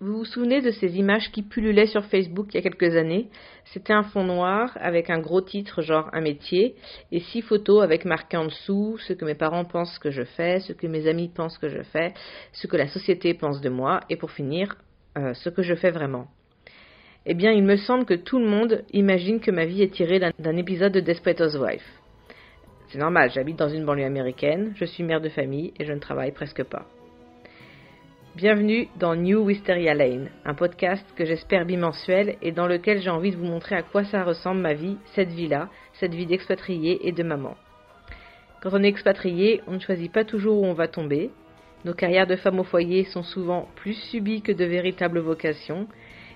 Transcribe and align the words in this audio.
Vous 0.00 0.18
vous 0.18 0.24
souvenez 0.24 0.60
de 0.60 0.70
ces 0.70 0.96
images 0.96 1.32
qui 1.32 1.42
pullulaient 1.42 1.88
sur 1.88 2.04
Facebook 2.04 2.46
il 2.50 2.54
y 2.54 2.58
a 2.58 2.62
quelques 2.62 2.94
années? 2.94 3.26
C'était 3.64 3.92
un 3.92 4.04
fond 4.04 4.22
noir 4.22 4.70
avec 4.80 5.10
un 5.10 5.18
gros 5.18 5.40
titre 5.40 5.82
genre 5.82 6.08
un 6.12 6.20
métier 6.20 6.76
et 7.10 7.18
six 7.18 7.42
photos 7.42 7.82
avec 7.82 8.04
marqué 8.04 8.36
en 8.36 8.44
dessous 8.44 8.96
ce 9.08 9.12
que 9.12 9.24
mes 9.24 9.34
parents 9.34 9.64
pensent 9.64 9.98
que 9.98 10.12
je 10.12 10.22
fais, 10.22 10.60
ce 10.60 10.72
que 10.72 10.86
mes 10.86 11.08
amis 11.08 11.26
pensent 11.26 11.58
que 11.58 11.68
je 11.68 11.82
fais, 11.82 12.14
ce 12.52 12.68
que 12.68 12.76
la 12.76 12.86
société 12.86 13.34
pense 13.34 13.60
de 13.60 13.70
moi 13.70 13.98
et 14.08 14.14
pour 14.14 14.30
finir 14.30 14.76
euh, 15.16 15.34
ce 15.34 15.48
que 15.48 15.62
je 15.62 15.74
fais 15.74 15.90
vraiment. 15.90 16.28
Eh 17.26 17.34
bien, 17.34 17.50
il 17.50 17.64
me 17.64 17.76
semble 17.76 18.04
que 18.04 18.14
tout 18.14 18.38
le 18.38 18.46
monde 18.46 18.84
imagine 18.92 19.40
que 19.40 19.50
ma 19.50 19.64
vie 19.64 19.82
est 19.82 19.92
tirée 19.92 20.20
d'un 20.20 20.56
épisode 20.56 20.92
de 20.92 21.00
Desperate 21.00 21.40
Housewives. 21.40 21.82
C'est 22.90 22.98
normal, 22.98 23.32
j'habite 23.34 23.56
dans 23.56 23.68
une 23.68 23.84
banlieue 23.84 24.04
américaine, 24.04 24.74
je 24.76 24.84
suis 24.84 25.02
mère 25.02 25.20
de 25.20 25.28
famille 25.28 25.72
et 25.80 25.84
je 25.84 25.92
ne 25.92 25.98
travaille 25.98 26.30
presque 26.30 26.62
pas. 26.62 26.86
Bienvenue 28.38 28.86
dans 29.00 29.16
New 29.16 29.40
Wisteria 29.40 29.94
Lane, 29.94 30.30
un 30.44 30.54
podcast 30.54 31.04
que 31.16 31.24
j'espère 31.24 31.64
bimensuel 31.64 32.36
et 32.40 32.52
dans 32.52 32.68
lequel 32.68 33.02
j'ai 33.02 33.10
envie 33.10 33.32
de 33.32 33.36
vous 33.36 33.44
montrer 33.44 33.74
à 33.74 33.82
quoi 33.82 34.04
ça 34.04 34.22
ressemble 34.22 34.60
ma 34.60 34.74
vie, 34.74 34.96
cette 35.16 35.30
vie-là, 35.30 35.68
cette 35.94 36.14
vie 36.14 36.24
d'expatrié 36.24 37.08
et 37.08 37.10
de 37.10 37.24
maman. 37.24 37.56
Quand 38.62 38.70
on 38.74 38.84
est 38.84 38.88
expatrié, 38.88 39.60
on 39.66 39.72
ne 39.72 39.80
choisit 39.80 40.12
pas 40.12 40.22
toujours 40.22 40.62
où 40.62 40.66
on 40.66 40.72
va 40.72 40.86
tomber. 40.86 41.32
Nos 41.84 41.94
carrières 41.94 42.28
de 42.28 42.36
femmes 42.36 42.60
au 42.60 42.62
foyer 42.62 43.06
sont 43.06 43.24
souvent 43.24 43.66
plus 43.74 43.94
subies 43.94 44.40
que 44.40 44.52
de 44.52 44.64
véritables 44.64 45.18
vocations. 45.18 45.88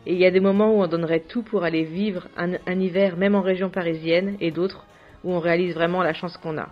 Et 0.04 0.14
il 0.14 0.18
y 0.18 0.26
a 0.26 0.32
des 0.32 0.40
moments 0.40 0.74
où 0.74 0.82
on 0.82 0.88
donnerait 0.88 1.20
tout 1.28 1.44
pour 1.44 1.62
aller 1.62 1.84
vivre 1.84 2.26
un, 2.36 2.54
un 2.66 2.80
hiver 2.80 3.16
même 3.16 3.36
en 3.36 3.42
région 3.42 3.70
parisienne 3.70 4.36
et 4.40 4.50
d'autres 4.50 4.86
où 5.22 5.32
on 5.32 5.38
réalise 5.38 5.74
vraiment 5.74 6.02
la 6.02 6.14
chance 6.14 6.36
qu'on 6.36 6.58
a. 6.58 6.68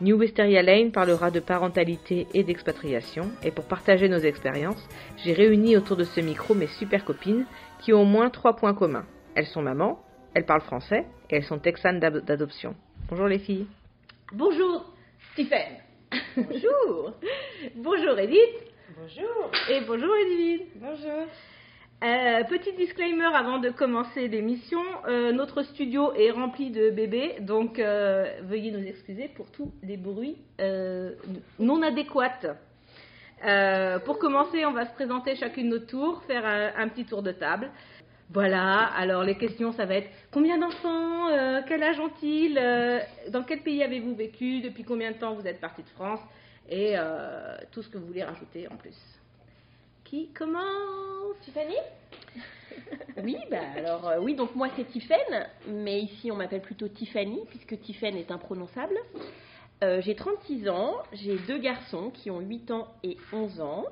New 0.00 0.16
Wisteria 0.16 0.62
Lane 0.62 0.92
parlera 0.92 1.30
de 1.30 1.40
parentalité 1.40 2.26
et 2.32 2.42
d'expatriation, 2.42 3.30
et 3.42 3.50
pour 3.50 3.66
partager 3.66 4.08
nos 4.08 4.18
expériences, 4.18 4.82
j'ai 5.18 5.34
réuni 5.34 5.76
autour 5.76 5.96
de 5.98 6.04
ce 6.04 6.20
micro 6.20 6.54
mes 6.54 6.68
super 6.68 7.04
copines 7.04 7.44
qui 7.80 7.92
ont 7.92 8.00
au 8.02 8.06
moins 8.06 8.30
trois 8.30 8.56
points 8.56 8.72
communs. 8.72 9.04
Elles 9.34 9.46
sont 9.46 9.60
mamans, 9.60 10.02
elles 10.32 10.46
parlent 10.46 10.62
français 10.62 11.04
et 11.28 11.36
elles 11.36 11.44
sont 11.44 11.58
texanes 11.58 12.00
d'adoption. 12.00 12.74
Bonjour 13.10 13.26
les 13.26 13.40
filles. 13.40 13.66
Bonjour 14.32 14.90
Stephen. 15.32 15.76
Bonjour. 16.34 17.12
bonjour 17.76 18.18
Edith. 18.18 18.72
Bonjour. 18.96 19.50
Et 19.68 19.80
bonjour 19.86 20.14
Edith. 20.16 20.66
Bonjour. 20.76 21.26
Euh, 22.02 22.44
petit 22.44 22.72
disclaimer 22.72 23.28
avant 23.34 23.58
de 23.58 23.68
commencer 23.68 24.26
l'émission, 24.26 24.80
euh, 25.06 25.32
notre 25.32 25.62
studio 25.62 26.14
est 26.14 26.30
rempli 26.30 26.70
de 26.70 26.88
bébés, 26.88 27.36
donc 27.40 27.78
euh, 27.78 28.40
veuillez 28.44 28.70
nous 28.70 28.82
excuser 28.86 29.28
pour 29.28 29.50
tous 29.50 29.70
les 29.82 29.98
bruits 29.98 30.38
non 31.58 31.82
adéquats. 31.82 32.56
pour 34.06 34.18
commencer, 34.18 34.64
on 34.64 34.72
va 34.72 34.86
se 34.86 34.94
présenter 34.94 35.36
chacune 35.36 35.68
notre 35.68 35.88
tour, 35.88 36.22
faire 36.22 36.46
un, 36.46 36.88
petit 36.88 37.04
tour 37.04 37.22
de 37.22 37.32
table. 37.32 37.70
Voilà, 38.30 38.84
alors 38.96 39.22
les 39.22 39.36
questions, 39.36 39.72
ça 39.72 39.84
va 39.84 39.96
être 39.96 40.08
combien 40.30 40.56
d'enfants, 40.56 41.28
quel 41.68 41.82
âge 41.82 42.00
ont-ils, 42.00 42.54
dans 43.28 43.42
quel 43.42 43.60
pays 43.60 43.82
avez-vous 43.82 44.14
vécu, 44.14 44.62
depuis 44.62 44.84
combien 44.84 45.10
de 45.12 45.18
temps 45.18 45.34
vous 45.34 45.46
êtes 45.46 45.60
parti 45.60 45.82
de 45.82 45.88
France, 45.90 46.20
et 46.70 46.94
tout 47.72 47.82
ce 47.82 47.90
que 47.90 47.98
vous 47.98 48.06
voulez 48.06 48.24
rajouter 48.24 48.68
en 48.68 48.76
plus. 48.76 49.19
Qui 50.10 50.26
commence 50.32 51.38
Tiffany 51.42 51.76
Oui, 53.22 53.36
bah 53.48 53.60
alors 53.76 54.08
euh, 54.08 54.18
oui, 54.18 54.34
donc 54.34 54.56
moi 54.56 54.66
c'est 54.74 54.82
Tiffen, 54.82 55.46
mais 55.68 56.00
ici 56.00 56.32
on 56.32 56.34
m'appelle 56.34 56.62
plutôt 56.62 56.88
Tiffany 56.88 57.38
puisque 57.48 57.80
Tiffen 57.80 58.16
est 58.16 58.32
imprononçable. 58.32 58.96
Euh, 59.84 60.00
j'ai 60.00 60.16
36 60.16 60.68
ans, 60.68 60.96
j'ai 61.12 61.38
deux 61.46 61.58
garçons 61.58 62.10
qui 62.10 62.28
ont 62.28 62.40
8 62.40 62.72
ans 62.72 62.88
et 63.04 63.18
11 63.32 63.60
ans. 63.60 63.84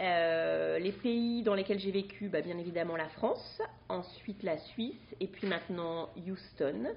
Euh, 0.00 0.80
les 0.80 0.90
pays 0.90 1.44
dans 1.44 1.54
lesquels 1.54 1.78
j'ai 1.78 1.92
vécu, 1.92 2.28
bah, 2.28 2.40
bien 2.40 2.58
évidemment 2.58 2.96
la 2.96 3.08
France, 3.08 3.62
ensuite 3.88 4.42
la 4.42 4.58
Suisse 4.58 5.14
et 5.20 5.28
puis 5.28 5.46
maintenant 5.46 6.08
Houston. 6.16 6.88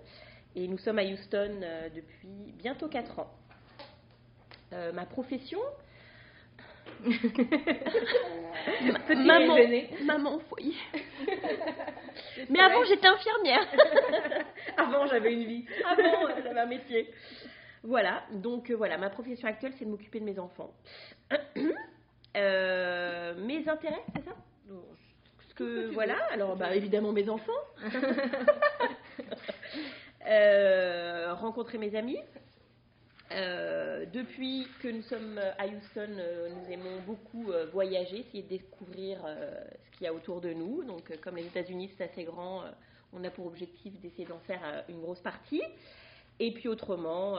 Et 0.56 0.68
nous 0.68 0.80
sommes 0.80 0.98
à 0.98 1.04
Houston 1.04 1.60
depuis 1.94 2.54
bientôt 2.58 2.88
4 2.88 3.20
ans. 3.20 3.32
ma 4.72 5.06
profession, 5.06 5.60
maman, 9.16 9.58
maman 10.06 10.36
au 10.36 10.40
foyer. 10.50 10.76
Mais 12.50 12.60
avant, 12.60 12.84
j'étais 12.86 13.08
infirmière. 13.08 13.68
avant, 14.78 15.08
j'avais 15.08 15.34
une 15.34 15.46
vie. 15.46 15.66
Avant, 15.86 16.28
j'avais 16.44 16.60
un 16.60 16.66
métier. 16.66 17.10
Voilà, 17.84 18.24
donc 18.32 18.70
euh, 18.70 18.76
voilà, 18.76 18.98
ma 18.98 19.10
profession 19.10 19.48
actuelle, 19.48 19.74
c'est 19.78 19.86
de 19.86 19.90
m'occuper 19.90 20.20
de 20.20 20.26
mes 20.26 20.40
enfants. 20.40 20.74
Euh, 22.36 23.36
mes 23.46 23.70
intérêts, 23.70 24.02
c'est 24.16 24.26
ça? 24.26 24.32
Ce 25.50 25.54
que, 25.54 25.94
voilà, 25.94 26.16
alors 26.32 26.56
bah, 26.56 26.76
évidemment 26.76 27.12
mes 27.12 27.30
enfants. 27.30 27.52
Euh, 30.26 31.34
rencontrer 31.34 31.78
mes 31.78 31.96
amis, 31.96 32.18
euh, 33.36 34.06
depuis 34.12 34.68
que 34.82 34.88
nous 34.88 35.02
sommes 35.02 35.40
à 35.58 35.66
Houston, 35.66 36.16
euh, 36.18 36.50
nous 36.50 36.72
aimons 36.72 37.00
beaucoup 37.06 37.52
euh, 37.52 37.66
voyager, 37.72 38.20
essayer 38.20 38.44
de 38.44 38.50
découvrir 38.50 39.20
ce 39.26 39.98
qu'il 39.98 40.06
y 40.06 40.08
a 40.08 40.14
autour 40.14 40.42
de 40.42 40.54
nous. 40.54 40.84
Donc, 40.84 41.18
comme 41.22 41.38
les 41.38 41.46
États-Unis, 41.46 41.92
c'est 41.98 42.04
assez 42.04 42.24
grand, 42.24 42.64
on 43.12 43.24
a 43.24 43.30
pour 43.30 43.48
objectif 43.48 44.00
d'essayer 44.00 44.26
d'en 44.26 44.40
faire 44.40 44.84
une 44.90 45.02
grosse 45.02 45.22
partie. 45.22 45.64
Et 46.40 46.52
puis 46.52 46.68
autrement, 46.68 47.38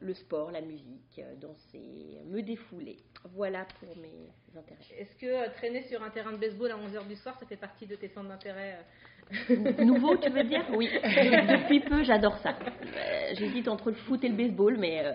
le 0.00 0.14
sport, 0.14 0.50
la 0.50 0.60
musique, 0.60 1.20
danser, 1.40 2.20
me 2.26 2.40
défouler. 2.42 2.96
Voilà 3.34 3.66
pour 3.80 3.96
mes 3.96 4.30
intérêts. 4.56 4.80
Est-ce 4.98 5.16
que 5.16 5.52
traîner 5.54 5.82
sur 5.84 6.02
un 6.02 6.10
terrain 6.10 6.32
de 6.32 6.38
baseball 6.38 6.70
à 6.70 6.76
11h 6.76 7.06
du 7.08 7.16
soir, 7.16 7.38
ça 7.38 7.46
fait 7.46 7.56
partie 7.56 7.86
de 7.86 7.96
tes 7.96 8.08
centres 8.08 8.28
d'intérêt 8.28 8.78
Nouveau, 9.78 10.16
tu 10.16 10.30
veux 10.30 10.44
dire? 10.44 10.64
Oui. 10.70 10.88
Depuis 11.02 11.80
peu, 11.80 12.04
j'adore 12.04 12.36
ça. 12.38 12.50
Euh, 12.50 13.34
j'hésite 13.34 13.66
entre 13.66 13.90
le 13.90 13.96
foot 13.96 14.22
et 14.22 14.28
le 14.28 14.36
baseball, 14.36 14.76
mais 14.78 15.02
euh, 15.04 15.12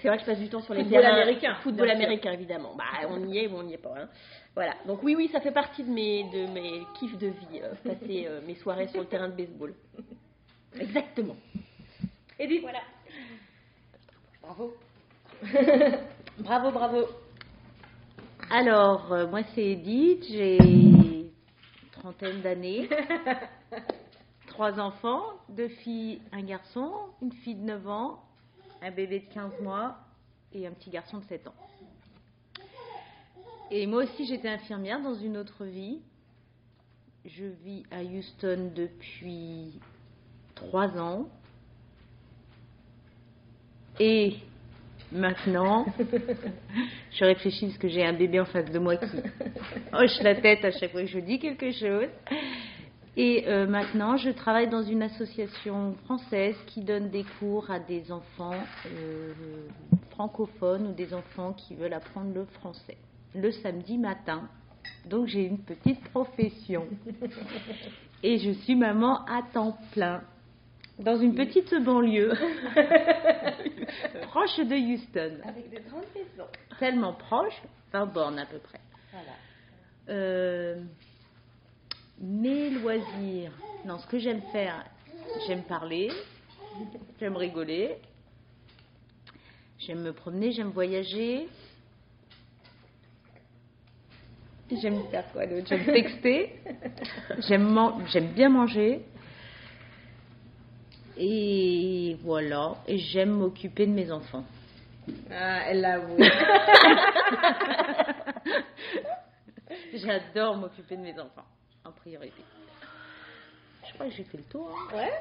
c'est 0.00 0.08
vrai 0.08 0.18
que 0.18 0.22
je 0.22 0.26
passe 0.26 0.38
du 0.38 0.48
temps 0.48 0.60
sur 0.60 0.74
les 0.74 0.84
football 0.84 1.04
américain. 1.04 1.54
Football 1.62 1.90
américain, 1.90 2.32
évidemment. 2.32 2.74
Bah, 2.76 2.84
on 3.08 3.26
y 3.26 3.38
est 3.38 3.48
ou 3.48 3.56
on 3.56 3.64
n'y 3.64 3.74
est 3.74 3.82
pas. 3.82 3.94
Hein. 3.98 4.08
Voilà. 4.54 4.74
Donc 4.86 5.02
oui, 5.02 5.14
oui, 5.16 5.28
ça 5.32 5.40
fait 5.40 5.50
partie 5.50 5.82
de 5.82 5.90
mes, 5.90 6.24
de 6.30 6.46
mes 6.52 6.82
kiffs 6.98 7.18
de 7.18 7.28
vie, 7.28 7.60
euh, 7.60 7.74
passer 7.84 8.28
mes 8.46 8.54
soirées 8.54 8.88
sur 8.88 9.00
le 9.00 9.06
terrain 9.06 9.28
de 9.28 9.36
baseball. 9.36 9.74
Exactement. 10.78 11.36
Edith? 12.38 12.62
Voilà. 12.62 12.80
Bravo. 14.48 14.72
bravo, 16.38 16.70
bravo. 16.70 17.06
Alors, 18.48 19.28
moi 19.28 19.42
c'est 19.54 19.72
Edith, 19.72 20.24
j'ai 20.30 21.30
trentaine 21.92 22.40
d'années, 22.40 22.88
trois 24.46 24.80
enfants, 24.80 25.22
deux 25.50 25.68
filles, 25.68 26.22
un 26.32 26.42
garçon, 26.44 26.92
une 27.20 27.32
fille 27.32 27.56
de 27.56 27.64
9 27.64 27.88
ans, 27.88 28.24
un 28.80 28.90
bébé 28.90 29.20
de 29.20 29.34
15 29.34 29.52
mois 29.60 29.98
et 30.54 30.66
un 30.66 30.72
petit 30.72 30.88
garçon 30.88 31.18
de 31.18 31.24
7 31.24 31.46
ans. 31.48 31.54
Et 33.70 33.86
moi 33.86 34.04
aussi, 34.04 34.24
j'étais 34.24 34.48
infirmière 34.48 35.02
dans 35.02 35.14
une 35.14 35.36
autre 35.36 35.66
vie. 35.66 36.00
Je 37.26 37.44
vis 37.44 37.82
à 37.90 38.02
Houston 38.02 38.72
depuis 38.74 39.78
trois 40.54 40.88
ans. 40.98 41.28
Et 44.00 44.36
Maintenant, 45.10 45.86
je 47.12 47.24
réfléchis 47.24 47.66
parce 47.66 47.78
que 47.78 47.88
j'ai 47.88 48.04
un 48.04 48.12
bébé 48.12 48.40
en 48.40 48.44
face 48.44 48.70
de 48.70 48.78
moi 48.78 48.96
qui 48.96 49.06
hoche 49.94 50.20
la 50.22 50.34
tête 50.34 50.64
à 50.66 50.70
chaque 50.70 50.92
fois 50.92 51.00
que 51.00 51.06
je 51.06 51.18
dis 51.18 51.38
quelque 51.38 51.72
chose. 51.72 52.08
Et 53.16 53.44
euh, 53.48 53.66
maintenant, 53.66 54.18
je 54.18 54.28
travaille 54.30 54.68
dans 54.68 54.82
une 54.82 55.02
association 55.02 55.94
française 56.04 56.56
qui 56.66 56.82
donne 56.82 57.08
des 57.08 57.24
cours 57.38 57.70
à 57.70 57.80
des 57.80 58.12
enfants 58.12 58.54
euh, 58.86 59.32
francophones 60.10 60.88
ou 60.88 60.92
des 60.92 61.14
enfants 61.14 61.54
qui 61.54 61.74
veulent 61.74 61.94
apprendre 61.94 62.34
le 62.34 62.44
français 62.44 62.98
le 63.34 63.50
samedi 63.50 63.96
matin. 63.96 64.42
Donc 65.08 65.26
j'ai 65.26 65.44
une 65.44 65.58
petite 65.58 66.02
profession. 66.10 66.86
Et 68.22 68.38
je 68.38 68.50
suis 68.50 68.74
maman 68.74 69.24
à 69.24 69.42
temps 69.54 69.78
plein 69.92 70.22
dans 70.98 71.16
une 71.16 71.34
petite 71.34 71.74
banlieue 71.82 72.32
proche 74.22 74.58
de 74.58 74.74
Houston. 74.74 75.38
Avec 75.44 75.70
des 75.70 75.80
grandes 75.88 76.04
maisons. 76.14 76.48
Tellement 76.78 77.12
proche, 77.12 77.60
20 77.92 78.06
bornes 78.06 78.38
à 78.38 78.46
peu 78.46 78.58
près. 78.58 78.80
Voilà. 79.12 79.32
Euh, 80.08 80.82
mes 82.20 82.70
loisirs, 82.70 83.52
non, 83.84 83.98
ce 83.98 84.06
que 84.06 84.18
j'aime 84.18 84.42
faire, 84.52 84.84
j'aime 85.46 85.62
parler, 85.62 86.10
j'aime 87.20 87.36
rigoler, 87.36 87.96
j'aime 89.78 90.02
me 90.02 90.12
promener, 90.12 90.52
j'aime 90.52 90.70
voyager. 90.70 91.48
J'aime 94.70 95.00
faire 95.10 95.24
quoi 95.32 95.46
d'autre? 95.46 95.66
J'aime 95.66 95.86
texter, 95.86 96.52
j'aime 97.48 98.32
bien 98.34 98.50
manger, 98.50 99.00
et 101.18 102.16
voilà, 102.22 102.74
et 102.86 102.96
j'aime 102.98 103.30
m'occuper 103.30 103.86
de 103.86 103.92
mes 103.92 104.10
enfants. 104.10 104.44
Ah, 105.30 105.62
elle 105.66 105.80
l'avoue. 105.80 106.16
J'adore 109.94 110.56
m'occuper 110.56 110.96
de 110.96 111.02
mes 111.02 111.18
enfants, 111.18 111.44
en 111.84 111.92
priorité. 111.92 112.42
Je 113.86 113.94
crois 113.94 114.06
que 114.06 114.12
j'ai 114.12 114.24
fait 114.24 114.38
le 114.38 114.44
tour. 114.44 114.70
hein. 114.70 114.96
Ouais. 114.96 115.12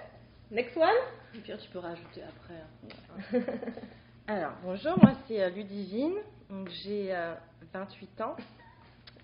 Next 0.51 0.77
one. 0.77 0.89
Et 1.35 1.39
puis 1.39 1.53
tu 1.57 1.69
peux 1.69 1.79
rajouter 1.79 2.21
après. 2.23 3.41
Alors, 4.27 4.51
bonjour, 4.63 4.97
moi 5.01 5.13
c'est 5.27 5.41
euh, 5.41 5.49
Ludivine, 5.49 6.15
donc 6.49 6.69
j'ai 6.83 7.13
euh, 7.15 7.33
28 7.73 8.21
ans, 8.21 8.35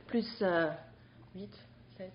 plus 0.08 0.26
euh, 0.42 0.70
8, 1.36 1.50
7. 1.98 2.12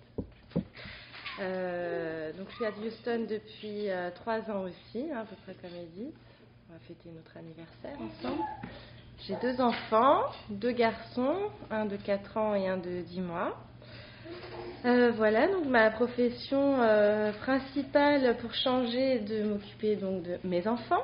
Euh, 1.39 2.33
donc 2.33 2.49
je 2.49 2.55
suis 2.55 2.65
à 2.65 2.71
Houston 2.71 3.25
depuis 3.29 3.87
3 4.15 4.51
ans 4.51 4.63
aussi, 4.63 5.05
hein, 5.11 5.19
à 5.21 5.25
peu 5.25 5.35
près 5.43 5.55
comme 5.61 5.77
Edith. 5.77 6.15
On 6.69 6.73
va 6.73 6.79
fêter 6.79 7.09
notre 7.15 7.37
anniversaire 7.37 7.97
ensemble. 7.99 8.43
J'ai 9.27 9.35
deux 9.41 9.59
enfants, 9.59 10.23
deux 10.49 10.71
garçons, 10.71 11.49
un 11.69 11.85
de 11.85 11.97
4 11.97 12.37
ans 12.37 12.55
et 12.55 12.67
un 12.67 12.77
de 12.77 13.01
10 13.01 13.21
mois. 13.21 13.57
Euh, 14.85 15.11
voilà, 15.11 15.47
donc 15.47 15.65
ma 15.65 15.91
profession 15.91 16.81
euh, 16.81 17.33
principale 17.33 18.37
pour 18.37 18.53
changer 18.53 19.19
de 19.19 19.43
m'occuper 19.43 19.97
donc 19.97 20.23
de 20.23 20.37
mes 20.45 20.65
enfants. 20.67 21.03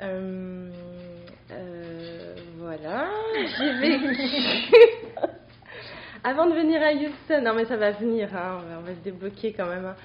Euh, 0.00 0.70
euh, 1.50 2.36
voilà, 2.58 3.10
j'ai 3.58 3.72
vécu. 3.72 4.30
avant 6.24 6.46
de 6.46 6.54
venir 6.54 6.82
à 6.82 6.92
Houston, 6.92 7.42
non 7.42 7.54
mais 7.54 7.64
ça 7.64 7.76
va 7.76 7.92
venir, 7.92 8.34
hein, 8.34 8.60
on, 8.78 8.82
va, 8.82 8.94
se 8.94 9.00
débloquer 9.00 9.52
quand 9.52 9.66
même. 9.66 9.86
hein. 9.86 9.96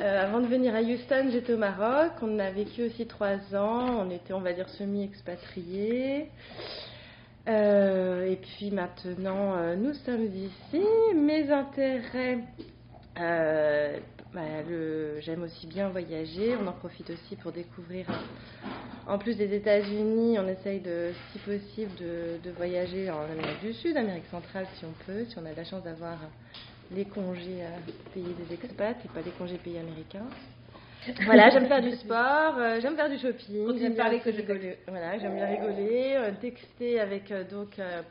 Euh, 0.00 0.22
avant 0.22 0.38
de 0.40 0.46
venir 0.46 0.76
à 0.76 0.80
Houston, 0.80 1.28
j'étais 1.32 1.54
au 1.54 1.58
Maroc. 1.58 2.12
On 2.22 2.38
a 2.38 2.50
vécu 2.50 2.84
aussi 2.84 3.06
trois 3.06 3.54
ans. 3.56 4.06
On 4.06 4.10
était, 4.10 4.32
on 4.32 4.40
va 4.40 4.52
dire, 4.52 4.68
semi-expatriés. 4.68 6.30
Euh, 7.48 8.30
et 8.30 8.36
puis 8.36 8.70
maintenant, 8.70 9.56
euh, 9.56 9.74
nous 9.74 9.94
sommes 9.94 10.26
ici. 10.26 10.84
Mes 11.16 11.50
intérêts, 11.50 12.38
bah, 14.34 14.40
j'aime 15.20 15.42
aussi 15.42 15.66
bien 15.66 15.88
voyager. 15.88 16.56
On 16.62 16.66
en 16.66 16.72
profite 16.72 17.10
aussi 17.10 17.36
pour 17.36 17.52
découvrir. 17.52 18.06
euh, 18.10 19.12
En 19.12 19.18
plus 19.18 19.36
des 19.36 19.54
États-Unis, 19.54 20.38
on 20.38 20.46
essaye 20.48 20.80
de, 20.80 21.10
si 21.32 21.38
possible, 21.38 21.94
de, 21.96 22.38
de 22.44 22.50
voyager 22.50 23.10
en 23.10 23.22
Amérique 23.24 23.60
du 23.62 23.72
Sud, 23.72 23.96
Amérique 23.96 24.26
centrale 24.30 24.66
si 24.76 24.84
on 24.84 24.92
peut, 25.06 25.24
si 25.24 25.38
on 25.38 25.46
a 25.46 25.52
la 25.56 25.64
chance 25.64 25.82
d'avoir 25.82 26.18
les 26.94 27.04
congés 27.06 27.62
euh, 27.62 27.68
payés 28.12 28.34
des 28.34 28.54
expats 28.54 28.96
et 29.04 29.08
pas 29.08 29.20
les 29.24 29.30
congés 29.32 29.56
payés 29.58 29.78
américains. 29.80 30.26
Voilà, 31.24 31.48
j'aime 31.50 31.66
faire 31.66 31.80
du 31.82 31.92
sport, 31.92 32.54
euh, 32.58 32.80
j'aime 32.82 32.96
faire 32.96 33.08
du 33.08 33.18
shopping, 33.18 33.78
j'aime 33.78 33.94
bien 33.94 34.08
rigoler. 34.08 34.78
Voilà, 34.88 35.18
j'aime 35.18 35.34
bien 35.36 35.46
rigoler, 35.46 36.14
euh, 36.16 36.30
texter 36.40 37.00
avec 37.00 37.30
euh, 37.30 37.44
donc 37.44 37.78
euh, 37.78 38.02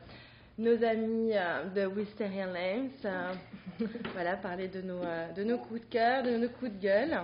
nos 0.58 0.82
amis 0.82 1.32
euh, 1.34 1.68
de 1.70 1.86
Wisteria 1.86 2.46
euh, 2.48 3.32
voilà, 4.12 4.36
parler 4.36 4.68
de 4.68 4.82
nos, 4.82 5.02
euh, 5.02 5.32
de 5.32 5.44
nos 5.44 5.58
coups 5.58 5.80
de 5.82 5.86
cœur, 5.86 6.22
de 6.24 6.36
nos 6.36 6.48
coups 6.48 6.72
de 6.72 6.80
gueule, 6.80 7.20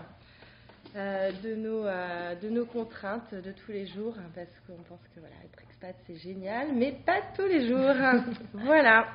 euh, 0.95 1.33
de, 1.43 1.55
nos, 1.57 1.85
euh, 1.85 2.37
de 2.37 2.49
nos 2.49 2.65
contraintes 2.65 3.35
de 3.35 3.51
tous 3.51 3.73
les 3.73 3.87
jours, 3.87 4.15
hein, 4.19 4.31
parce 4.35 4.61
qu'on 4.67 4.83
pense 4.85 5.03
que 5.15 5.21
voilà, 5.21 5.35
être 5.45 5.61
expat 5.63 5.97
c'est 6.07 6.17
génial, 6.17 6.69
mais 6.75 6.93
pas 7.05 7.21
tous 7.37 7.47
les 7.47 7.67
jours. 7.67 7.93
voilà. 8.55 9.07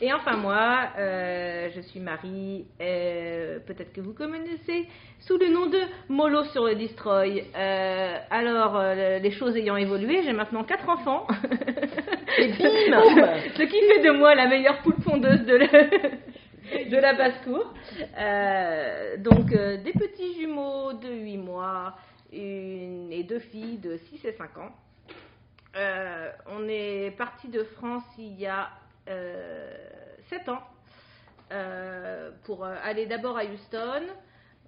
Et 0.00 0.12
enfin 0.12 0.36
moi, 0.36 0.90
euh, 0.96 1.68
je 1.74 1.80
suis 1.80 1.98
Marie, 1.98 2.66
euh, 2.80 3.58
peut-être 3.66 3.92
que 3.92 4.00
vous 4.00 4.12
connaissez, 4.12 4.86
sous 5.18 5.36
le 5.38 5.48
nom 5.48 5.66
de 5.66 5.80
Molo 6.08 6.44
sur 6.44 6.66
le 6.66 6.76
Destroy. 6.76 7.44
Euh, 7.56 8.16
alors, 8.30 8.80
les 8.80 9.30
choses 9.32 9.56
ayant 9.56 9.76
évolué, 9.76 10.22
j'ai 10.22 10.32
maintenant 10.32 10.62
quatre 10.62 10.88
enfants. 10.88 11.26
Et 12.38 12.48
bim 12.48 12.56
Ce 13.56 13.62
qui 13.62 13.80
fait 13.80 14.02
de 14.04 14.16
moi 14.16 14.36
la 14.36 14.46
meilleure 14.46 14.80
poule 14.82 14.94
pondeuse 15.02 15.44
de, 15.44 16.96
la 16.96 17.14
basse-cour. 17.14 17.74
Donc, 19.18 19.50
des 19.50 19.92
petits 19.92 20.34
jumeaux 20.40 20.92
de 20.92 21.12
8 21.12 21.38
mois 21.38 21.96
une, 22.32 23.10
et 23.10 23.24
deux 23.24 23.40
filles 23.40 23.78
de 23.78 23.96
6 23.96 24.24
et 24.26 24.32
5 24.32 24.58
ans. 24.58 24.70
On 26.52 26.68
est 26.68 27.16
parti 27.18 27.48
de 27.48 27.64
France 27.64 28.04
il 28.16 28.38
y 28.38 28.46
a 28.46 28.68
7 30.28 30.48
ans 30.48 30.62
euh, 31.50 32.30
pour 32.44 32.64
euh, 32.64 32.74
aller 32.82 33.06
d'abord 33.06 33.38
à 33.38 33.44
Houston. 33.44 34.02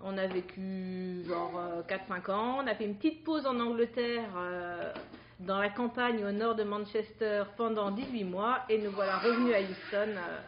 On 0.02 0.16
a 0.16 0.26
vécu 0.26 1.22
genre 1.26 1.52
euh, 1.58 1.82
4-5 1.82 2.30
ans. 2.30 2.58
On 2.62 2.66
a 2.66 2.74
fait 2.74 2.84
une 2.84 2.96
petite 2.96 3.22
pause 3.22 3.46
en 3.46 3.60
Angleterre 3.60 4.30
euh, 4.36 4.92
dans 5.40 5.58
la 5.58 5.68
campagne 5.68 6.24
au 6.24 6.32
nord 6.32 6.54
de 6.54 6.64
Manchester 6.64 7.44
pendant 7.56 7.90
18 7.90 8.24
mois 8.24 8.60
et 8.68 8.78
nous 8.78 8.90
voilà 8.90 9.18
revenus 9.18 9.54
à 9.54 9.60
Houston 9.60 10.16
euh, 10.16 10.38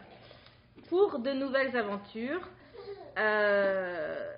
pour 0.89 1.19
de 1.19 1.31
nouvelles 1.31 1.75
aventures. 1.77 2.49
Euh, 3.19 4.33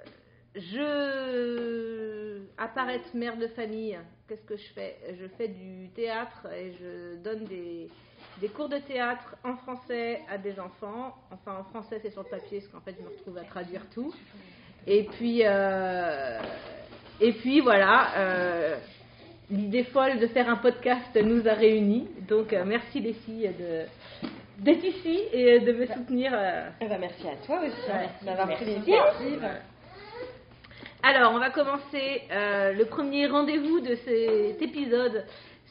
je 0.56 2.42
apparaître 2.58 3.16
mère 3.16 3.38
de 3.38 3.48
famille. 3.48 3.98
Qu'est-ce 4.28 4.46
que 4.46 4.58
je 4.58 4.68
fais? 4.74 4.98
Je 5.20 5.28
fais 5.38 5.48
du 5.48 5.90
théâtre 5.90 6.48
et 6.54 6.74
je 6.74 7.16
donne 7.18 7.46
des, 7.46 7.90
des 8.42 8.50
cours 8.50 8.70
de 8.70 8.78
théâtre 8.78 9.36
en 9.44 9.56
français 9.56 10.22
à 10.30 10.38
des 10.38 10.60
enfants. 10.60 11.16
Enfin, 11.32 11.58
en 11.60 11.64
français, 11.66 12.00
c'est 12.02 12.12
sur 12.12 12.24
le 12.24 12.30
papier, 12.30 12.60
parce 12.60 12.72
qu'en 12.72 12.82
fait, 12.82 12.96
je 13.00 13.04
me 13.04 13.10
retrouve 13.10 13.38
à 13.38 13.44
traduire 13.44 13.82
tout. 13.94 14.14
Et 14.88 15.04
puis, 15.04 15.42
euh, 15.44 16.40
et 17.22 17.32
puis 17.34 17.62
voilà, 17.62 18.10
euh, 18.18 18.76
l'idée 19.50 19.84
folle 19.86 20.20
de 20.20 20.28
faire 20.28 20.50
un 20.50 20.58
podcast 20.58 21.16
nous 21.16 21.48
a 21.48 21.54
réunis. 21.54 22.08
Donc, 22.28 22.52
euh, 22.54 22.64
merci 22.66 23.00
les 23.00 23.14
filles 23.14 23.52
de 23.58 23.84
d'être 24.60 24.86
ici 24.86 25.20
et 25.34 25.60
de 25.60 25.72
me 25.74 25.86
soutenir. 25.86 26.32
euh. 26.34 26.70
Eh 26.80 26.86
ben, 26.88 26.98
merci 27.00 27.28
à 27.28 27.36
toi 27.46 27.60
aussi 27.60 27.92
hein, 27.92 28.04
Ouais, 28.04 28.26
d'avoir 28.26 28.48
pris 28.56 28.64
l'initiative. 28.66 29.46
Alors, 31.04 31.34
on 31.34 31.40
va 31.40 31.50
commencer 31.50 32.22
le 32.32 32.84
premier 32.86 33.28
rendez-vous 33.28 33.80
de 33.82 33.96
cet 33.96 34.62
épisode. 34.62 35.26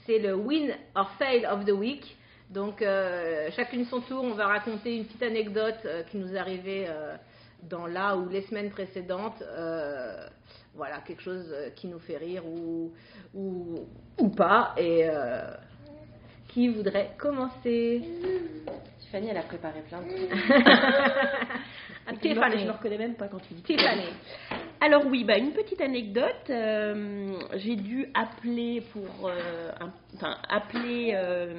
C'est 0.07 0.19
le 0.19 0.35
Win 0.35 0.75
or 0.95 1.11
Fail 1.19 1.47
of 1.47 1.65
the 1.65 1.71
Week. 1.73 2.17
Donc, 2.51 2.83
euh, 2.83 3.51
chacune 3.57 3.85
son 3.87 4.01
tour, 4.01 4.23
on 4.23 4.35
va 4.35 4.47
raconter 4.47 4.97
une 4.97 5.05
petite 5.07 5.23
anecdote 5.23 5.79
euh, 5.85 6.03
qui 6.05 6.19
nous 6.19 6.35
est 6.35 6.39
arrivée 6.39 6.87
euh, 6.89 7.17
dans 7.63 7.87
la 7.87 8.17
ou 8.17 8.29
les 8.29 8.43
semaines 8.43 8.71
précédentes. 8.71 9.43
Euh, 9.43 10.27
voilà, 10.75 10.99
quelque 11.01 11.23
chose 11.23 11.55
qui 11.77 11.87
nous 11.87 12.01
fait 12.01 12.17
rire 12.17 12.45
ou, 12.47 12.93
ou, 13.35 13.87
ou 14.19 14.29
pas. 14.29 14.75
Et 14.77 15.09
euh, 15.09 15.43
qui 16.49 16.69
voudrait 16.69 17.11
commencer 17.19 18.03
Tiffany, 19.01 19.29
elle 19.29 19.37
a 19.37 19.43
préparé 19.43 19.81
plein 19.89 20.01
de 20.03 20.09
trucs. 20.09 20.31
Tiffany. 22.21 22.59
je 22.59 22.63
ne 22.63 22.67
me 22.67 22.73
reconnais 22.73 22.99
même 22.99 23.15
pas 23.15 23.29
quand 23.29 23.41
tu 23.41 23.55
dis 23.55 23.63
Tiffany. 23.63 24.07
Alors 24.81 25.07
oui, 25.07 25.25
bah, 25.25 25.39
une 25.39 25.53
petite 25.53 25.81
anecdote. 25.81 26.51
euh, 26.51 27.33
j'ai 27.57 27.77
dû 27.77 28.09
appeler 28.15 28.83
pour 28.93 29.29
euh, 29.29 29.71
un, 29.81 29.91
enfin, 30.15 30.37
appeler 30.49 31.13
euh, 31.15 31.59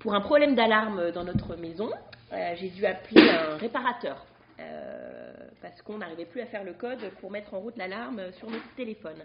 pour 0.00 0.14
un 0.14 0.20
problème 0.20 0.54
d'alarme 0.54 1.12
dans 1.12 1.24
notre 1.24 1.56
maison. 1.56 1.90
Euh, 2.32 2.54
j'ai 2.56 2.70
dû 2.70 2.84
appeler 2.86 3.28
un 3.28 3.56
réparateur 3.56 4.24
euh, 4.58 5.32
parce 5.60 5.80
qu'on 5.82 5.98
n'arrivait 5.98 6.24
plus 6.24 6.40
à 6.40 6.46
faire 6.46 6.64
le 6.64 6.72
code 6.72 7.10
pour 7.20 7.30
mettre 7.30 7.54
en 7.54 7.60
route 7.60 7.76
l'alarme 7.76 8.32
sur 8.32 8.50
notre 8.50 8.74
téléphone. 8.76 9.18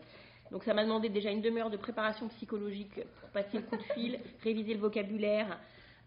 Donc 0.51 0.63
ça 0.63 0.74
m'a 0.74 0.84
demandé 0.84 1.10
déjà 1.10 1.32
une 1.32 1.41
demi-heure 1.41 1.70
de 1.70 1.77
préparation 1.77 2.27
psychologique 2.29 2.94
pour 3.20 3.29
passer 3.29 3.58
le 3.58 3.63
coup 3.63 3.77
de 3.77 3.94
fil, 3.94 4.20
réviser 4.44 4.74
le 4.74 4.79
vocabulaire 4.79 5.58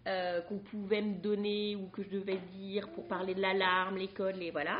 euh, 0.07 0.43
qu'on 0.43 0.59
pouvait 0.59 1.03
me 1.03 1.15
donner 1.15 1.75
ou 1.75 1.89
que 1.89 2.03
je 2.03 2.11
devais 2.11 2.39
dire 2.53 2.89
pour 2.91 3.09
parler 3.09 3.35
de 3.35 3.41
l'alarme, 3.41 3.97
les 3.97 4.09
codes, 4.09 4.37
les 4.37 4.51
voilà. 4.51 4.79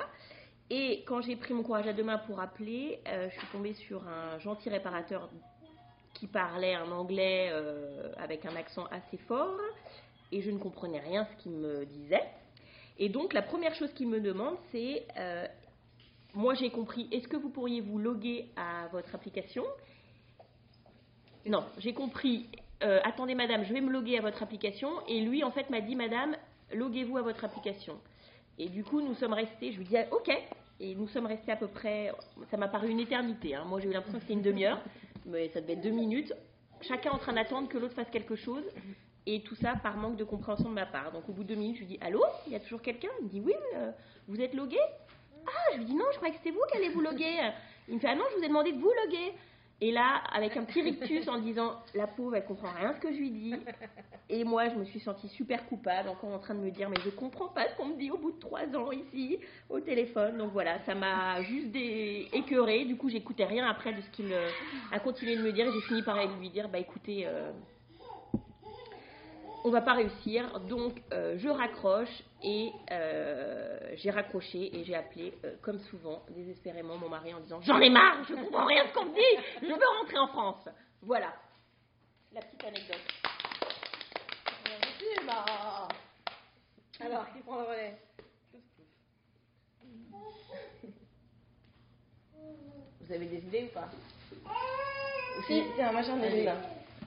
Et 0.71 1.02
quand 1.07 1.23
j'ai 1.23 1.37
pris 1.37 1.54
mon 1.54 1.62
courage 1.62 1.87
à 1.87 1.95
deux 1.95 2.04
mains 2.04 2.18
pour 2.18 2.40
appeler, 2.40 3.00
je 3.07 3.30
suis 3.38 3.47
tombée 3.52 3.73
sur 3.73 4.07
un 4.07 4.38
gentil 4.38 4.68
réparateur 4.68 5.30
qui 6.18 6.26
parlait 6.26 6.75
un 6.75 6.90
anglais 6.90 7.48
euh, 7.52 8.12
avec 8.18 8.44
un 8.44 8.56
accent 8.56 8.87
assez 8.90 9.16
fort 9.28 9.58
et 10.32 10.42
je 10.42 10.50
ne 10.50 10.58
comprenais 10.58 11.00
rien 11.00 11.26
ce 11.30 11.42
qu'il 11.42 11.52
me 11.52 11.87
disait. 11.87 12.25
Et 12.98 13.08
donc 13.08 13.32
la 13.32 13.42
première 13.42 13.75
chose 13.75 13.92
qu'il 13.94 14.08
me 14.08 14.20
demande, 14.20 14.56
c'est, 14.72 15.06
euh, 15.16 15.46
moi 16.34 16.54
j'ai 16.54 16.70
compris, 16.70 17.08
est-ce 17.12 17.28
que 17.28 17.37
vous 17.37 17.50
pourriez 17.50 17.80
vous 17.80 17.98
loguer 17.98 18.46
à 18.56 18.88
votre 18.88 19.14
application? 19.14 19.64
Non, 21.46 21.64
j'ai 21.78 21.94
compris, 21.94 22.46
euh, 22.82 23.00
attendez 23.04 23.34
madame, 23.34 23.64
je 23.64 23.72
vais 23.72 23.80
me 23.80 23.90
loguer 23.90 24.18
à 24.18 24.20
votre 24.20 24.42
application. 24.42 24.90
Et 25.06 25.20
lui 25.20 25.44
en 25.44 25.50
fait 25.50 25.70
m'a 25.70 25.80
dit, 25.80 25.94
madame, 25.94 26.37
loguez-vous 26.72 27.16
à 27.16 27.22
votre 27.22 27.44
application. 27.44 27.98
Et 28.58 28.68
du 28.68 28.82
coup, 28.82 29.00
nous 29.00 29.14
sommes 29.14 29.34
restés, 29.34 29.72
je 29.72 29.78
lui 29.78 29.84
dis, 29.84 29.96
ah, 29.96 30.06
ok. 30.10 30.30
Et 30.80 30.94
nous 30.94 31.08
sommes 31.08 31.26
restés 31.26 31.52
à 31.52 31.56
peu 31.56 31.68
près, 31.68 32.12
ça 32.50 32.56
m'a 32.56 32.68
paru 32.68 32.88
une 32.90 33.00
éternité. 33.00 33.54
hein. 33.54 33.64
Moi, 33.64 33.80
j'ai 33.80 33.88
eu 33.88 33.92
l'impression 33.92 34.18
que 34.18 34.25
c'était 34.25 34.34
une 34.34 34.42
demi-heure, 34.42 34.80
ça 35.52 35.61
devait 35.61 35.75
être 35.75 35.80
deux 35.80 35.90
minutes. 35.90 36.32
Chacun 36.80 37.11
en 37.11 37.18
train 37.18 37.32
d'attendre 37.32 37.68
que 37.68 37.78
l'autre 37.78 37.94
fasse 37.94 38.11
quelque 38.11 38.37
chose. 38.37 38.64
Et 39.26 39.42
tout 39.42 39.56
ça 39.56 39.75
par 39.82 39.97
manque 39.97 40.16
de 40.16 40.25
compréhension 40.25 40.70
de 40.70 40.75
ma 40.75 40.87
part. 40.87 41.12
Donc, 41.12 41.28
au 41.28 41.32
bout 41.32 41.42
de 41.42 41.49
deux 41.49 41.54
minutes, 41.54 41.76
je 41.76 41.80
lui 41.80 41.87
dis, 41.88 41.99
allô? 42.00 42.25
Il 42.47 42.52
y 42.52 42.56
a 42.56 42.61
toujours 42.61 42.80
quelqu'un? 42.80 43.11
Il 43.20 43.25
me 43.26 43.30
dit, 43.30 43.40
oui, 43.40 43.52
euh, 43.76 43.90
vous 44.26 44.40
êtes 44.40 44.54
logué? 44.54 44.78
Ah, 45.47 45.73
je 45.75 45.78
lui 45.78 45.85
dis, 45.85 45.94
non, 45.94 46.06
je 46.12 46.16
croyais 46.16 46.32
que 46.32 46.38
c'était 46.38 46.54
vous 46.54 46.62
qui 46.70 46.78
allez 46.78 46.88
vous 46.88 47.02
loguer. 47.02 47.50
Il 47.88 47.97
me 47.97 48.00
fait, 48.00 48.08
ah 48.08 48.14
non, 48.14 48.25
je 48.32 48.38
vous 48.38 48.44
ai 48.44 48.49
demandé 48.49 48.73
de 48.73 48.78
vous 48.78 48.92
loguer. 49.04 49.35
Et 49.80 49.92
là, 49.92 50.23
avec 50.32 50.56
un 50.56 50.64
petit 50.64 50.82
rictus 50.82 51.28
en 51.28 51.38
disant 51.38 51.76
la 51.94 52.08
pauvre, 52.08 52.35
elle 52.35 52.44
comprend 52.44 52.70
rien 52.73 52.92
ce 52.94 53.00
que 53.00 53.12
je 53.12 53.18
lui 53.18 53.30
dis. 53.30 53.54
Et 54.28 54.42
moi, 54.44 54.68
je 54.68 54.75
me 54.75 54.85
suis 54.85 55.00
sentie 55.00 55.28
super 55.28 55.66
coupable, 55.66 56.08
encore 56.08 56.30
en 56.32 56.38
train 56.38 56.54
de 56.54 56.61
me 56.61 56.70
dire 56.70 56.90
mais 56.90 57.00
je 57.04 57.11
comprends 57.11 57.49
pas 57.49 57.68
ce 57.68 57.76
qu'on 57.76 57.87
me 57.87 57.97
dit 57.97 58.11
au 58.11 58.18
bout 58.18 58.32
de 58.32 58.38
trois 58.40 58.66
ans 58.76 58.90
ici 58.90 59.38
au 59.70 59.80
téléphone. 59.80 60.37
Donc 60.38 60.52
voilà, 60.52 60.80
ça 60.80 60.94
m'a 60.94 61.40
juste 61.42 61.70
des... 61.70 62.28
écœurée. 62.32 62.85
Du 62.87 62.97
coup, 62.97 63.08
j'écoutais 63.08 63.44
rien 63.44 63.68
après 63.68 63.92
de 63.92 64.00
ce 64.00 64.11
qu'il 64.11 64.32
a 64.92 64.99
continué 64.99 65.37
de 65.37 65.42
me 65.42 65.52
dire. 65.52 65.70
J'ai 65.73 65.80
fini 65.82 66.02
par 66.02 66.16
lui 66.38 66.50
dire 66.50 66.68
bah 66.68 66.78
écoutez. 66.78 67.26
Euh, 67.26 67.52
on 69.68 69.70
va 69.70 69.82
pas 69.82 69.92
réussir, 69.92 70.60
donc 70.60 70.94
euh, 71.12 71.37
je 71.37 71.48
raccroche 71.48 72.22
et 72.42 72.72
euh, 72.90 73.78
j'ai 73.96 74.10
raccroché 74.10 74.75
et 74.75 74.84
j'ai 74.84 74.94
appelé, 74.94 75.34
euh, 75.44 75.56
comme 75.60 75.78
souvent, 75.78 76.22
désespérément 76.30 76.96
mon 76.96 77.10
mari 77.10 77.34
en 77.34 77.40
disant 77.40 77.60
J'en 77.60 77.78
ai 77.78 77.90
marre, 77.90 78.25
je 78.25 78.34
comprends 78.34 78.64
rien 78.64 78.84
de 78.84 78.88
ce 78.88 78.94
qu'on 78.94 79.04
me 79.04 79.14
dit, 79.14 79.44
je 79.60 79.66
veux 79.66 80.00
rentrer 80.00 80.18
en 80.18 80.28
France. 80.28 80.68
Voilà, 81.02 81.34
la 82.32 82.40
petite 82.40 82.64
anecdote. 82.64 82.96
Alors, 87.00 87.32
qui 87.32 87.40
prend 87.40 87.60
le 87.60 87.66
relais 87.66 87.98
Vous 93.00 93.12
avez 93.12 93.26
des 93.26 93.38
idées 93.38 93.70
ou 93.70 93.75
pas? 93.75 93.88
Si, 95.46 95.62
tiens, 95.76 95.92
moi 95.92 96.02
j'en 96.02 96.20
ai 96.22 96.42
une. 96.42 96.52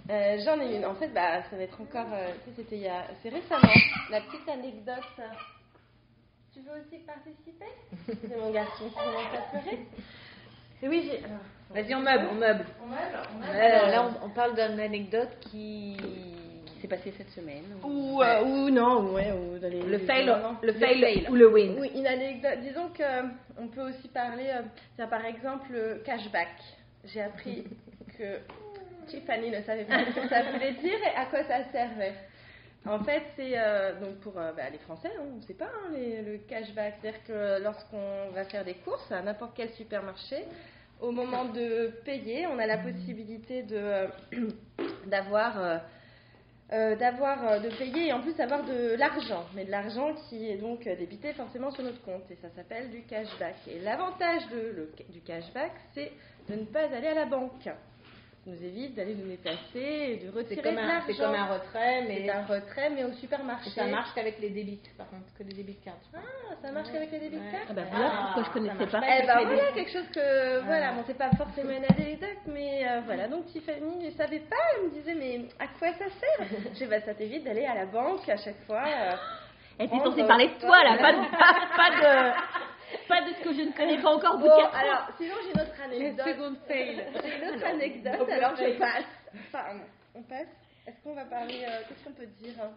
Euh, 0.10 0.38
j'en 0.44 0.60
ai 0.60 0.76
une. 0.76 0.86
En 0.86 0.96
fait, 0.96 1.08
bah, 1.10 1.44
ça 1.50 1.56
va 1.56 1.64
être 1.64 1.80
encore. 1.80 2.08
Euh, 2.14 2.32
c'était 2.56 2.76
il 2.78 2.82
y 2.84 2.88
a. 2.88 3.04
C'est 3.22 3.30
récemment. 3.30 3.74
La 4.10 4.22
petite 4.22 4.48
anecdote. 4.50 5.22
Tu 6.54 6.60
veux 6.62 6.72
aussi 6.82 6.98
participer? 7.06 7.72
C'est 8.30 8.38
mon 8.38 8.52
garçon 8.52 8.84
qui 8.90 8.94
commence 8.94 9.34
à 9.34 9.58
pleurer. 9.58 9.80
Et 10.84 10.88
oui, 10.90 11.10
j'ai. 11.10 11.24
Vas-y, 11.74 11.96
on 11.96 12.02
meuble, 12.02 12.26
on 12.30 12.36
meuble. 12.36 12.66
On 12.84 12.88
meuble, 12.88 13.28
on 13.34 13.40
meuble. 13.40 13.56
Alors 13.58 13.88
là, 13.88 14.12
on, 14.22 14.26
on 14.26 14.30
parle 14.32 14.54
d'une 14.56 14.80
anecdote 14.82 15.30
qui 15.50 15.96
s'est 16.82 16.90
passée 16.90 17.14
cette 17.18 17.30
semaine. 17.30 17.64
Ou, 17.84 18.22
euh, 18.22 18.44
ou 18.44 18.70
non, 18.70 19.14
ouais, 19.14 19.32
ou 19.32 19.58
dans 19.60 19.70
les- 19.70 19.82
Le 19.82 19.92
les- 19.98 20.00
fail, 20.00 20.26
le 20.62 20.74
fail 20.74 21.28
ou 21.30 21.36
le 21.36 21.48
win. 21.48 21.78
Oui, 21.80 21.92
une 21.96 22.08
anecdote. 22.08 22.60
Disons 22.62 22.90
que 22.90 23.04
euh, 23.04 23.22
on 23.58 23.68
peut 23.68 23.88
aussi 23.90 24.10
parler, 24.10 24.48
euh, 24.50 24.64
tiens, 24.98 25.08
par 25.08 25.24
exemple, 25.24 25.68
le 25.72 26.02
cashback. 26.06 26.50
J'ai 27.06 27.22
appris 27.22 27.64
que 28.18 28.40
Tiffany 29.08 29.50
ne 29.52 29.62
savait 29.62 29.86
pas 29.86 30.06
ce 30.06 30.20
que 30.20 30.28
ça 30.28 30.44
voulait 30.52 30.74
dire 30.74 30.98
et 31.04 31.16
à 31.18 31.26
quoi 31.26 31.44
ça 31.44 31.64
servait. 31.72 32.14
En 32.86 33.04
fait, 33.04 33.22
c'est 33.36 33.54
euh, 33.58 34.00
donc 34.00 34.20
pour 34.22 34.40
euh, 34.40 34.52
bah, 34.54 34.70
les 34.72 34.80
Français, 34.80 35.10
hein, 35.16 35.24
on 35.34 35.36
ne 35.38 35.42
sait 35.42 35.54
pas 35.54 35.66
hein, 35.68 35.92
les- 35.94 36.22
le 36.24 36.38
cashback. 36.40 36.96
C'est-à-dire 37.02 37.24
que 37.26 37.62
lorsqu'on 37.64 38.30
va 38.34 38.44
faire 38.46 38.66
des 38.66 38.74
courses 38.76 39.12
à 39.12 39.22
n'importe 39.22 39.52
quel 39.56 39.70
supermarché, 39.72 40.46
au 41.00 41.12
moment 41.12 41.46
de 41.46 41.92
payer, 42.06 42.48
on 42.48 42.58
a 42.60 42.66
la 42.66 42.80
possibilité 42.80 43.64
de 43.64 43.76
euh, 43.78 44.08
d'avoir 45.08 45.80
de 46.72 47.78
payer 47.78 48.08
et 48.08 48.14
en 48.14 48.22
plus 48.22 48.34
d'avoir 48.36 48.64
de 48.64 48.96
l'argent, 48.96 49.44
mais 49.54 49.66
de 49.66 49.72
l'argent 49.72 50.14
qui 50.30 50.50
est 50.50 50.58
donc 50.58 50.84
débité 50.84 51.34
forcément 51.34 51.70
sur 51.72 51.84
notre 51.84 52.02
compte 52.04 52.30
et 52.32 52.36
ça 52.36 52.50
s'appelle 52.56 52.90
du 52.90 53.02
cashback. 53.04 53.56
Et 53.68 53.80
l'avantage 53.80 54.44
du 55.10 55.20
cashback, 55.22 55.72
c'est 55.94 56.12
de 56.50 56.56
ne 56.56 56.66
pas 56.66 56.84
aller 56.96 57.08
à 57.08 57.14
la 57.14 57.26
banque. 57.26 57.68
Ça 58.44 58.50
nous 58.50 58.64
évite 58.66 58.96
d'aller 58.96 59.14
nous 59.14 59.28
déplacer 59.28 59.60
et 59.76 60.18
de 60.18 60.30
retirer 60.36 60.56
C'est 60.56 60.62
comme, 60.64 60.74
de 60.76 60.80
un- 60.82 60.88
l'argent. 60.88 61.04
c'est 61.06 61.16
comme 61.18 61.36
un 61.36 61.46
retrait, 61.46 62.02
mais 62.08 62.24
C'est 62.26 62.32
un 62.32 62.46
retrait, 62.48 62.90
mais 62.90 63.04
au 63.04 63.14
supermarché. 63.14 63.70
ça 63.70 63.86
marche 63.86 64.10
qu'avec 64.16 64.40
les 64.40 64.50
débits, 64.50 64.80
par 64.98 65.08
contre, 65.10 65.28
que 65.38 65.44
les 65.44 65.54
débits 65.54 65.76
de 65.78 65.84
carte. 65.86 66.02
Ah, 66.16 66.20
ça 66.60 66.72
marche 66.72 66.92
qu'avec 66.92 67.12
les 67.12 67.20
débits 67.20 67.38
de 67.38 67.42
Ouais. 67.46 67.52
carte 67.52 67.68
Ah 67.70 67.74
bah 67.74 67.84
voilà 67.92 68.10
Ah, 68.12 68.32
pourquoi 68.34 68.42
je 68.44 68.48
ça 68.48 68.54
connaissais 68.54 68.92
pas. 68.92 69.00
pas. 69.00 69.06
Eh 69.08 69.20
les 69.20 69.26
voilà, 69.28 69.46
débits. 69.46 69.74
quelque 69.76 69.92
chose 69.92 70.08
que, 70.12 70.60
voilà, 70.66 70.92
bon, 70.94 71.04
c'est 71.06 71.18
pas 71.18 71.30
forcément 71.38 71.70
une 71.70 71.86
anecdote, 71.86 72.42
mais 72.48 72.88
euh, 72.90 73.02
voilà. 73.06 73.28
Donc 73.28 73.46
Tiffany 73.46 74.06
ne 74.06 74.10
savait 74.12 74.40
pas, 74.40 74.56
elle 74.76 74.86
me 74.90 74.90
disait, 74.90 75.14
mais 75.14 75.46
à 75.60 75.68
quoi 75.78 75.90
ça 75.94 76.06
sert? 76.10 76.48
Je 76.74 76.78
dis, 76.80 76.86
bah 76.88 77.00
ça 77.02 77.14
t'évite 77.14 77.44
d'aller 77.44 77.66
à 77.68 77.76
la 77.76 77.86
banque 77.86 78.28
à 78.28 78.38
chaque 78.38 78.60
fois. 78.66 78.84
euh, 78.88 79.12
Elle 79.78 79.86
était 79.86 80.00
censée 80.00 80.24
parler 80.26 80.48
de 80.48 80.60
toi 80.60 80.84
là, 80.84 80.98
pas 80.98 81.14
de, 81.14 81.30
pas, 81.30 81.56
pas 81.78 81.90
de, 81.92 82.32
pas 83.08 83.22
de 83.22 83.34
ce 83.36 83.44
que 83.44 83.54
je 83.54 83.62
ne 83.62 83.72
connais 83.72 84.02
pas 84.02 84.10
encore 84.10 84.38
Bon, 84.40 84.50
alors, 84.50 85.08
sinon 85.18 85.36
j'ai 85.44 85.52
une 85.52 85.62
autre 85.62 85.82
anecdote. 85.84 86.58
fail. 86.68 87.06
J'ai 87.24 87.38
une 87.38 87.56
autre 87.56 87.66
anecdote, 87.66 88.30
alors 88.30 88.56
je 88.56 88.78
passe. 88.78 89.06
Enfin, 89.48 89.66
on 90.16 90.24
passe. 90.24 90.48
Est-ce 90.88 91.02
qu'on 91.04 91.14
va 91.14 91.26
parler, 91.26 91.64
euh, 91.68 91.82
qu'est-ce 91.88 92.04
qu'on 92.04 92.14
peut 92.14 92.26
dire 92.26 92.54
hein, 92.62 92.72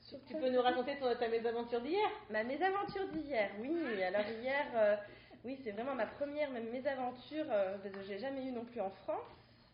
sur 0.00 0.18
Tu 0.26 0.34
ça 0.34 0.38
peux 0.38 0.50
nous 0.50 0.60
raconter 0.60 0.96
ton, 0.98 1.14
ta 1.14 1.28
mésaventure 1.28 1.80
d'hier 1.80 2.08
Ma 2.30 2.44
mésaventure 2.44 3.08
d'hier, 3.08 3.50
oui. 3.60 4.02
Alors 4.02 4.26
hier, 4.40 4.66
euh, 4.76 4.96
oui, 5.44 5.58
c'est 5.64 5.72
vraiment 5.72 5.94
ma 5.94 6.06
première 6.06 6.50
même 6.50 6.70
mésaventure 6.70 7.46
euh, 7.50 7.76
parce 7.82 7.94
que 7.94 8.02
j'ai 8.06 8.18
jamais 8.18 8.44
eu 8.46 8.52
non 8.52 8.64
plus 8.64 8.80
en 8.80 8.90
France 8.90 9.24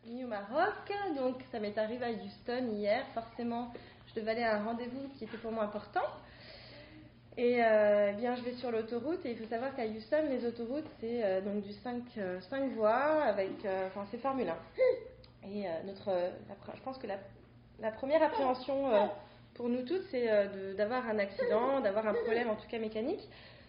ni 0.07 0.25
au 0.25 0.29
Maroc. 0.29 0.93
Donc 1.17 1.37
ça 1.51 1.59
m'est 1.61 1.77
arrivé 1.77 2.05
à 2.07 2.11
Houston 2.11 2.69
hier. 2.75 3.05
Forcément, 3.15 3.73
je 4.09 4.21
devais 4.21 4.33
aller 4.33 4.43
à 4.43 4.57
un 4.57 4.65
rendez-vous 4.65 5.09
qui 5.19 5.25
était 5.25 5.39
pour 5.39 5.53
moi 5.53 5.65
important. 5.65 6.05
Et 7.39 7.65
euh, 7.65 8.11
eh 8.13 8.17
bien, 8.17 8.35
je 8.37 8.43
vais 8.43 8.53
sur 8.53 8.71
l'autoroute 8.71 9.25
et 9.25 9.31
il 9.31 9.39
faut 9.39 9.49
savoir 9.49 9.75
qu'à 9.75 9.87
Houston, 9.87 10.25
les 10.29 10.45
autoroutes, 10.47 10.85
c'est 11.01 11.25
euh, 11.25 11.41
donc 11.41 11.63
du 11.63 11.73
5, 11.73 12.03
euh, 12.19 12.41
5 12.51 12.73
voies 12.73 13.25
avec, 13.25 13.65
euh, 13.65 13.87
enfin, 13.87 14.05
c'est 14.11 14.19
Formule 14.19 14.49
1. 14.49 15.49
Et 15.49 15.67
euh, 15.67 15.71
notre, 15.87 16.11
la 16.11 16.75
je 16.77 16.83
pense 16.83 16.99
que 16.99 17.07
la, 17.07 17.17
la 17.81 17.91
première 17.91 18.23
appréhension 18.23 19.11
pour 19.55 19.69
nous 19.69 19.83
toutes, 19.83 20.05
c'est 20.11 20.29
d'avoir 20.77 21.09
un 21.09 21.19
accident, 21.19 21.81
d'avoir 21.81 22.07
un 22.07 22.15
problème 22.15 22.49
en 22.49 22.55
tout 22.55 22.69
cas 22.69 22.79
mécanique. 22.79 23.27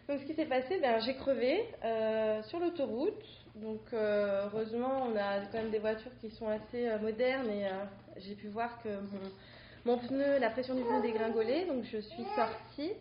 Donc 0.08 0.20
ce 0.20 0.26
qui 0.26 0.34
s'est 0.34 0.46
passé, 0.46 0.80
ben, 0.80 1.00
j'ai 1.00 1.16
crevé 1.16 1.66
sur 2.44 2.60
l'autoroute. 2.60 3.26
Donc 3.56 3.82
heureusement, 3.92 5.08
on 5.08 5.18
a 5.18 5.40
quand 5.52 5.58
même 5.58 5.72
des 5.72 5.80
voitures 5.80 6.12
qui 6.22 6.30
sont 6.30 6.48
assez 6.48 6.88
modernes 7.02 7.50
et 7.50 7.68
j'ai 8.18 8.36
pu 8.36 8.48
voir 8.50 8.82
que 8.84 8.90
mon, 8.90 9.32
mon 9.86 9.98
pneu, 9.98 10.38
la 10.40 10.52
pression 10.52 10.76
du 10.76 10.84
pneu 10.84 11.02
dégringolait, 11.02 11.66
donc 11.66 11.84
je 11.84 11.98
suis 11.98 12.26
sortie. 12.36 12.92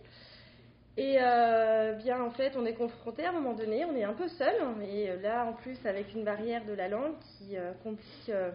Et 0.99 1.16
euh, 1.20 1.94
bien 1.94 2.22
en 2.22 2.30
fait, 2.30 2.52
on 2.56 2.66
est 2.66 2.75
confronté 2.75 3.25
à 3.25 3.30
un 3.30 3.32
moment 3.32 3.54
donné, 3.54 3.84
on 3.87 3.96
est 3.96 4.04
un 4.04 4.12
peu 4.12 4.28
seul, 4.28 4.54
et 4.87 5.08
euh, 5.11 5.16
là 5.22 5.46
en 5.46 5.54
plus 5.54 5.78
avec 5.87 6.12
une 6.14 6.22
barrière 6.25 6.64
de 6.66 6.75
la 6.75 6.88
langue 6.88 7.14
qui 7.38 7.56
euh, 7.56 7.72
complique, 7.82 8.28
euh, 8.28 8.50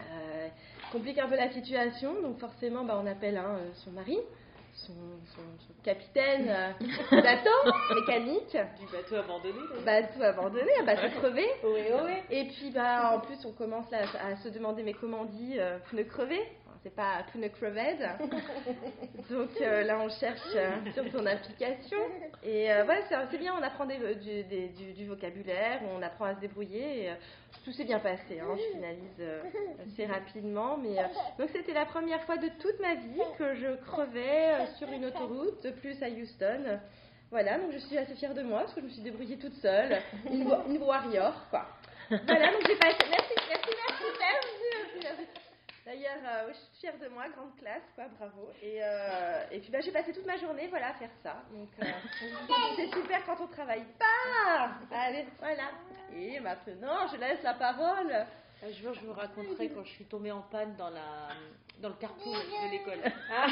euh, 0.00 0.48
complique 0.90 1.18
un 1.18 1.28
peu 1.28 1.36
la 1.36 1.50
situation. 1.52 2.20
Donc 2.22 2.38
forcément, 2.38 2.84
bah, 2.84 2.98
on 3.02 3.06
appelle 3.06 3.36
hein, 3.36 3.58
son 3.74 3.90
mari, 3.90 4.18
son, 4.72 4.92
son- 5.34 5.58
son 5.68 5.74
capitaine 5.84 6.48
euh, 6.48 6.70
du 6.80 7.22
bateau 7.22 7.50
mécanique, 7.94 8.56
Du 8.80 8.86
bateau 8.90 9.16
abandonné. 9.16 9.58
bateau 9.84 10.22
abandonné, 10.22 10.70
un 10.80 10.84
bateau 10.84 11.08
crevé. 11.20 11.44
Oui, 11.62 11.80
oui. 12.06 12.12
Et 12.30 12.44
puis 12.44 12.70
bah 12.70 13.12
en 13.14 13.20
plus 13.20 13.44
on 13.44 13.52
commence 13.52 13.92
à 13.92 14.34
se 14.36 14.48
demander 14.48 14.82
mais 14.82 14.94
comment 14.94 15.20
on 15.20 15.24
dit 15.26 15.56
euh, 15.58 15.76
crevé 16.08 16.40
Enfin, 16.63 16.63
C'est 16.84 16.94
pas 16.94 17.24
pneu 17.32 17.48
crevette. 17.48 17.98
Donc 19.30 19.50
euh, 19.62 19.82
là 19.84 19.98
on 20.00 20.10
cherche 20.10 20.38
euh, 20.54 20.70
sur 20.92 21.04
son 21.10 21.24
application. 21.24 21.96
Et 22.42 22.70
euh, 22.70 22.84
voilà 22.84 23.00
c'est 23.30 23.38
bien, 23.38 23.54
on 23.58 23.62
apprend 23.62 23.86
des- 23.86 24.14
du, 24.16 24.44
des- 24.44 24.68
du- 24.68 24.92
du 24.92 25.06
vocabulaire, 25.06 25.80
on 25.96 26.02
apprend 26.02 26.26
à 26.26 26.34
se 26.34 26.40
débrouiller. 26.40 27.04
Et, 27.04 27.10
euh, 27.10 27.14
tout 27.64 27.72
s'est 27.72 27.84
bien 27.84 28.00
passé, 28.00 28.38
hein, 28.40 28.48
je 28.56 28.74
finalise 28.76 29.00
euh, 29.20 29.40
assez 29.86 30.04
rapidement. 30.04 30.76
Mais, 30.76 30.96
donc 31.38 31.48
c'était 31.54 31.72
la 31.72 31.86
première 31.86 32.22
fois 32.24 32.36
de 32.36 32.48
toute 32.60 32.78
ma 32.80 32.94
vie 32.96 33.22
que 33.38 33.54
je 33.54 33.76
crevais 33.86 34.66
sur 34.76 34.90
une 34.92 35.06
autoroute, 35.06 35.70
plus 35.80 36.02
à 36.02 36.08
Houston. 36.10 36.78
Voilà, 37.30 37.56
donc 37.58 37.72
je 37.72 37.78
suis 37.78 37.96
assez 37.96 38.14
fière 38.14 38.34
de 38.34 38.42
moi 38.42 38.60
parce 38.60 38.74
que 38.74 38.80
je 38.82 38.86
me 38.86 38.90
suis 38.90 39.00
débrouillée 39.02 39.38
toute 39.38 39.54
seule, 39.54 39.96
une, 40.30 40.46
une 40.68 40.82
warrior 40.82 41.46
quoi. 41.48 41.66
Voilà, 42.10 42.52
donc 42.52 42.60
j'ai 42.68 42.76
passé. 42.76 42.98
Merci, 43.10 43.32
merci. 43.48 43.70
D'ailleurs, 45.84 46.16
euh, 46.24 46.48
je 46.48 46.54
suis 46.54 46.80
fière 46.80 46.98
de 46.98 47.08
moi, 47.08 47.28
grande 47.28 47.54
classe, 47.58 47.82
quoi, 47.94 48.04
bravo. 48.18 48.48
Et, 48.62 48.78
euh, 48.82 49.44
et 49.50 49.60
puis 49.60 49.70
bah, 49.70 49.80
j'ai 49.82 49.92
passé 49.92 50.14
toute 50.14 50.24
ma 50.24 50.38
journée, 50.38 50.66
voilà, 50.68 50.88
à 50.88 50.94
faire 50.94 51.10
ça. 51.22 51.42
Donc 51.52 51.68
euh, 51.82 51.84
c'est 52.76 52.88
super 52.94 53.24
quand 53.26 53.36
on 53.42 53.46
travaille 53.48 53.84
pas. 53.98 54.70
Allez, 54.90 55.26
voilà. 55.38 55.70
Et 56.14 56.40
maintenant, 56.40 57.06
je 57.12 57.18
laisse 57.18 57.42
la 57.42 57.54
parole. 57.54 58.10
Un 58.62 58.72
jour, 58.72 58.94
je 58.94 59.00
vous 59.04 59.12
raconterai 59.12 59.68
quand 59.68 59.84
je 59.84 59.90
suis 59.90 60.06
tombée 60.06 60.32
en 60.32 60.40
panne 60.40 60.74
dans, 60.76 60.88
la, 60.88 61.28
dans 61.80 61.90
le 61.90 61.96
carpool 61.96 62.32
de 62.32 62.70
l'école. 62.70 63.00
Ah, 63.30 63.46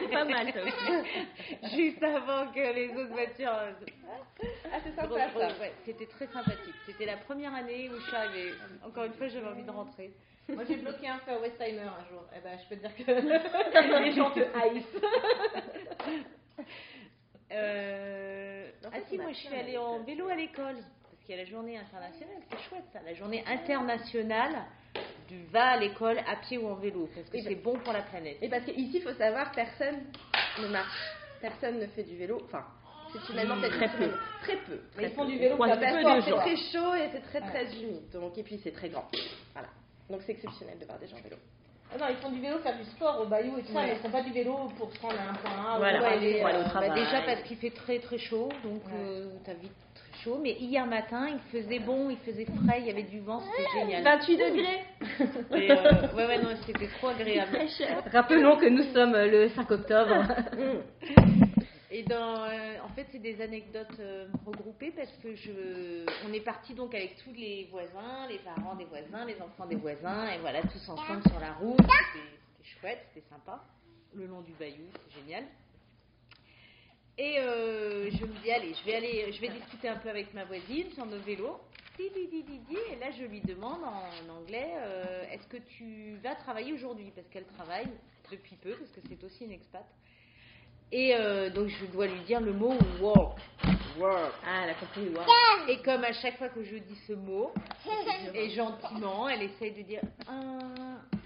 c'est 0.00 0.10
pas 0.10 0.24
mal 0.24 0.52
ça 0.52 0.64
aussi. 0.64 1.76
Juste 1.76 2.02
avant 2.02 2.50
que 2.50 2.74
les 2.74 2.88
autres 2.90 3.12
voitures. 3.12 3.52
Ah, 3.52 4.78
c'est 4.82 4.96
sympa 4.96 5.14
ouais, 5.14 5.72
C'était 5.84 6.06
très 6.06 6.26
sympathique. 6.26 6.74
C'était 6.86 7.06
la 7.06 7.18
première 7.18 7.54
année 7.54 7.88
où 7.88 8.00
je 8.00 8.06
suis 8.06 8.16
arrivée. 8.16 8.52
Encore 8.84 9.04
une 9.04 9.12
fois, 9.12 9.28
j'avais 9.28 9.46
envie 9.46 9.62
de 9.62 9.70
rentrer. 9.70 10.12
Moi, 10.48 10.64
j'ai 10.68 10.76
bloqué 10.76 11.08
un 11.08 11.18
feu 11.18 11.32
à 11.32 11.38
Westheimer 11.40 11.82
un 11.82 12.04
jour. 12.10 12.24
Eh 12.36 12.40
ben, 12.40 12.58
je 12.58 12.68
peux 12.68 12.76
te 12.76 12.86
dire 12.86 12.96
que 12.96 14.02
les 14.02 14.12
gens 14.12 14.30
te 14.30 14.40
haïssent. 14.40 14.84
Euh, 17.52 18.70
En 18.84 18.88
Ah 18.92 18.98
si, 19.08 19.18
moi 19.18 19.30
je 19.32 19.36
suis 19.36 19.54
allée 19.54 19.76
en 19.76 20.02
vélo 20.02 20.28
à 20.28 20.34
l'école. 20.34 20.76
Parce 21.02 21.22
qu'il 21.24 21.36
y 21.36 21.38
a 21.38 21.42
la 21.42 21.48
journée 21.48 21.76
internationale, 21.76 22.38
c'est 22.50 22.58
chouette 22.68 22.84
ça. 22.92 23.00
La 23.04 23.14
journée 23.14 23.44
internationale 23.46 24.64
du 25.28 25.44
va 25.52 25.72
à 25.72 25.76
l'école 25.76 26.18
à 26.20 26.36
pied 26.36 26.58
ou 26.58 26.68
en 26.68 26.74
vélo. 26.74 27.08
Parce 27.14 27.28
que 27.28 27.42
c'est 27.42 27.54
bon 27.56 27.78
pour 27.78 27.92
la 27.92 28.02
planète. 28.02 28.38
Et 28.40 28.48
parce 28.48 28.64
qu'ici, 28.64 28.96
il 28.96 29.02
faut 29.02 29.12
savoir, 29.12 29.52
personne 29.52 30.02
ne 30.60 30.68
marche. 30.68 30.98
Personne 31.40 31.78
ne 31.78 31.86
fait 31.88 32.04
du 32.04 32.16
vélo. 32.16 32.40
Enfin, 32.44 32.64
exceptionnellement 33.08 33.60
peut-être 33.60 33.76
Très 33.76 33.98
peu. 33.98 34.10
Très 34.42 34.56
peu. 34.58 34.80
Mais 34.96 35.04
ils 35.04 35.14
font 35.14 35.24
du 35.24 35.38
vélo 35.38 35.56
Parce 35.58 35.78
que 35.78 36.20
c'est 36.24 36.36
très 36.36 36.56
chaud 36.56 36.94
et 36.94 37.08
c'est 37.12 37.22
très 37.22 37.40
très 37.40 37.66
humide. 37.76 38.08
Donc, 38.12 38.38
et 38.38 38.42
puis 38.42 38.58
c'est 38.62 38.72
très 38.72 38.88
grand. 38.88 39.08
Voilà. 39.52 39.68
Donc 40.10 40.20
c'est 40.26 40.32
exceptionnel 40.32 40.78
de 40.78 40.84
voir 40.84 40.98
des 40.98 41.06
gens 41.06 41.16
en 41.16 41.22
vélo. 41.22 41.36
Ah 41.94 41.98
non, 41.98 42.06
ils 42.08 42.16
font 42.16 42.30
du 42.30 42.40
vélo, 42.40 42.58
faire 42.60 42.76
du 42.78 42.84
sport 42.84 43.20
au 43.20 43.26
bayou 43.26 43.58
et 43.58 43.62
tout 43.62 43.72
ça, 43.72 43.80
Ouais. 43.80 43.86
mais 43.88 43.92
ils 43.92 43.98
font 43.98 44.10
pas 44.10 44.22
du 44.22 44.32
vélo 44.32 44.56
pour 44.78 44.90
se 44.92 44.98
rendre 45.00 45.14
à 45.20 45.30
un 45.30 45.34
point 45.34 45.50
A. 45.50 45.74
ou 45.74 45.78
Voilà. 45.78 46.08
aller, 46.08 46.38
pour 46.38 46.46
aller 46.48 46.58
au 46.58 46.62
euh, 46.62 46.64
travail. 46.64 46.88
Bah, 46.88 46.94
déjà 46.94 47.20
parce 47.22 47.42
qu'il 47.42 47.56
fait 47.58 47.70
très 47.70 47.98
très 47.98 48.16
chaud, 48.18 48.48
donc 48.64 48.82
Ouais. 48.86 48.92
euh, 48.96 49.26
t'as 49.44 49.52
vite 49.52 49.72
très 49.94 50.22
chaud. 50.24 50.38
Mais 50.42 50.52
hier 50.58 50.86
matin, 50.86 51.28
il 51.28 51.38
faisait 51.60 51.80
bon, 51.80 52.08
il 52.08 52.16
faisait 52.18 52.46
frais, 52.46 52.78
il 52.80 52.86
y 52.86 52.90
avait 52.90 53.02
du 53.02 53.20
vent, 53.20 53.40
c'était 53.40 53.68
génial. 53.78 54.02
28 54.04 54.36
degrés. 54.38 54.84
Et, 55.54 55.70
euh, 55.70 56.14
ouais, 56.16 56.26
ouais, 56.26 56.38
non, 56.38 56.50
c'était 56.66 56.88
trop 56.98 57.08
agréable. 57.08 57.58
Rappelons 58.10 58.56
que 58.56 58.66
nous 58.70 58.84
sommes 58.94 59.12
le 59.12 59.50
5 59.50 59.70
octobre. 59.70 60.14
Et 61.94 62.04
dans, 62.04 62.44
euh, 62.44 62.78
en 62.82 62.88
fait, 62.94 63.06
c'est 63.12 63.18
des 63.18 63.38
anecdotes 63.42 64.00
euh, 64.00 64.26
regroupées 64.46 64.92
parce 64.92 65.12
que 65.22 65.34
je, 65.34 66.06
on 66.26 66.32
est 66.32 66.40
parti 66.40 66.72
donc 66.72 66.94
avec 66.94 67.16
tous 67.22 67.34
les 67.34 67.68
voisins, 67.70 68.26
les 68.30 68.38
parents 68.38 68.74
des 68.76 68.86
voisins, 68.86 69.26
les 69.26 69.38
enfants 69.42 69.66
des 69.66 69.76
voisins, 69.76 70.26
et 70.32 70.38
voilà, 70.38 70.62
tous 70.62 70.88
ensemble 70.88 71.22
sur 71.28 71.38
la 71.38 71.52
route. 71.52 71.76
C'était 71.82 72.70
chouette, 72.80 73.06
c'était 73.12 73.28
sympa. 73.28 73.62
Le 74.14 74.24
long 74.26 74.40
du 74.40 74.52
bayou, 74.52 74.86
c'est 74.94 75.20
génial. 75.20 75.44
Et 77.18 77.38
euh, 77.40 78.10
je 78.10 78.24
me 78.24 78.42
dis, 78.42 78.50
allez, 78.50 78.72
je 78.72 78.84
vais 78.86 78.94
aller, 78.94 79.30
je 79.30 79.40
vais 79.42 79.50
discuter 79.50 79.88
un 79.88 79.98
peu 79.98 80.08
avec 80.08 80.32
ma 80.32 80.46
voisine 80.46 80.90
sur 80.92 81.04
nos 81.04 81.18
vélos. 81.18 81.60
Et 81.98 82.96
là, 83.00 83.10
je 83.10 83.24
lui 83.24 83.42
demande 83.42 83.84
en 83.84 84.32
anglais, 84.32 84.72
est-ce 85.30 85.46
que 85.46 85.58
tu 85.58 86.16
vas 86.22 86.34
travailler 86.36 86.72
aujourd'hui? 86.72 87.12
Parce 87.14 87.28
qu'elle 87.28 87.44
travaille 87.44 87.88
depuis 88.30 88.56
peu, 88.56 88.74
parce 88.76 88.90
que 88.92 89.00
c'est 89.06 89.22
aussi 89.22 89.44
une 89.44 89.52
expat. 89.52 89.84
Et 90.94 91.14
euh, 91.14 91.48
donc, 91.50 91.68
je 91.68 91.86
dois 91.86 92.06
lui 92.06 92.20
dire 92.20 92.40
le 92.40 92.52
mot 92.52 92.74
work. 93.00 93.38
Work. 93.98 94.32
Ah, 94.46 94.62
elle 94.64 94.70
a 94.70 94.74
compris, 94.74 95.08
wow. 95.08 95.68
Et 95.68 95.78
comme 95.82 96.04
à 96.04 96.12
chaque 96.12 96.36
fois 96.38 96.48
que 96.50 96.62
je 96.62 96.76
dis 96.76 96.96
ce 97.06 97.14
mot, 97.14 97.50
et 98.34 98.50
gentiment, 98.50 99.28
elle 99.28 99.42
essaye 99.42 99.72
de 99.72 99.82
dire 99.82 100.00
Ah, 100.28 100.58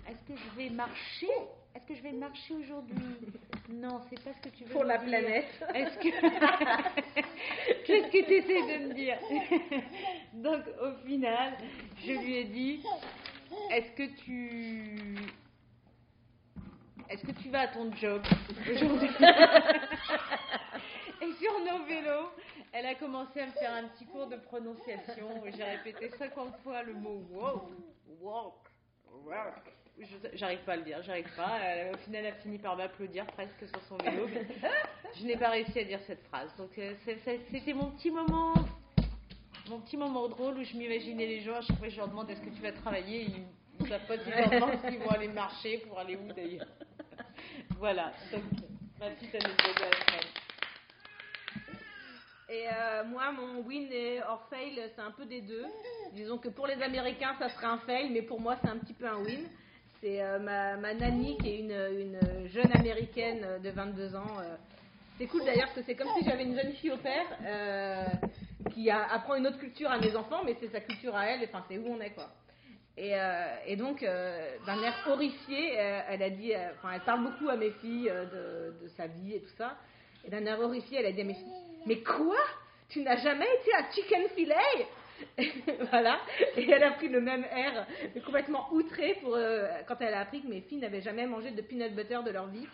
Est-ce 0.09 0.33
que 0.33 0.39
je 0.39 0.57
vais 0.57 0.71
marcher? 0.71 1.29
Est-ce 1.75 1.85
que 1.87 1.95
je 1.95 2.03
vais 2.03 2.13
marcher 2.13 2.55
aujourd'hui? 2.55 2.97
Non, 3.69 4.01
c'est 4.09 4.23
pas 4.23 4.31
ce 4.33 4.49
que 4.49 4.55
tu 4.57 4.65
veux 4.65 4.71
Pour 4.71 4.83
me 4.85 4.89
la 4.89 4.99
dire. 4.99 5.09
planète. 5.09 5.47
Est-ce 5.75 5.99
que. 5.99 6.09
Qu'est-ce 7.87 8.07
que 8.07 8.25
tu 8.25 8.35
essaies 8.35 8.79
de 8.79 8.89
me 8.89 8.95
dire? 8.95 9.19
Donc, 10.35 10.63
au 10.81 11.07
final, 11.07 11.55
je 12.05 12.13
lui 12.13 12.37
ai 12.37 12.45
dit 12.45 12.81
Est-ce 13.71 13.91
que 13.97 14.15
tu. 14.23 15.17
Est-ce 17.09 17.25
que 17.25 17.33
tu 17.33 17.51
vas 17.51 17.61
à 17.61 17.69
ton 17.69 17.93
job 17.95 18.23
aujourd'hui 18.69 19.09
Et 21.23 21.33
sur 21.35 21.53
nos 21.61 21.85
vélos, 21.87 22.31
elle 22.73 22.87
a 22.87 22.95
commencé 22.95 23.41
à 23.41 23.47
me 23.47 23.53
faire 23.53 23.73
un 23.75 23.85
petit 23.89 24.05
cours 24.07 24.27
de 24.27 24.37
prononciation. 24.37 25.43
où 25.43 25.47
J'ai 25.57 25.63
répété 25.63 26.11
50 26.19 26.57
fois 26.63 26.83
le 26.83 26.95
mot 26.95 27.23
walk, 27.31 27.63
walk, 28.21 28.55
walk. 29.25 29.55
J'arrive 30.35 30.59
pas 30.65 30.73
à 30.73 30.77
le 30.77 30.83
dire, 30.83 31.01
j'arrive 31.03 31.31
pas. 31.37 31.59
Au 31.95 31.97
final, 31.99 32.27
elle 32.27 32.33
a 32.35 32.37
fini 32.37 32.59
par 32.59 32.77
m'applaudir 32.77 33.25
presque 33.27 33.67
sur 33.67 33.81
son 33.89 33.97
vélo. 33.99 34.27
je 35.15 35.25
n'ai 35.25 35.37
pas 35.37 35.51
réussi 35.51 35.79
à 35.79 35.85
dire 35.85 36.01
cette 36.07 36.23
phrase. 36.25 36.55
Donc, 36.57 36.77
euh, 36.79 36.93
c'était 37.07 37.73
mon 37.73 37.93
petit 37.93 38.11
moment, 38.11 38.55
mon 39.71 39.81
petit 39.81 39.97
moment 39.97 40.29
drôle 40.29 40.59
où 40.59 40.65
je 40.65 40.77
m'imaginais 40.77 41.27
les 41.27 41.41
gens. 41.41 41.55
À 41.55 41.63
chaque 41.63 41.79
fois, 41.79 41.89
je 41.89 41.97
leur 41.97 42.09
demande 42.09 42.29
est-ce 42.31 42.43
que 42.43 42.51
tu 42.51 42.61
vas 42.61 42.73
travailler? 42.73 43.23
Ils 43.79 43.85
ne 43.85 43.89
savent 43.89 44.07
pas 44.07 44.19
pensent, 44.59 44.81
s'ils 44.87 44.99
vont 44.99 45.11
aller 45.11 45.29
marcher 45.29 45.79
pour 45.79 45.99
aller 45.99 46.17
où 46.17 46.33
d'ailleurs? 46.33 46.67
Voilà. 47.79 48.13
Donc, 48.33 48.43
ma 49.01 49.11
petite 49.11 49.35
anecdote. 49.35 49.85
Et 52.49 52.67
euh, 52.69 53.05
moi, 53.05 53.33
mon 53.33 53.61
win 53.63 53.89
et 53.91 54.21
or 54.23 54.47
fail, 54.49 54.81
c'est 54.95 55.03
un 55.03 55.11
peu 55.11 55.27
des 55.27 55.41
deux. 55.41 55.67
Disons 56.13 56.39
que 56.39 56.49
pour 56.49 56.67
les 56.67 56.81
Américains, 56.83 57.35
ça 57.39 57.49
serait 57.49 57.67
un 57.67 57.79
fail, 57.79 58.11
mais 58.11 58.23
pour 58.23 58.41
moi, 58.41 58.57
c'est 58.63 58.69
un 58.69 58.79
petit 58.79 58.93
peu 58.95 59.07
un 59.07 59.19
win. 59.19 59.47
C'est 60.01 60.23
euh, 60.23 60.39
ma, 60.39 60.77
ma 60.77 60.95
nanny 60.95 61.37
qui 61.39 61.49
est 61.51 61.59
une, 61.59 61.73
une 61.73 62.49
jeune 62.49 62.71
américaine 62.73 63.61
de 63.63 63.71
22 63.71 64.15
ans. 64.15 64.39
euh. 64.41 64.57
C'est 65.19 65.27
cool 65.27 65.45
d'ailleurs 65.45 65.67
parce 65.69 65.79
que 65.81 65.83
c'est 65.87 65.97
comme 65.97 66.11
si 66.19 66.25
j'avais 66.25 66.45
une 66.45 66.55
jeune 66.55 66.73
fille 66.75 66.93
au 66.93 66.99
père 66.99 67.25
qui 68.75 68.91
apprend 68.91 69.35
une 69.37 69.47
autre 69.47 69.59
culture 69.59 69.91
à 69.91 69.99
mes 69.99 70.15
enfants, 70.15 70.43
mais 70.45 70.55
c'est 70.61 70.69
sa 70.69 70.81
culture 70.81 71.17
à 71.17 71.27
elle, 71.27 71.43
enfin 71.49 71.65
c'est 71.69 71.79
où 71.79 71.87
on 71.87 71.99
est 72.03 72.11
quoi. 72.11 72.29
Et, 72.99 73.15
euh, 73.15 73.57
et 73.67 73.77
donc, 73.77 74.03
euh, 74.03 74.57
d'un 74.67 74.83
air 74.83 74.95
horrifié, 75.07 75.79
euh, 75.79 76.01
elle 76.09 76.23
a 76.23 76.31
dit, 76.31 76.53
enfin, 76.79 76.95
elle 76.95 77.03
parle 77.03 77.25
beaucoup 77.25 77.49
à 77.49 77.57
mes 77.57 77.71
filles 77.73 78.11
de, 78.33 78.89
sa 78.97 79.07
vie 79.07 79.35
et 79.35 79.41
tout 79.41 79.55
ça. 79.59 79.77
Et 80.25 80.31
d'un 80.31 80.45
air 80.47 80.59
horrifié, 80.61 80.99
elle 80.99 81.07
a 81.07 81.13
dit 81.13 81.21
à 81.21 81.25
mes 81.25 81.35
filles, 81.35 81.53
mais 81.85 82.03
quoi? 82.03 82.39
Tu 82.89 83.03
n'as 83.03 83.17
jamais 83.17 83.47
été 83.61 83.75
à 83.75 83.91
Chicken 83.93 84.29
Filet? 84.35 84.87
Voilà. 85.91 86.21
Et 86.57 86.71
elle 86.71 86.83
a 86.83 86.93
pris 86.93 87.09
le 87.09 87.21
même 87.21 87.45
air, 87.45 87.87
complètement 88.25 88.69
outré 88.73 89.19
pour 89.23 89.39
quand 89.89 89.97
elle 90.01 90.13
a 90.13 90.21
appris 90.21 90.43
que 90.43 90.47
mes 90.47 90.61
filles 90.61 90.79
n'avaient 90.79 91.01
jamais 91.01 91.27
mangé 91.27 91.51
de 91.53 91.63
peanut 91.63 91.95
butter 91.95 92.21
de 92.25 92.31
leur 92.31 92.47
vie. 92.49 92.67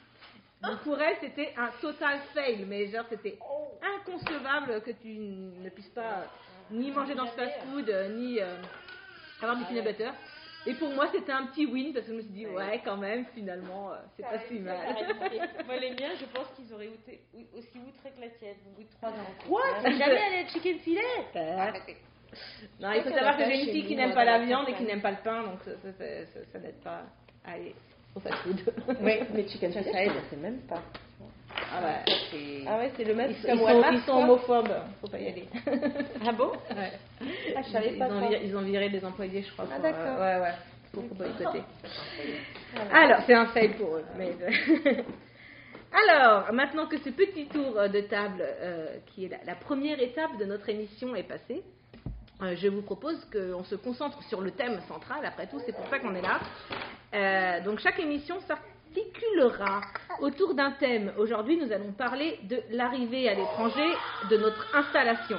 Donc 0.60 0.80
pour 0.80 1.00
elle, 1.00 1.16
c'était 1.20 1.54
un 1.56 1.70
total 1.80 2.18
fail, 2.34 2.64
mais 2.68 2.88
genre 2.88 3.04
c'était 3.08 3.38
inconcevable 3.80 4.82
que 4.82 4.90
tu 4.90 5.08
ne 5.08 5.68
puisses 5.70 5.90
pas 5.90 6.26
ni 6.70 6.90
manger 6.90 7.14
dans 7.14 7.26
ce 7.26 7.32
fast-food, 7.32 7.94
ni 8.16 8.40
avoir 9.44 9.58
du 9.58 9.64
peanut 9.64 9.84
butter. 9.84 10.10
Et 10.64 10.74
pour 10.74 10.90
moi, 10.90 11.08
c'était 11.12 11.32
un 11.32 11.46
petit 11.46 11.66
win 11.66 11.92
parce 11.92 12.06
que 12.06 12.12
je 12.12 12.16
me 12.18 12.22
suis 12.22 12.30
dit, 12.30 12.46
ouais, 12.46 12.80
quand 12.84 12.96
même, 12.96 13.24
finalement, 13.34 13.90
euh, 13.92 13.96
c'est 14.16 14.22
pas 14.22 14.38
si 14.46 14.60
mal. 14.60 14.76
Moi, 15.66 15.76
les 15.78 15.90
miens, 15.90 16.12
je 16.20 16.24
pense 16.26 16.46
qu'ils 16.54 16.72
auraient 16.72 16.86
outé- 16.86 17.20
aussi 17.52 17.78
outré 17.78 18.10
que 18.14 18.20
la 18.20 18.28
tienne, 18.28 18.54
au 18.68 18.76
bout 18.76 18.82
de 18.84 18.92
trois 18.96 19.10
ans. 19.10 19.26
Quoi? 19.48 19.62
Jamais 19.98 20.20
allé 20.22 20.44
à 20.44 20.48
Chicken 20.48 20.78
Filet 20.78 21.00
Non, 22.80 22.92
il 22.92 23.02
faut 23.02 23.10
savoir 23.10 23.36
que 23.36 23.44
j'ai 23.44 23.54
une 23.60 23.70
fille 23.72 23.86
qui 23.86 23.96
n'aime 23.96 24.14
pas 24.14 24.24
la 24.24 24.38
viande 24.46 24.68
et 24.68 24.74
qui 24.74 24.84
n'aime 24.84 25.02
pas 25.02 25.10
le 25.10 25.16
pain, 25.24 25.42
donc 25.42 25.58
ça, 25.64 25.72
ça, 25.82 25.92
ça, 25.92 26.26
ça- 26.26 26.44
ça 26.52 26.58
n'aide 26.60 26.80
pas 26.80 27.02
à 27.44 27.52
aller 27.54 27.74
au 28.14 28.20
fast-food. 28.20 28.60
Oui, 29.00 29.18
mais 29.34 29.48
chicken 29.48 29.72
filet, 29.72 29.92
ça 29.92 30.04
aide, 30.04 30.12
c'est 30.30 30.36
même 30.40 30.60
pas. 30.60 30.82
Ah 31.74 31.82
ouais, 31.84 32.14
C'est- 32.30 32.64
Ah 32.66 32.76
ouais, 32.78 32.92
c'est 32.96 33.04
le 33.04 33.14
même 33.14 33.30
Ils, 33.30 33.46
comme 33.46 33.58
ils 33.60 33.66
sont, 33.66 33.92
ils 33.92 34.00
sont 34.02 34.12
homophobes, 34.12 34.72
faut 35.00 35.08
pas 35.08 35.18
y 35.18 35.28
aller. 35.28 35.48
Ah 36.26 36.32
bon 36.32 36.52
Ouais. 36.76 36.92
Ah, 37.56 37.62
je 37.66 37.70
savais 37.72 37.92
ils, 37.94 37.98
pas 37.98 38.06
ont 38.06 38.20
ça. 38.20 38.28
viré, 38.28 38.40
ils 38.44 38.56
ont 38.56 38.62
viré 38.62 38.88
des 38.88 39.04
employés, 39.04 39.42
je 39.42 39.52
crois. 39.52 39.66
Ah, 39.74 39.78
d'accord. 39.78 40.00
euh, 40.20 40.38
ouais, 40.38 40.42
ouais, 40.44 40.54
pour, 40.92 41.06
pour 41.08 41.16
boycotter. 41.16 41.62
Alors, 42.92 43.20
c'est 43.26 43.34
un 43.34 43.46
fail 43.46 43.70
pour 43.70 43.96
eux. 43.96 44.04
Mais... 44.18 44.32
Alors, 46.10 46.52
maintenant 46.54 46.86
que 46.86 46.96
ce 46.98 47.10
petit 47.10 47.46
tour 47.46 47.74
de 47.74 48.00
table, 48.02 48.42
euh, 48.42 48.96
qui 49.06 49.26
est 49.26 49.28
la, 49.28 49.38
la 49.44 49.54
première 49.54 50.00
étape 50.00 50.38
de 50.38 50.44
notre 50.46 50.68
émission, 50.70 51.14
est 51.14 51.22
passé, 51.22 51.62
euh, 52.42 52.54
je 52.56 52.68
vous 52.68 52.80
propose 52.82 53.22
qu'on 53.30 53.62
se 53.64 53.74
concentre 53.74 54.22
sur 54.24 54.40
le 54.40 54.52
thème 54.52 54.80
central. 54.88 55.18
Après 55.24 55.46
tout, 55.46 55.60
c'est 55.66 55.72
pour 55.76 55.86
ça 55.88 55.98
qu'on 55.98 56.14
est 56.14 56.22
là. 56.22 56.40
Euh, 57.14 57.60
donc, 57.64 57.78
chaque 57.80 58.00
émission 58.00 58.36
s'articulera 58.40 59.82
autour 60.20 60.54
d'un 60.54 60.70
thème. 60.72 61.12
Aujourd'hui, 61.18 61.56
nous 61.56 61.72
allons 61.72 61.92
parler 61.92 62.38
de 62.44 62.60
l'arrivée 62.70 63.28
à 63.28 63.34
l'étranger 63.34 63.92
de 64.30 64.36
notre 64.36 64.66
installation. 64.74 65.38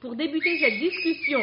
Pour 0.00 0.16
débuter 0.16 0.58
cette 0.58 0.78
discussion, 0.78 1.40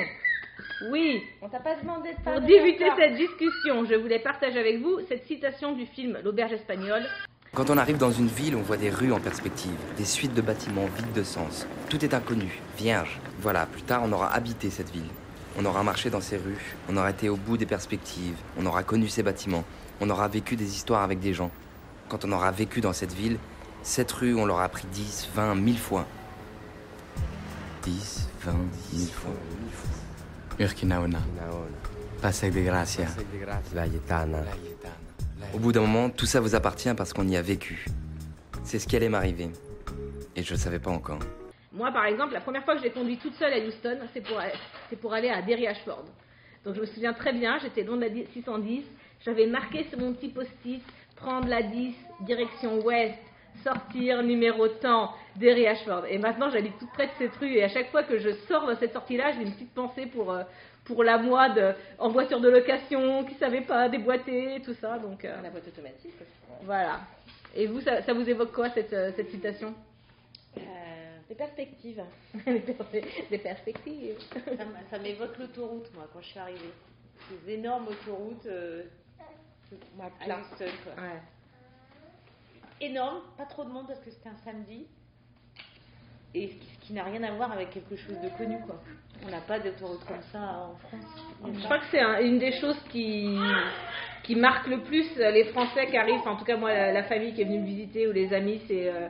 oui, 0.92 1.24
On 1.42 1.50
t'a 1.50 1.60
pas 1.60 1.76
demandé 1.76 2.10
de 2.12 2.24
pour 2.24 2.42
débuter 2.42 2.86
cette 2.98 3.16
discussion, 3.16 3.86
je 3.86 3.96
voulais 3.96 4.20
partager 4.20 4.60
avec 4.60 4.82
vous 4.82 5.00
cette 5.08 5.26
citation 5.26 5.74
du 5.74 5.86
film 5.86 6.18
L'auberge 6.24 6.54
espagnole. 6.54 7.04
Quand 7.54 7.70
on 7.70 7.78
arrive 7.78 7.98
dans 7.98 8.12
une 8.12 8.28
ville, 8.28 8.56
on 8.56 8.62
voit 8.62 8.78
des 8.78 8.90
rues 8.90 9.12
en 9.12 9.20
perspective, 9.20 9.76
des 9.98 10.06
suites 10.06 10.34
de 10.34 10.42
bâtiments 10.42 10.86
vides 10.98 11.14
de 11.14 11.24
sens. 11.24 11.68
Tout 11.90 12.04
est 12.06 12.14
inconnu, 12.14 12.62
vierge. 12.78 13.20
Voilà, 13.40 13.66
plus 13.66 13.82
tard, 13.82 14.04
on 14.06 14.12
aura 14.12 14.34
habité 14.34 14.70
cette 14.70 14.90
ville. 14.90 15.10
On 15.58 15.66
aura 15.66 15.84
marché 15.84 16.10
dans 16.10 16.22
ces 16.22 16.38
rues, 16.38 16.76
on 16.88 16.96
aura 16.96 17.10
été 17.10 17.28
au 17.28 17.36
bout 17.36 17.58
des 17.58 17.66
perspectives, 17.66 18.38
on 18.58 18.66
aura 18.66 18.84
connu 18.84 19.10
ces 19.10 19.22
bâtiments, 19.22 19.66
on 20.00 20.10
aura 20.10 20.30
vécu 20.30 20.56
des 20.56 20.76
histoires 20.76 21.04
avec 21.04 21.20
des 21.20 21.34
gens. 21.34 21.52
Quand 22.12 22.26
on 22.26 22.34
aura 22.34 22.52
vécu 22.52 22.82
dans 22.82 22.92
cette 22.92 23.14
ville, 23.14 23.38
cette 23.84 24.12
rue, 24.12 24.36
on 24.36 24.46
l'aura 24.46 24.66
appris 24.66 24.86
10, 24.92 25.30
20, 25.34 25.56
1000 25.56 25.78
fois. 25.78 26.06
10, 27.84 28.28
20, 28.42 28.52
1000 28.92 29.08
fois. 29.08 29.32
Urquinaona, 30.60 31.20
Pasec 32.22 32.54
de 32.54 32.64
Gracia, 32.64 33.06
Au 35.54 35.60
bout 35.60 35.72
d'un 35.72 35.80
moment, 35.80 36.10
tout 36.10 36.26
ça 36.26 36.42
vous 36.42 36.54
appartient 36.54 36.94
parce 36.96 37.14
qu'on 37.14 37.26
y 37.30 37.38
a 37.38 37.42
vécu. 37.42 37.86
C'est 38.66 38.80
ce 38.80 38.88
qui 38.88 38.98
allait 38.98 39.08
m'arriver. 39.08 39.50
Et 40.36 40.44
je 40.44 40.52
ne 40.52 40.60
savais 40.60 40.80
pas 40.80 40.92
encore. 40.92 41.20
Moi, 41.72 41.94
par 41.94 42.08
exemple, 42.08 42.34
la 42.34 42.42
première 42.42 42.66
fois 42.66 42.76
que 42.76 42.82
j'ai 42.82 42.92
conduit 42.92 43.20
toute 43.20 43.36
seule 43.36 43.54
à 43.54 43.66
Houston, 43.66 44.00
c'est 44.14 44.20
pour, 44.20 44.38
c'est 44.90 44.98
pour 44.98 45.14
aller 45.14 45.30
à 45.30 45.42
Derry 45.42 45.66
Ashford. 45.66 46.04
Donc 46.66 46.76
je 46.76 46.82
me 46.82 46.86
souviens 46.88 47.14
très 47.14 47.32
bien, 47.32 47.58
j'étais 47.60 47.84
long 47.84 47.96
de 47.96 48.02
la 48.02 48.10
10 48.10 48.26
610, 48.34 48.84
j'avais 49.24 49.48
marqué 49.48 49.86
sur 49.90 49.98
mon 49.98 50.14
petit 50.14 50.30
post-it, 50.30 50.84
prendre 51.22 51.48
la 51.48 51.62
10, 51.62 51.94
direction 52.22 52.80
ouest, 52.80 53.18
sortir 53.64 54.24
numéro 54.24 54.68
temps, 54.68 55.12
Derry 55.36 55.68
Ashford. 55.68 56.06
Et 56.10 56.18
maintenant, 56.18 56.50
j'habite 56.50 56.78
toute 56.80 56.92
près 56.92 57.08
de 57.08 57.12
cette 57.18 57.36
rue, 57.38 57.54
et 57.56 57.64
à 57.64 57.70
chaque 57.70 57.90
fois 57.92 58.04
que 58.04 58.18
je 58.18 58.32
sors 58.48 58.68
de 58.68 58.76
cette 58.76 58.94
sortie-là, 58.94 59.32
j'ai 59.34 59.44
une 59.44 59.52
petite 59.54 59.74
pensée 59.74 60.08
pour, 60.08 60.32
euh, 60.32 60.44
pour 60.86 61.04
la 61.04 61.18
moi 61.18 61.50
de, 61.50 61.74
en 62.00 62.10
voiture 62.10 62.40
de 62.42 62.50
location, 62.50 63.24
qui 63.26 63.36
savait 63.36 63.62
pas 63.62 63.88
déboîter, 63.90 64.62
tout 64.66 64.74
ça. 64.74 64.98
Donc 64.98 65.24
euh, 65.26 65.42
La 65.42 65.50
boîte 65.50 65.68
automatique 65.68 66.14
aussi. 66.20 66.64
voilà. 66.64 67.02
Et 67.56 67.68
vous, 67.68 67.82
ça, 67.82 68.02
ça 68.02 68.14
vous 68.14 68.28
évoque 68.30 68.52
quoi 68.54 68.70
cette, 68.70 68.94
euh, 68.94 69.12
cette 69.16 69.30
citation? 69.30 69.74
Euh, 70.58 70.62
Des 71.30 71.36
perspectives. 71.36 72.02
Des 73.30 73.38
perspectives. 73.38 74.16
Ça 74.90 74.98
m'évoque 75.00 75.38
l'autoroute, 75.38 75.90
moi, 75.94 76.08
quand 76.14 76.22
je 76.22 76.28
suis 76.28 76.40
arrivée. 76.40 76.72
Ces 77.30 77.54
énormes 77.54 77.88
autoroutes 77.88 78.48
à 80.02 80.26
plat. 80.26 80.38
Houston, 80.40 80.66
quoi. 80.84 81.04
Ouais. 81.04 81.20
Énorme, 82.82 83.22
pas 83.38 83.46
trop 83.46 83.64
de 83.64 83.70
monde 83.70 83.88
parce 83.88 84.00
que 84.00 84.10
c'était 84.12 84.30
un 84.30 84.38
samedi. 84.44 84.88
Et 86.34 86.48
ce 86.48 86.86
qui, 86.88 86.94
n'a 86.94 87.04
rien 87.04 87.22
à 87.24 87.32
voir 87.32 87.52
avec 87.52 87.72
quelque 87.72 87.96
chose 87.96 88.18
de 88.22 88.30
connu, 88.38 88.58
quoi. 88.66 88.82
On 89.26 89.30
n'a 89.30 89.42
pas 89.42 89.60
d'autoroute 89.60 90.04
comme 90.08 90.22
ça 90.32 90.40
en 90.40 90.76
France. 90.88 91.06
Je 91.54 91.64
crois 91.64 91.78
que 91.80 91.86
c'est 91.92 92.00
un- 92.00 92.22
une 92.22 92.40
des 92.40 92.54
choses 92.54 92.80
qui, 92.90 93.38
qui 94.24 94.36
marque 94.36 94.68
le 94.68 94.80
plus 94.82 95.06
les 95.18 95.44
Français 95.46 95.88
qui 95.88 95.98
arrivent, 95.98 96.22
enfin, 96.22 96.32
en 96.32 96.38
tout 96.38 96.46
cas 96.46 96.58
moi 96.58 96.74
la, 96.74 96.92
la 96.92 97.04
famille 97.04 97.34
qui 97.34 97.42
est 97.42 97.46
venue 97.46 97.60
me 97.60 97.66
visiter 97.66 98.08
ou 98.08 98.14
les 98.14 98.34
amis, 98.34 98.62
c'est 98.68 98.88
euh, 98.88 99.10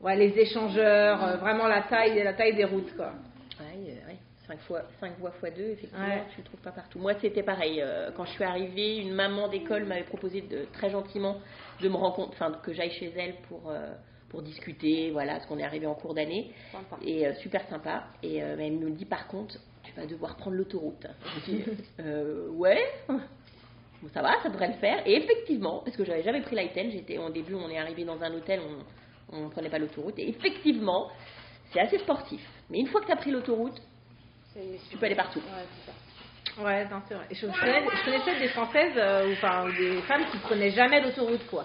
ouais, 0.00 0.16
les 0.16 0.36
échangeurs, 0.38 1.22
euh, 1.22 1.36
vraiment 1.36 1.66
la 1.68 1.82
taille, 1.82 2.20
la 2.24 2.32
taille 2.32 2.56
des 2.56 2.64
routes 2.64 2.96
quoi. 2.96 3.12
Ouais, 4.52 4.58
euh, 4.58 4.58
ouais. 4.58 4.58
5 4.58 4.60
fois 4.60 4.82
5 5.00 5.18
voix 5.18 5.30
fois 5.32 5.50
2, 5.50 5.62
effectivement, 5.62 6.04
Ouais. 6.06 6.22
tu 6.34 6.40
ne 6.40 6.44
trouves 6.44 6.60
pas 6.60 6.72
partout. 6.72 6.98
Moi, 6.98 7.14
c'était 7.20 7.42
pareil. 7.42 7.80
euh, 7.80 8.10
quand 8.16 8.24
je 8.24 8.32
suis 8.32 8.44
arrivée, 8.44 8.96
une 8.98 9.12
maman 9.14 9.48
d'école 9.48 9.84
m'avait 9.84 10.02
proposé 10.04 10.40
de, 10.42 10.66
très 10.72 10.90
gentiment 10.90 11.36
de 11.80 11.88
me 11.88 11.96
rencontrer, 11.96 12.34
enfin, 12.34 12.52
que 12.62 12.72
j'aille 12.72 12.90
chez 12.92 13.12
elle 13.16 13.34
pour, 13.48 13.70
euh, 13.70 13.92
pour 14.28 14.42
discuter, 14.42 15.10
voilà, 15.10 15.34
parce 15.34 15.46
qu'on 15.46 15.58
est 15.58 15.64
arrivé 15.64 15.86
en 15.86 15.94
cours 15.94 16.14
d'année. 16.14 16.52
Et 17.02 17.26
euh, 17.26 17.34
super 17.36 17.66
sympa. 17.68 18.04
Et 18.22 18.42
euh, 18.42 18.56
elle 18.58 18.72
me 18.72 18.90
dit, 18.90 19.04
par 19.04 19.26
contre, 19.28 19.56
tu 19.82 19.92
vas 19.94 20.06
devoir 20.06 20.36
prendre 20.36 20.56
l'autoroute. 20.56 21.06
Je 21.46 21.50
dis, 21.52 21.64
ouais. 22.56 22.82
Bon, 23.08 24.08
ça 24.14 24.22
va, 24.22 24.40
ça 24.42 24.48
devrait 24.48 24.68
le 24.68 24.74
faire. 24.74 25.02
Et 25.06 25.14
effectivement, 25.16 25.80
parce 25.84 25.96
que 25.96 26.04
j'avais 26.04 26.22
jamais 26.22 26.40
pris 26.40 26.56
l'Itel, 26.56 26.90
j'étais 26.90 27.18
au 27.18 27.30
début, 27.30 27.54
on 27.54 27.68
est 27.70 27.78
arrivé 27.78 28.04
dans 28.04 28.20
un 28.22 28.32
hôtel, 28.34 28.60
on 29.30 29.44
ne 29.44 29.48
prenait 29.48 29.70
pas 29.70 29.78
l'autoroute. 29.78 30.18
Et 30.18 30.28
effectivement, 30.28 31.08
c'est 31.72 31.80
assez 31.80 31.98
sportif. 31.98 32.40
Mais 32.70 32.78
une 32.80 32.86
fois 32.88 33.00
que 33.00 33.06
tu 33.06 33.12
as 33.12 33.16
pris 33.16 33.30
l'autoroute, 33.30 33.80
tu 34.90 34.96
peux 34.96 35.06
aller 35.06 35.14
partout. 35.14 35.40
Ouais, 35.40 35.64
c'est 35.86 35.90
ça. 35.90 36.62
Ouais, 36.62 36.84
non, 36.84 37.00
c'est 37.08 37.14
vrai. 37.14 37.26
Et 37.30 37.34
je, 37.34 37.46
connais- 37.46 37.84
je 37.96 38.04
connaissais 38.04 38.38
des 38.38 38.48
Françaises, 38.48 38.92
euh, 38.96 39.28
ou, 39.28 39.32
enfin, 39.32 39.68
des 39.78 40.02
femmes 40.02 40.24
qui 40.30 40.38
prenaient 40.38 40.70
jamais 40.70 41.00
l'autoroute 41.00 41.46
quoi. 41.48 41.64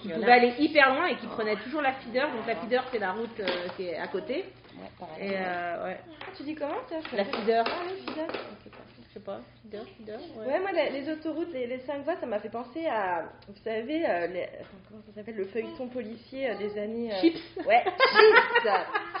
Qui 0.00 0.08
en 0.08 0.16
a. 0.16 0.18
pouvaient 0.20 0.32
aller 0.32 0.54
hyper 0.58 0.94
loin 0.94 1.06
et 1.06 1.16
qui 1.16 1.26
prenaient 1.26 1.56
toujours 1.56 1.82
la 1.82 1.92
feeder. 1.94 2.30
Donc 2.30 2.46
la 2.46 2.56
feeder 2.56 2.84
c'est 2.90 2.98
la 2.98 3.12
route 3.12 3.40
euh, 3.40 3.68
qui 3.76 3.84
est 3.88 3.96
à 3.98 4.06
côté. 4.08 4.44
Ouais, 4.76 4.90
pareil. 4.98 5.28
Et 5.28 5.36
euh, 5.36 5.84
ouais. 5.84 6.00
Tu 6.36 6.42
dis 6.42 6.54
comment 6.54 6.80
ça 6.88 6.96
La 7.16 7.24
feeder. 7.24 7.64
Ah 7.66 7.70
oui, 7.86 8.00
feeder. 8.06 8.26
Je 9.14 9.20
sais 9.20 9.24
pas. 9.24 9.40
Ouais. 10.36 10.46
Ouais, 10.46 10.60
moi, 10.60 10.72
les, 10.72 10.90
les 10.90 11.08
autoroutes, 11.12 11.52
les, 11.52 11.66
les 11.66 11.78
cinq 11.80 12.02
voies, 12.04 12.16
ça 12.16 12.26
m'a 12.26 12.40
fait 12.40 12.48
penser 12.48 12.84
à, 12.86 13.22
vous 13.48 13.54
savez, 13.62 14.04
euh, 14.08 14.26
les- 14.26 14.48
comment 14.88 15.00
ça 15.06 15.12
s'appelle, 15.14 15.36
le 15.36 15.44
feuilleton 15.46 15.88
policier 15.88 16.50
euh, 16.50 16.56
des 16.56 16.76
années. 16.78 17.12
euh, 17.12 17.20
Chips. 17.20 17.40
Ouais, 17.66 17.84
chips. 17.84 18.68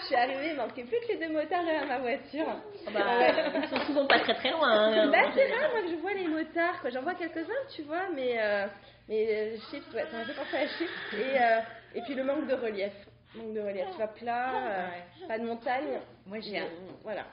Je 0.00 0.06
suis 0.06 0.14
arrivée, 0.16 0.50
il 0.50 0.56
manquait 0.56 0.84
plus 0.84 0.98
que 1.00 1.12
les 1.12 1.16
deux 1.26 1.32
motards 1.32 1.64
derrière 1.64 1.86
ma 1.86 1.98
voiture. 1.98 2.46
Ah 2.86 2.90
bah, 2.92 3.60
ils 3.62 3.68
sont 3.68 3.84
souvent 3.86 4.06
pas 4.06 4.18
très 4.20 4.34
très 4.34 4.50
loin. 4.50 4.68
hein, 4.70 5.10
Bah, 5.10 5.30
c'est 5.34 5.52
rare, 5.52 5.70
moi, 5.70 5.82
que 5.82 5.88
je 5.90 5.96
vois 5.96 6.12
les 6.14 6.26
motards, 6.28 6.80
quoi. 6.80 6.90
J'en 6.90 7.02
vois 7.02 7.14
quelques-uns, 7.14 7.64
tu 7.74 7.82
vois, 7.82 8.08
mais, 8.14 8.34
euh, 8.38 8.66
mais 9.08 9.26
euh, 9.30 9.56
chips, 9.70 9.94
ouais, 9.94 10.04
ça 10.10 10.16
m'a 10.18 10.24
fait 10.24 10.34
penser 10.34 10.56
à 10.56 10.66
chips. 10.66 10.90
Et, 11.14 11.40
euh, 11.40 11.60
et 11.94 12.02
puis 12.02 12.14
le 12.14 12.24
manque 12.24 12.46
de 12.48 12.54
relief. 12.54 12.92
Manque 13.36 13.54
de 13.54 13.60
relief, 13.60 13.86
tu 13.90 13.96
vois, 13.96 14.08
plat, 14.08 14.52
euh, 14.56 15.26
pas 15.28 15.38
de 15.38 15.44
montagne. 15.44 16.00
Moi, 16.26 16.38
j'ai 16.40 16.58
un, 16.58 16.66
Voilà. 17.02 17.24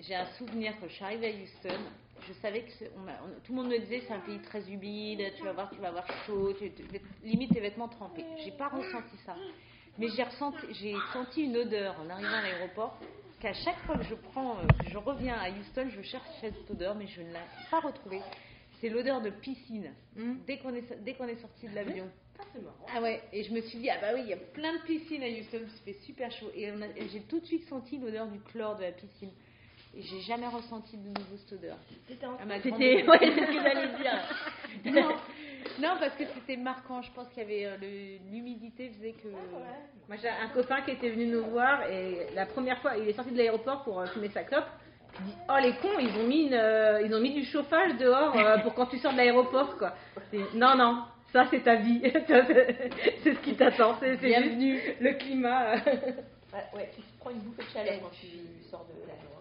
J'ai 0.00 0.14
un 0.14 0.26
souvenir 0.38 0.74
quand 0.80 0.86
je 0.88 0.92
suis 0.94 1.04
arrivée 1.04 1.26
à 1.26 1.30
Houston, 1.30 1.80
je 2.26 2.32
savais 2.34 2.62
que 2.62 2.70
c'est- 2.72 2.90
on 2.96 3.00
m'a- 3.00 3.18
on- 3.24 3.40
tout 3.40 3.52
le 3.52 3.56
monde 3.62 3.68
me 3.68 3.78
disait 3.78 4.02
c'est 4.06 4.12
un 4.14 4.20
pays 4.20 4.38
très 4.40 4.68
humide, 4.70 5.22
tu 5.36 5.44
vas 5.44 5.52
voir, 5.52 5.70
tu 5.70 5.80
vas 5.80 5.88
avoir 5.88 6.06
chaud, 6.24 6.52
tu, 6.58 6.70
tu- 6.72 6.84
limite 7.22 7.52
tes 7.52 7.60
vêtements 7.60 7.88
trempés. 7.88 8.24
J'ai 8.44 8.52
pas 8.52 8.68
ressenti 8.68 9.16
ça, 9.24 9.36
mais 9.98 10.08
j'ai 10.16 10.22
ressenti, 10.24 10.66
j'ai 10.80 10.94
senti 11.12 11.42
une 11.44 11.56
odeur 11.56 11.96
en 12.00 12.08
arrivant 12.10 12.32
à 12.38 12.42
l'aéroport 12.42 12.98
qu'à 13.40 13.52
chaque 13.52 13.78
fois 13.86 13.96
que 13.96 14.04
je 14.04 14.14
prends, 14.14 14.56
euh, 14.58 14.66
que 14.82 14.86
je 14.90 14.98
reviens 14.98 15.36
à 15.36 15.50
Houston, 15.50 15.88
je 15.90 16.02
cherche 16.02 16.26
cette 16.40 16.70
odeur, 16.70 16.94
mais 16.96 17.06
je 17.06 17.20
ne 17.22 17.28
l'ai 17.28 17.38
pas 17.70 17.80
retrouvée. 17.80 18.20
C'est 18.80 18.88
l'odeur 18.88 19.20
de 19.20 19.30
piscine. 19.30 19.92
Dès 20.46 20.58
qu'on 20.58 20.72
est 20.74 21.02
dès 21.04 21.14
qu'on 21.14 21.26
est 21.26 21.40
sorti 21.40 21.66
de 21.68 21.74
l'avion. 21.74 22.08
Ah 22.96 23.02
ouais, 23.02 23.20
et 23.32 23.42
je 23.42 23.52
me 23.52 23.60
suis 23.62 23.78
dit, 23.78 23.90
ah 23.90 23.98
bah 24.00 24.08
oui, 24.14 24.20
il 24.22 24.28
y 24.28 24.32
a 24.32 24.36
plein 24.36 24.72
de 24.74 24.82
piscines 24.82 25.22
à 25.22 25.28
Houston, 25.28 25.66
ça 25.68 25.82
fait 25.84 25.98
super 26.04 26.30
chaud. 26.30 26.50
Et 26.54 26.72
j'ai 27.12 27.22
tout 27.22 27.40
de 27.40 27.44
suite 27.46 27.68
senti 27.68 27.98
l'odeur 27.98 28.28
du 28.28 28.38
chlore 28.40 28.76
de 28.76 28.82
la 28.82 28.92
piscine. 28.92 29.30
Et 29.96 30.02
j'ai 30.02 30.20
jamais 30.20 30.46
ressenti 30.46 30.96
de 30.96 31.08
nouveau 31.08 31.36
cette 31.38 31.58
odeur. 31.58 31.76
C'était 32.06 32.26
en 32.26 32.34
grande 32.34 32.52
C'était 32.62 33.08
ouais, 33.08 33.18
c'est 33.20 33.46
ce 33.46 33.46
que 33.46 33.62
j'allais 33.62 33.88
dire. 33.98 34.92
non, 35.02 35.08
non, 35.80 35.96
parce 35.98 36.14
que 36.14 36.24
c'était 36.34 36.56
marquant. 36.56 37.02
Je 37.02 37.10
pense 37.12 37.28
qu'il 37.30 37.42
y 37.42 37.46
avait 37.46 37.66
euh, 37.66 38.16
l'humidité 38.30 38.90
faisait 38.90 39.12
que. 39.12 39.28
Moi 39.28 40.16
j'ai 40.20 40.28
un 40.28 40.48
copain 40.48 40.82
qui 40.82 40.92
était 40.92 41.10
venu 41.10 41.26
nous 41.26 41.44
voir 41.44 41.90
et 41.90 42.28
la 42.34 42.46
première 42.46 42.78
fois 42.80 42.96
il 42.96 43.08
est 43.08 43.12
sorti 43.12 43.32
de 43.32 43.38
l'aéroport 43.38 43.82
pour 43.82 44.00
euh, 44.00 44.06
fumer 44.06 44.28
sa 44.28 44.42
clope. 44.44 44.66
Il 45.20 45.26
dit 45.26 45.34
oh 45.48 45.56
les 45.60 45.72
cons 45.76 45.98
ils 45.98 46.16
ont 46.18 46.26
mis 46.26 46.46
une, 46.46 46.54
euh, 46.54 47.02
ils 47.02 47.14
ont 47.14 47.20
mis 47.20 47.34
du 47.34 47.44
chauffage 47.44 47.96
dehors 47.96 48.36
pour 48.62 48.74
quand 48.74 48.86
tu 48.86 48.98
sors 48.98 49.12
de 49.12 49.16
l'aéroport 49.16 49.76
quoi. 49.78 49.94
Non 50.54 50.76
non 50.76 51.04
ça 51.32 51.46
c'est 51.50 51.60
ta 51.60 51.76
vie 51.76 52.00
c'est 53.22 53.34
ce 53.34 53.40
qui 53.40 53.54
t'attend 53.54 53.96
c'est 54.00 54.16
Bienvenue. 54.16 54.76
juste 54.78 55.00
le 55.00 55.12
climat. 55.14 55.74
Ouais, 56.52 56.64
ouais, 56.74 56.90
tu 56.94 57.02
prends 57.20 57.30
une 57.30 57.40
bouffée 57.40 57.62
de 57.62 57.68
chaleur 57.68 58.00
quand 58.00 58.10
tu 58.10 58.26
sors 58.70 58.86
de 58.86 59.00
l'avion. 59.06 59.37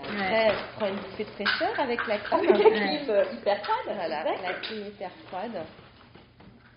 Après, 0.00 0.50
je 0.50 0.76
prends 0.76 0.88
une 0.88 0.96
bouffée 0.96 1.24
de 1.24 1.30
fraîcheur 1.30 1.78
avec 1.80 2.06
la 2.06 2.18
clim. 2.18 2.38
Avec 2.38 2.50
la 2.50 2.70
clim 2.70 3.10
euh, 3.10 3.24
hyper 3.32 3.58
froide, 3.64 3.96
Voilà, 3.96 4.24
la 4.24 4.54
clim 4.62 4.86
hyper 4.86 5.10
froide. 5.28 5.62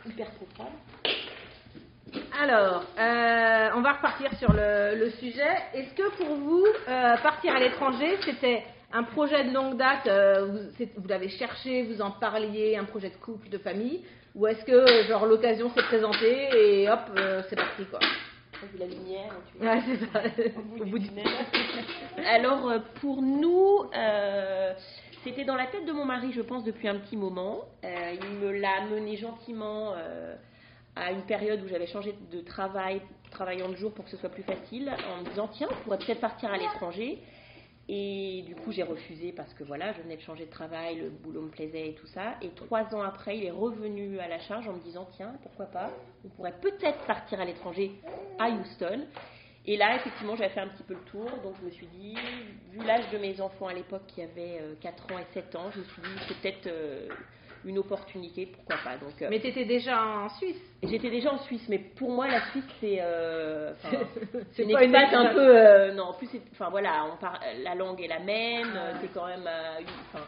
hyper 0.06 0.28
trop 0.36 0.48
froide. 0.56 0.74
Alors, 2.42 2.84
euh, 3.00 3.70
on 3.76 3.82
va 3.82 3.94
repartir 3.94 4.32
sur 4.38 4.52
le, 4.54 4.96
le 4.96 5.10
sujet. 5.12 5.56
Est-ce 5.74 5.94
que 5.96 6.10
pour 6.18 6.36
vous, 6.36 6.66
euh, 6.88 7.18
partir 7.24 7.56
à 7.56 7.60
l'étranger, 7.60 8.18
c'était 8.24 8.64
un 8.94 9.04
projet 9.04 9.44
de 9.46 9.54
longue 9.54 9.78
date 9.78 10.08
euh, 10.08 10.46
Vous, 10.46 10.86
vous 10.98 11.08
l'avez 11.08 11.30
cherché, 11.30 11.84
vous 11.84 12.02
en 12.02 12.12
parliez, 12.12 12.78
un 12.78 12.86
projet 12.86 13.10
de 13.10 13.16
couple, 13.16 13.50
de 13.50 13.58
famille 13.58 14.06
Ou 14.36 14.48
est-ce 14.48 14.64
que, 14.64 15.04
genre, 15.08 15.26
l'occasion 15.26 15.70
s'est 15.72 15.84
présentée 15.84 16.50
et 16.84 16.90
hop, 16.90 17.00
euh, 17.18 17.42
c'est 17.50 17.56
parti, 17.56 17.86
quoi? 17.86 18.00
T'as 18.60 18.68
vu 18.68 18.78
la 18.78 18.86
lumière 18.86 19.34
tu 19.52 19.66
Ouais, 19.66 19.82
c'est 19.86 20.06
ça. 20.12 20.60
Au 20.80 20.86
bout 20.86 21.00
du 21.00 21.10
Alors 22.26 22.70
euh, 22.70 22.80
pour 23.02 23.22
nous, 23.22 23.84
euh, 23.96 24.74
c'était 25.24 25.44
dans 25.44 25.56
la 25.56 25.68
tête 25.68 25.86
de 25.86 25.92
mon 25.92 26.06
mari, 26.06 26.32
je 26.32 26.42
pense, 26.42 26.64
depuis 26.64 26.88
un 26.88 27.00
petit 27.00 27.18
moment. 27.18 27.66
Euh, 27.84 28.14
il 28.22 28.38
me 28.40 28.52
l'a 28.52 28.84
amené 28.84 29.18
gentiment 29.18 29.94
euh, 29.96 30.36
à 30.96 31.12
une 31.12 31.24
période 31.24 31.62
où 31.64 31.68
j'avais 31.68 31.88
changé 31.88 32.16
de 32.32 32.42
travail, 32.42 33.02
travaillant 33.32 33.70
de 33.70 33.76
jour 33.76 33.94
pour 33.94 34.06
que 34.06 34.12
ce 34.12 34.18
soit 34.18 34.30
plus 34.30 34.44
facile, 34.44 34.92
en 35.12 35.22
me 35.24 35.30
disant 35.30 35.50
tiens, 35.52 35.68
on 35.72 35.84
pourrait 35.84 35.98
peut-être 35.98 36.22
partir 36.22 36.52
à 36.52 36.58
l'étranger. 36.58 37.20
Et 37.88 38.44
du 38.48 38.56
coup, 38.56 38.72
j'ai 38.72 38.84
refusé 38.84 39.32
parce 39.32 39.54
que 39.54 39.64
voilà, 39.64 39.94
je 39.94 40.02
venais 40.02 40.16
de 40.16 40.22
changer 40.22 40.46
de 40.46 40.50
travail, 40.50 40.96
le 40.96 41.10
boulot 41.10 41.42
me 41.44 41.50
plaisait 41.50 41.90
et 41.90 41.94
tout 41.94 42.08
ça. 42.08 42.36
Et 42.42 42.50
trois 42.50 42.96
ans 42.96 43.04
après, 43.04 43.38
il 43.38 43.44
est 43.44 43.52
revenu 43.52 44.18
à 44.20 44.28
la 44.28 44.40
charge 44.40 44.68
en 44.68 44.74
me 44.74 44.80
disant 44.80 45.08
tiens, 45.16 45.34
pourquoi 45.44 45.68
pas, 45.68 45.92
on 46.26 46.30
pourrait 46.30 46.60
peut-être 46.60 47.06
partir 47.06 47.40
à 47.40 47.46
l'étranger 47.46 47.92
à 48.40 48.50
Houston. 48.50 49.06
Et 49.68 49.78
là, 49.78 49.96
effectivement, 49.96 50.36
j'avais 50.36 50.50
fait 50.50 50.60
un 50.60 50.68
petit 50.68 50.84
peu 50.84 50.94
le 50.94 51.00
tour, 51.12 51.30
donc 51.44 51.56
je 51.60 51.66
me 51.66 51.72
suis 51.72 51.88
dit, 51.88 52.16
vu 52.72 52.86
l'âge 52.86 53.10
de 53.12 53.18
mes 53.18 53.40
enfants 53.42 53.68
à 53.68 53.74
l'époque 53.74 54.04
qui 54.08 54.22
avaient 54.22 54.60
euh, 54.62 54.76
4 54.82 55.12
ans 55.12 55.20
et 55.20 55.34
7 55.34 55.56
ans, 55.56 55.72
je 55.72 55.80
me 55.80 55.84
suis 55.84 56.02
dit, 56.02 56.34
peut-être 56.34 56.68
euh, 56.68 57.08
une 57.66 57.80
opportunité, 57.80 58.46
pourquoi 58.46 58.78
pas. 58.78 58.98
Donc, 58.98 59.22
euh, 59.22 59.28
Mais 59.30 59.40
t'étais 59.40 59.66
déjà 59.66 60.02
en 60.04 60.30
Suisse. 60.30 60.62
J'étais 60.84 61.10
déjà 61.10 61.34
en 61.34 61.40
Suisse, 61.40 61.66
mais 61.68 61.80
pour 61.80 62.12
moi, 62.12 62.28
la 62.28 62.42
Suisse, 62.52 62.66
c'est 62.80 62.98
euh, 63.02 63.74
C'est 64.52 64.64
une 64.64 64.72
pas 64.72 64.84
une 64.84 64.96
un 64.96 65.34
peu. 65.34 65.58
euh, 65.58 65.94
non, 65.94 66.04
en 66.06 66.14
plus, 66.14 66.30
enfin 66.52 66.70
voilà, 66.70 67.06
on 67.12 67.18
par- 67.18 67.40
la 67.64 67.76
langue 67.76 68.02
est 68.02 68.08
la 68.08 68.20
même, 68.20 68.76
euh, 68.76 68.94
c'est 69.02 69.08
quand 69.10 69.26
même 69.28 69.48
euh, 69.48 69.80
enfin, 70.14 70.26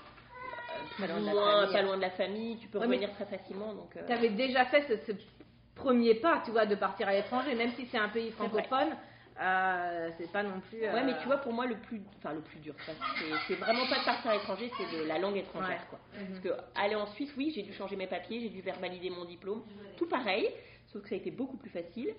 plus 0.96 1.08
loin 1.08 1.68
pas 1.72 1.82
loin 1.82 1.96
de 1.98 2.02
la 2.02 2.10
famille, 2.10 2.58
tu 2.58 2.68
peux 2.68 2.80
Ouais, 2.80 2.86
revenir 2.86 3.12
très 3.14 3.26
facilement. 3.26 3.74
Donc, 3.74 3.96
euh, 3.96 4.02
T'avais 4.08 4.30
déjà 4.30 4.66
fait 4.66 4.82
ce, 4.88 5.12
ce 5.12 5.18
premier 5.76 6.16
pas, 6.16 6.42
tu 6.44 6.52
vois, 6.52 6.66
de 6.66 6.76
partir 6.76 7.08
à 7.08 7.14
l'étranger, 7.14 7.54
même 7.56 7.72
si 7.72 7.86
c'est 7.86 7.98
un 8.00 8.10
pays 8.10 8.32
francophone. 8.32 8.96
Euh, 9.40 10.10
c'est 10.18 10.32
pas 10.32 10.44
non 10.44 10.60
plus. 10.70 10.80
Ouais, 10.82 10.88
euh, 10.90 11.04
mais 11.06 11.18
tu 11.20 11.26
vois, 11.28 11.38
pour 11.38 11.54
moi, 11.54 11.66
le 11.66 11.76
plus, 11.78 12.02
enfin 12.18 12.34
le 12.34 12.42
plus 12.42 12.60
dur, 12.60 12.76
c'est- 13.48 13.56
vraiment 13.56 13.86
pas 13.88 14.00
de 14.00 14.06
partir 14.06 14.32
à 14.32 14.34
l'étranger, 14.36 14.72
c'est 14.78 14.92
de 14.98 15.04
la 15.04 15.20
langue 15.20 15.38
étrangère, 15.38 15.70
Ouais. 15.82 15.88
quoi. 15.90 16.00
Parce 16.12 16.40
que 16.40 16.50
aller 16.76 16.96
en 16.96 17.08
Suisse, 17.08 17.32
oui, 17.38 17.52
j'ai 17.56 17.62
dû 17.64 17.74
changer 17.74 17.96
mes 17.96 18.08
papiers, 18.08 18.40
j'ai 18.42 18.50
dû 18.50 18.62
faire 18.62 18.80
valider 18.80 19.10
mon 19.10 19.26
diplôme, 19.26 19.64
tout 19.96 20.08
pareil, 20.08 20.48
sauf 20.88 21.02
que 21.04 21.10
ça 21.10 21.16
a 21.16 21.18
été 21.18 21.32
beaucoup 21.32 21.58
plus 21.58 21.70
facile. 21.70 22.14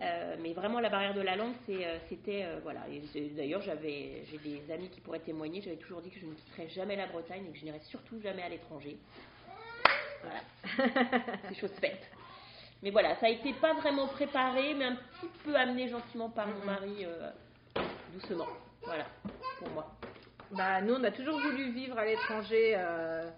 Euh, 0.00 0.36
mais 0.40 0.52
vraiment, 0.52 0.80
la 0.80 0.88
barrière 0.88 1.14
de 1.14 1.20
la 1.20 1.36
langue, 1.36 1.54
euh, 1.68 1.98
c'était, 2.08 2.44
euh, 2.44 2.58
voilà. 2.62 2.80
Et 2.90 3.00
d'ailleurs, 3.30 3.60
j'avais, 3.62 4.24
j'ai 4.30 4.38
des 4.38 4.72
amis 4.72 4.88
qui 4.88 5.00
pourraient 5.00 5.20
témoigner. 5.20 5.60
J'avais 5.60 5.76
toujours 5.76 6.00
dit 6.00 6.10
que 6.10 6.18
je 6.18 6.26
ne 6.26 6.32
quitterais 6.34 6.68
jamais 6.68 6.96
la 6.96 7.06
Bretagne 7.06 7.44
et 7.46 7.52
que 7.52 7.58
je 7.58 7.64
n'irais 7.64 7.80
surtout 7.80 8.20
jamais 8.20 8.42
à 8.42 8.48
l'étranger. 8.48 8.96
Voilà, 10.22 10.40
c'est 11.48 11.54
chose 11.54 11.72
faite. 11.80 12.08
Mais 12.82 12.90
voilà, 12.90 13.14
ça 13.16 13.26
a 13.26 13.28
été 13.28 13.52
pas 13.54 13.74
vraiment 13.74 14.08
préparé, 14.08 14.74
mais 14.74 14.84
un 14.86 14.96
petit 14.96 15.30
peu 15.44 15.54
amené 15.54 15.88
gentiment 15.88 16.30
par 16.30 16.48
mon 16.48 16.64
mari, 16.64 17.04
euh, 17.04 17.30
doucement. 18.12 18.48
Voilà, 18.84 19.06
pour 19.58 19.70
moi. 19.70 19.92
Bah, 20.50 20.80
nous, 20.82 20.94
on 20.94 21.04
a 21.04 21.10
toujours 21.10 21.38
voulu 21.40 21.70
vivre 21.70 21.98
à 21.98 22.04
l'étranger 22.04 22.74
euh, 22.76 23.30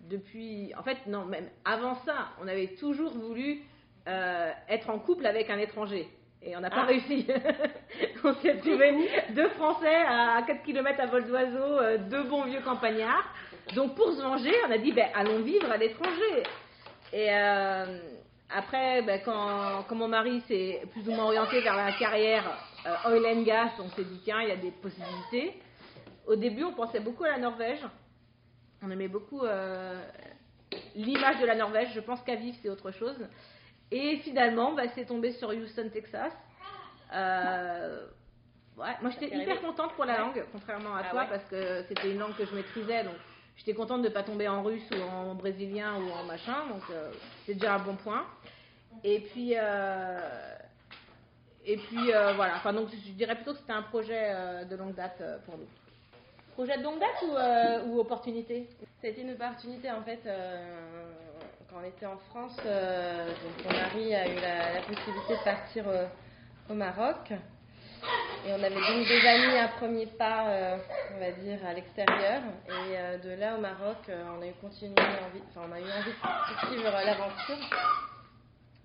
depuis. 0.00 0.72
En 0.78 0.82
fait, 0.82 0.98
non, 1.06 1.24
même 1.24 1.48
avant 1.64 1.96
ça, 2.04 2.28
on 2.42 2.46
avait 2.46 2.74
toujours 2.78 3.12
voulu 3.12 3.62
euh, 4.08 4.50
être 4.68 4.90
en 4.90 4.98
couple 4.98 5.26
avec 5.26 5.48
un 5.48 5.58
étranger. 5.58 6.08
Et 6.42 6.56
on 6.56 6.60
n'a 6.60 6.70
pas 6.70 6.82
réussi. 6.82 7.26
on 8.24 8.34
s'est 8.34 8.58
trouvé 8.58 9.08
deux 9.30 9.48
Français 9.50 9.94
à 10.06 10.42
4 10.44 10.62
km 10.64 11.00
à 11.00 11.06
vol 11.06 11.24
d'oiseau, 11.24 11.78
euh, 11.78 11.98
deux 11.98 12.24
bons 12.24 12.44
vieux 12.44 12.60
campagnards. 12.60 13.32
Donc 13.74 13.94
pour 13.94 14.12
se 14.12 14.20
venger, 14.20 14.52
on 14.68 14.72
a 14.72 14.78
dit 14.78 14.92
ben, 14.92 15.08
allons 15.14 15.40
vivre 15.42 15.70
à 15.70 15.76
l'étranger. 15.76 16.42
Et 17.12 17.28
euh, 17.30 17.86
après, 18.54 19.02
ben, 19.02 19.20
quand, 19.24 19.84
quand 19.88 19.94
mon 19.94 20.08
mari 20.08 20.40
s'est 20.42 20.82
plus 20.92 21.08
ou 21.08 21.12
moins 21.12 21.24
orienté 21.26 21.60
vers 21.60 21.76
la 21.76 21.92
carrière 21.92 22.44
euh, 22.86 23.10
oil 23.10 23.26
and 23.26 23.42
gas, 23.42 23.70
on 23.78 23.88
s'est 23.90 24.04
dit 24.04 24.20
tiens, 24.24 24.40
il 24.42 24.48
y 24.48 24.52
a 24.52 24.56
des 24.56 24.70
possibilités. 24.70 25.60
Au 26.26 26.36
début, 26.36 26.64
on 26.64 26.72
pensait 26.72 27.00
beaucoup 27.00 27.24
à 27.24 27.30
la 27.30 27.38
Norvège. 27.38 27.80
On 28.82 28.90
aimait 28.90 29.08
beaucoup 29.08 29.44
euh, 29.44 30.02
l'image 30.94 31.40
de 31.40 31.46
la 31.46 31.54
Norvège. 31.54 31.88
Je 31.94 32.00
pense 32.00 32.20
qu'à 32.22 32.34
vivre, 32.36 32.56
c'est 32.62 32.68
autre 32.68 32.90
chose. 32.92 33.16
Et 33.90 34.16
finalement, 34.18 34.72
bah, 34.72 34.84
c'est 34.94 35.04
tombé 35.04 35.32
sur 35.32 35.48
Houston, 35.50 35.90
Texas. 35.92 36.32
Euh, 37.12 38.06
ouais, 38.76 38.96
moi, 39.02 39.10
j'étais 39.10 39.36
hyper 39.36 39.60
contente 39.60 39.92
pour 39.94 40.04
la 40.04 40.18
langue, 40.18 40.44
contrairement 40.52 40.94
à 40.96 41.02
Ah 41.04 41.10
toi, 41.10 41.20
ouais. 41.22 41.28
parce 41.28 41.44
que 41.44 41.82
c'était 41.88 42.10
une 42.10 42.18
langue 42.18 42.34
que 42.36 42.44
je 42.46 42.54
maîtrisais. 42.54 43.04
Donc, 43.04 43.14
j'étais 43.56 43.74
contente 43.74 44.02
de 44.02 44.08
ne 44.08 44.12
pas 44.12 44.22
tomber 44.22 44.48
en 44.48 44.62
russe 44.62 44.88
ou 44.90 45.00
en 45.02 45.34
brésilien 45.34 45.96
ou 45.96 46.10
en 46.10 46.24
machin. 46.24 46.66
Donc, 46.68 46.82
euh, 46.90 47.10
c'est 47.46 47.54
déjà 47.54 47.74
un 47.74 47.78
bon 47.78 47.96
point. 47.96 48.24
Et 49.04 49.20
puis, 49.20 49.54
euh, 49.56 50.56
et 51.64 51.76
puis 51.76 52.12
euh, 52.12 52.32
voilà. 52.34 52.56
Enfin, 52.56 52.72
donc, 52.72 52.88
je 52.90 53.12
dirais 53.12 53.36
plutôt 53.36 53.52
que 53.52 53.58
c'était 53.58 53.72
un 53.72 53.82
projet 53.82 54.30
euh, 54.30 54.64
de 54.64 54.76
longue 54.76 54.94
date 54.94 55.20
euh, 55.20 55.38
pour 55.46 55.56
nous. 55.58 55.68
Projet 56.54 56.76
de 56.78 56.82
longue 56.82 57.00
date 57.00 57.22
ou, 57.22 57.34
euh, 57.34 57.84
ou 57.86 58.00
opportunité? 58.00 58.68
Ça 59.00 59.06
a 59.06 59.10
été 59.10 59.22
une 59.22 59.32
opportunité 59.32 59.90
en 59.90 60.02
fait. 60.02 60.20
euh, 60.26 61.12
quand 61.70 61.78
on 61.82 61.88
était 61.88 62.04
en 62.04 62.18
France, 62.18 62.58
euh, 62.66 63.28
donc 63.28 63.64
mon 63.64 63.72
mari 63.72 64.14
a 64.14 64.28
eu 64.28 64.34
la, 64.34 64.74
la 64.74 64.80
possibilité 64.82 65.36
de 65.38 65.42
partir 65.44 65.88
euh, 65.88 66.04
au 66.68 66.74
Maroc. 66.74 67.32
Et 68.44 68.50
on 68.50 68.54
avait 68.54 68.74
donc 68.74 69.06
déjà 69.06 69.38
mis 69.38 69.56
un 69.56 69.68
premier 69.68 70.06
pas, 70.06 70.48
euh, 70.48 70.76
on 71.14 71.20
va 71.20 71.30
dire, 71.30 71.58
à 71.64 71.74
l'extérieur. 71.74 72.42
Et 72.66 72.96
euh, 72.96 73.18
de 73.18 73.30
là 73.38 73.56
au 73.56 73.60
Maroc, 73.60 73.98
euh, 74.08 74.24
on 74.36 74.42
a 74.42 74.46
eu 74.48 74.52
continué 74.60 74.94
envie, 74.98 75.42
enfin, 75.48 75.68
on 75.68 75.72
a 75.72 75.78
eu 75.78 75.84
envie 75.84 76.10
de 76.10 76.16
poursuivre 76.20 76.90
l'aventure. 76.90 77.78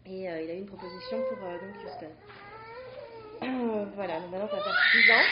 Et 0.05 0.21
il 0.21 0.27
a 0.27 0.53
eu 0.53 0.59
une 0.59 0.67
proposition 0.67 1.17
pour 1.27 1.37
donc 1.39 1.75
Houston. 1.83 2.11
Voilà, 3.95 4.19
donc 4.19 4.31
maintenant 4.31 4.47
ça 4.47 4.57
fait 4.57 5.01
6 5.01 5.11
ans. 5.11 5.25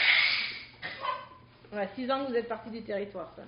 Ouais, 1.78 1.88
6 1.94 2.10
ans 2.10 2.24
que 2.24 2.30
vous 2.30 2.36
êtes 2.36 2.48
parti 2.48 2.70
du 2.70 2.82
territoire, 2.82 3.32
ça. 3.36 3.42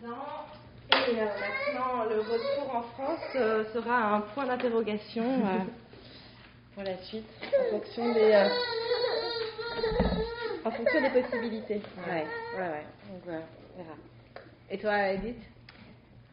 6 0.00 0.08
ans. 0.08 0.46
Et 0.92 1.14
maintenant, 1.14 2.04
le 2.08 2.20
retour 2.20 2.74
en 2.74 2.82
France 2.82 3.20
sera 3.72 4.14
un 4.14 4.20
point 4.20 4.46
d'interrogation 4.46 5.24
pour 6.74 6.82
la 6.82 6.98
suite, 7.04 7.24
en 7.42 7.70
fonction 7.70 8.12
des, 8.12 8.32
euh, 8.32 8.48
en 10.64 10.70
fonction 10.70 11.00
des 11.00 11.10
possibilités. 11.10 11.80
Ouais, 12.06 12.26
ouais, 12.56 12.68
ouais. 12.68 12.86
Donc 13.10 13.22
voilà, 13.24 13.42
on 13.74 13.82
verra. 13.82 13.96
Et 14.70 14.78
toi, 14.78 15.08
Edith? 15.10 15.42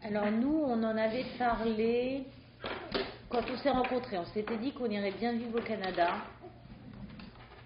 Alors 0.04 0.32
nous, 0.32 0.64
on 0.66 0.84
en 0.84 0.98
avait 0.98 1.26
parlé 1.38 2.24
quand 3.30 3.44
on 3.54 3.58
s'est 3.58 3.70
rencontrés. 3.70 4.18
On 4.18 4.26
s'était 4.26 4.58
dit 4.58 4.74
qu'on 4.74 4.90
irait 4.90 5.12
bien 5.12 5.34
vivre 5.34 5.60
au 5.60 5.62
Canada. 5.62 6.16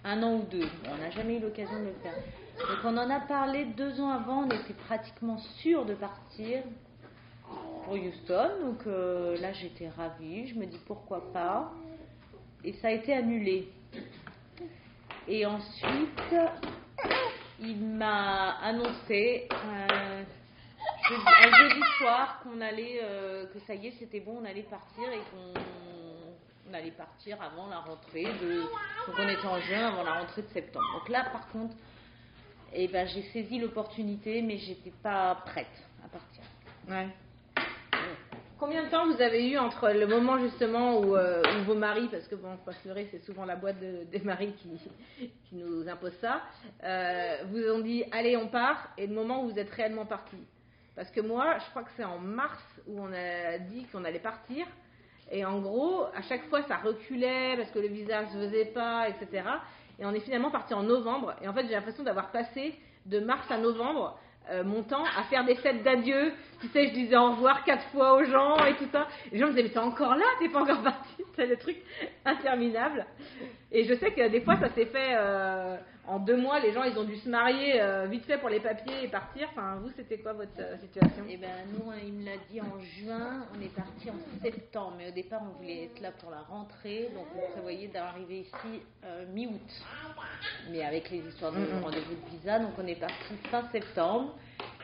Un 0.04 0.22
an 0.22 0.34
ou 0.34 0.42
deux. 0.44 0.68
On 0.92 0.98
n'a 0.98 1.12
jamais 1.12 1.38
eu 1.38 1.40
l'occasion 1.40 1.80
de 1.80 1.86
le 1.86 1.96
faire. 2.04 2.14
Donc 2.14 2.80
on 2.84 2.98
en 2.98 3.10
a 3.10 3.22
parlé 3.22 3.66
deux 3.66 4.02
ans 4.02 4.10
avant. 4.10 4.44
On 4.44 4.50
était 4.50 4.74
pratiquement 4.86 5.38
sûr 5.62 5.86
de 5.86 5.94
partir 5.94 6.62
pour 7.86 7.94
Houston. 7.94 8.50
Donc 8.64 8.86
euh, 8.86 9.38
là, 9.40 9.54
j'étais 9.54 9.88
ravie. 9.88 10.48
Je 10.48 10.56
me 10.56 10.66
dis 10.66 10.80
pourquoi 10.86 11.32
pas. 11.32 11.72
Et 12.66 12.74
ça 12.82 12.88
a 12.88 12.92
été 12.92 13.14
annulé. 13.14 13.70
Et 15.28 15.46
ensuite, 15.46 16.36
il 17.60 17.78
m'a 17.78 18.58
annoncé 18.58 19.48
euh, 19.52 20.24
un 21.12 21.58
jeudi 21.58 21.82
soir 22.00 22.40
qu'on 22.42 22.60
allait, 22.62 23.00
euh, 23.04 23.46
que 23.54 23.60
ça 23.68 23.76
y 23.76 23.88
est, 23.88 23.94
c'était 24.00 24.20
bon, 24.20 24.40
on 24.42 24.46
allait 24.46 24.64
partir 24.64 25.04
et 25.12 25.20
qu'on 25.30 25.60
on 26.68 26.74
allait 26.74 26.90
partir 26.90 27.40
avant 27.40 27.68
la 27.68 27.82
rentrée 27.82 28.24
de. 28.24 28.62
Donc 29.06 29.16
on 29.20 29.28
était 29.30 29.48
en 29.48 29.60
juin 29.60 29.88
avant 29.90 30.04
la 30.04 30.22
rentrée 30.22 30.42
de 30.42 30.48
septembre. 30.48 30.88
Donc 31.00 31.10
là, 31.10 31.26
par 31.32 31.48
contre, 31.50 31.76
eh 32.74 32.88
ben, 32.88 33.08
j'ai 33.08 33.22
saisi 33.32 33.60
l'opportunité, 33.60 34.42
mais 34.42 34.58
j'étais 34.58 34.94
pas 35.04 35.36
prête 35.46 35.68
à 36.04 36.08
partir. 36.08 36.42
Ouais. 36.90 37.10
Combien 38.66 38.82
de 38.86 38.90
temps 38.90 39.06
vous 39.06 39.22
avez 39.22 39.48
eu 39.48 39.60
entre 39.60 39.92
le 39.92 40.08
moment 40.08 40.40
justement 40.40 40.98
où, 41.00 41.16
euh, 41.16 41.40
vos 41.68 41.76
maris, 41.76 42.08
parce 42.08 42.28
que 42.28 42.34
bon, 42.34 42.58
faut 42.66 42.72
se 42.72 42.80
c'est 43.12 43.24
souvent 43.24 43.46
la 43.46 43.56
boîte 43.56 43.80
de- 43.80 44.06
des 44.12 44.22
maris 44.22 44.54
qui, 44.54 44.70
qui 45.20 45.56
nous 45.56 45.88
impose 45.88 46.14
ça, 46.20 46.42
euh, 46.84 47.36
vous 47.52 47.62
ont 47.70 47.78
dit 47.82 48.04
allez 48.12 48.36
on 48.36 48.48
part, 48.48 48.90
et 48.98 49.06
le 49.06 49.14
moment 49.14 49.44
où 49.44 49.50
vous 49.50 49.60
êtes 49.60 49.70
réellement 49.70 50.08
parti 50.08 50.38
Parce 50.96 51.12
que 51.12 51.22
moi, 51.22 51.58
je 51.60 51.70
crois 51.70 51.84
que 51.84 51.92
c'est 51.96 52.04
en 52.06 52.18
mars 52.18 52.64
où 52.88 53.00
on 53.00 53.14
a 53.14 53.60
dit 53.60 53.86
qu'on 53.92 54.04
allait 54.04 54.18
partir, 54.18 54.66
et 55.32 55.46
en 55.46 55.60
gros, 55.60 56.06
à 56.16 56.24
chaque 56.24 56.46
fois 56.50 56.64
ça 56.64 56.78
reculait 56.78 57.56
parce 57.58 57.70
que 57.70 57.78
le 57.78 57.88
visa 57.90 58.24
ne 58.24 58.28
se 58.30 58.34
faisait 58.50 58.66
pas, 58.74 59.08
etc. 59.10 59.44
Et 60.00 60.06
on 60.08 60.12
est 60.12 60.22
finalement 60.22 60.50
parti 60.50 60.74
en 60.74 60.82
novembre, 60.82 61.36
et 61.44 61.48
en 61.48 61.54
fait 61.54 61.68
j'ai 61.68 61.74
l'impression 61.74 62.04
d'avoir 62.04 62.32
passé 62.32 62.74
de 63.06 63.20
mars 63.20 63.46
à 63.52 63.60
novembre 63.60 64.18
euh, 64.52 64.64
mon 64.64 64.84
temps 64.84 65.04
à 65.18 65.24
faire 65.24 65.44
des 65.44 65.56
fêtes 65.56 65.82
d'adieu. 65.84 66.32
Tu 66.66 66.72
sais, 66.72 66.88
je 66.88 66.94
disais 66.94 67.16
au 67.18 67.32
revoir 67.32 67.64
quatre 67.64 67.84
fois 67.90 68.16
aux 68.16 68.24
gens 68.24 68.58
et 68.66 68.76
tout 68.76 68.88
ça. 68.92 69.08
Et 69.32 69.36
les 69.36 69.40
gens 69.40 69.48
me 69.48 69.52
disaient, 69.52 69.64
mais 69.64 69.70
t'es 69.70 69.78
encore 69.80 70.16
là, 70.16 70.26
t'es 70.40 70.50
pas 70.50 70.62
encore 70.62 70.82
parti. 70.82 71.24
C'est 71.36 71.46
le 71.46 71.58
truc 71.58 71.78
interminable. 72.26 73.06
Et 73.72 73.84
je 73.84 73.94
sais 73.94 74.12
que 74.12 74.28
des 74.30 74.42
fois, 74.42 74.58
ça 74.58 74.70
s'est 74.70 74.86
fait 74.86 75.16
euh, 75.18 75.78
en 76.08 76.18
deux 76.20 76.38
mois. 76.38 76.60
Les 76.60 76.72
gens, 76.72 76.84
ils 76.84 76.98
ont 76.98 77.04
dû 77.04 77.18
se 77.18 77.30
marier 77.30 77.82
euh, 77.82 78.06
vite 78.06 78.26
fait 78.26 78.38
pour 78.38 78.50
les 78.50 78.60
papiers 78.62 79.04
et 79.04 79.08
partir. 79.10 79.48
Enfin, 79.52 79.76
vous, 79.82 79.92
c'était 79.96 80.18
quoi 80.18 80.34
votre 80.34 80.52
euh, 80.60 80.78
situation? 80.78 81.24
Eh 81.30 81.38
ben 81.38 81.50
nous, 81.74 81.92
il 82.06 82.14
me 82.14 82.26
l'a 82.26 82.38
dit 82.50 82.62
en 82.62 82.80
juin, 82.80 83.46
on 83.56 83.62
est 83.62 83.74
parti 83.76 84.10
en 84.10 84.16
septembre, 84.42 84.94
mais 84.98 85.10
au 85.10 85.12
départ 85.14 85.42
on 85.44 85.62
voulait 85.62 85.86
être 85.86 86.00
là 86.02 86.12
pour 86.20 86.32
la 86.32 86.40
rentrée, 86.42 87.10
donc 87.14 87.26
on 87.36 87.52
prévoyait 87.52 87.88
d'arriver 87.90 88.40
ici 88.40 88.82
mi-août. 89.34 89.62
Mais 90.72 90.84
avec 90.84 91.10
les 91.12 91.18
histoires 91.20 91.52
de 91.52 91.58
Mhm. 91.58 91.84
rendez-vous 91.84 92.16
de 92.16 92.30
visa, 92.38 92.60
donc 92.60 92.72
on 92.82 92.88
est 92.88 93.00
parti 93.00 93.36
fin 93.52 93.64
septembre. 93.72 94.36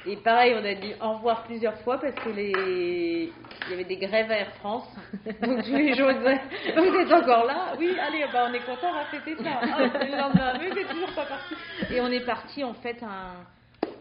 Et 0.07 0.15
pareil, 0.17 0.55
on 0.59 0.65
a 0.65 0.73
dit 0.73 0.93
au 0.99 1.11
revoir 1.13 1.43
plusieurs 1.43 1.77
fois 1.81 1.99
parce 1.99 2.15
que 2.15 2.29
les... 2.29 3.31
il 3.65 3.69
y 3.69 3.73
avait 3.73 3.83
des 3.83 3.97
grèves 3.97 4.31
à 4.31 4.37
Air 4.37 4.51
France. 4.55 4.87
Donc 5.41 5.63
tous 5.63 5.75
les 5.75 5.93
jours, 5.93 6.09
vous 6.11 6.95
êtes 6.97 7.11
encore 7.11 7.45
là? 7.45 7.73
Oui, 7.77 7.95
allez, 7.99 8.25
bah, 8.33 8.47
on 8.49 8.53
est 8.53 8.65
content, 8.65 8.87
on 8.89 8.95
va 8.95 9.05
fêter 9.05 9.35
ça. 9.43 9.59
Ah, 9.61 9.89
c'est 9.99 10.09
le 10.09 10.17
lendemain, 10.17 10.53
mais 10.59 10.69
c'est 10.73 10.87
toujours 10.87 11.11
pas 11.13 11.25
parti. 11.25 11.53
Et 11.91 12.01
on 12.01 12.07
est 12.07 12.25
parti 12.25 12.63
en 12.63 12.73
fait 12.73 12.97
un, 13.03 13.45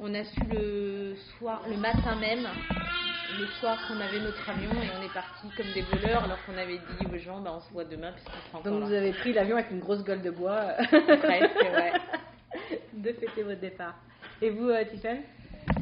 on 0.00 0.14
a 0.14 0.24
su 0.24 0.40
le 0.50 1.14
soir, 1.38 1.61
le 1.68 1.76
matin 1.76 2.16
même, 2.18 2.46
le 3.38 3.46
soir 3.61 3.76
qu'on 3.87 4.00
avait 4.00 4.20
notre 4.20 4.48
avion 4.48 4.70
et 4.72 4.88
on 4.98 5.04
est 5.04 5.12
parti 5.12 5.48
comme 5.54 5.70
des 5.74 5.83
voleurs 5.83 6.24
alors 6.24 6.38
qu'on 6.46 6.56
avait 6.56 6.78
dit 6.78 7.06
aux 7.06 7.18
gens 7.18 7.40
bah, 7.40 7.52
on 7.56 7.61
se 7.61 7.72
voit 7.72 7.85
demain 7.85 8.12
puisqu'on 8.12 8.48
sera 8.48 8.59
encore 8.59 8.72
Donc 8.72 8.88
vous 8.88 8.94
avez 8.94 9.12
pris 9.12 9.35
l'avion 9.35 9.56
avec 9.56 9.70
une 9.70 9.80
grosse 9.80 10.02
gueule 10.02 10.22
de 10.22 10.30
bois 10.30 10.72
Presque, 10.88 11.56
ouais. 11.61 11.92
de 12.94 13.12
fêter 13.12 13.42
votre 13.42 13.61
départ. 13.61 13.94
Et 14.40 14.48
vous, 14.50 14.70
euh, 14.70 14.85
Tiffany? 14.85 15.20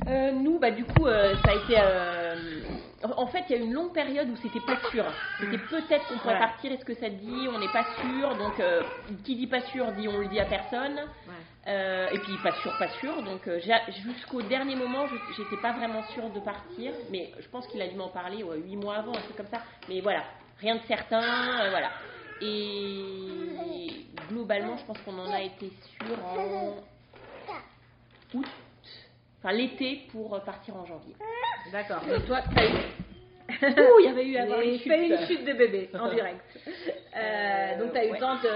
Euh, 0.09 0.33
nous, 0.33 0.59
bah, 0.59 0.71
du 0.71 0.85
coup, 0.85 1.07
euh, 1.07 1.35
ça 1.44 1.51
a 1.51 1.55
été. 1.55 1.75
euh, 1.79 2.35
en 3.03 3.27
fait, 3.27 3.44
il 3.49 3.57
y 3.57 3.59
a 3.59 3.62
eu 3.62 3.64
une 3.64 3.75
longue 3.75 3.92
période 3.92 4.29
où 4.31 4.37
c'était 4.37 4.61
pas 4.61 4.77
sûr. 4.90 5.05
C'était 5.38 5.59
peut-être 5.59 6.07
qu'on 6.09 6.18
pourrait 6.18 6.35
Ouais. 6.35 6.38
partir, 6.38 6.73
est-ce 6.73 6.85
que 6.85 6.94
ça 6.94 7.07
te 7.11 7.14
dit? 7.14 7.49
On 7.53 7.59
n'est 7.59 7.68
pas 7.68 7.85
sûr. 8.01 8.35
Donc, 8.37 8.59
euh, 8.59 8.83
qui 9.25 9.37
dit 9.37 9.47
pas 9.47 9.61
sûr 9.62 9.92
dit 9.92 10.09
on 10.09 10.18
le 10.18 10.27
dit 10.29 10.40
à 10.40 10.47
personne. 10.47 10.99
Euh, 11.66 12.09
et 12.11 12.18
puis, 12.21 12.37
pas 12.38 12.53
sûr, 12.53 12.73
pas 12.79 12.88
sûr. 12.88 13.23
Donc, 13.23 13.47
euh, 13.47 13.61
jusqu'au 14.05 14.40
dernier 14.42 14.75
moment, 14.77 15.07
j'étais 15.37 15.57
pas 15.59 15.73
vraiment 15.73 16.03
sûre 16.14 16.31
de 16.31 16.40
partir. 16.40 16.92
Mais 17.11 17.31
je 17.38 17.49
pense 17.49 17.66
qu'il 17.66 17.83
a 17.83 17.87
dû 17.88 17.97
m'en 17.97 18.09
parler 18.09 18.42
ouais, 18.42 18.57
huit 18.59 18.77
mois 18.77 18.97
avant, 18.97 19.12
un 19.12 19.21
truc 19.21 19.37
comme 19.37 19.47
ça. 19.49 19.61
Mais 19.88 20.01
voilà, 20.01 20.25
rien 20.61 20.77
de 20.77 20.83
certain. 20.88 21.21
euh, 21.23 21.71
voilà. 21.71 21.90
Et 22.40 24.07
globalement, 24.31 24.77
je 24.79 24.85
pense 24.85 24.99
qu'on 25.05 25.18
en 25.18 25.31
a 25.33 25.42
été 25.42 25.71
sûr 25.99 26.16
en 26.25 26.77
août. 28.35 28.47
Enfin, 29.38 29.53
l'été 29.53 30.03
pour 30.11 30.40
partir 30.42 30.77
en 30.77 30.85
janvier. 30.85 31.14
D'accord. 31.72 32.01
Donc 32.07 32.27
toi, 32.27 32.40
t'as 32.55 32.66
eu 32.66 32.72
Ouh, 33.62 33.98
il 34.01 34.05
y 34.05 34.09
avait 34.09 34.27
eu 34.27 34.37
avoir 34.37 34.61
une 34.61 34.79
chute. 34.79 34.92
une 34.92 35.27
chute 35.27 35.44
de 35.44 35.53
bébé 35.53 35.90
en 35.98 36.09
direct. 36.14 36.40
Euh, 37.16 37.79
donc 37.79 37.92
tu 37.92 37.98
as 37.98 38.05
eu 38.05 38.11
ouais. 38.11 38.14
le 38.14 38.20
temps 38.20 38.35
de 38.37 38.48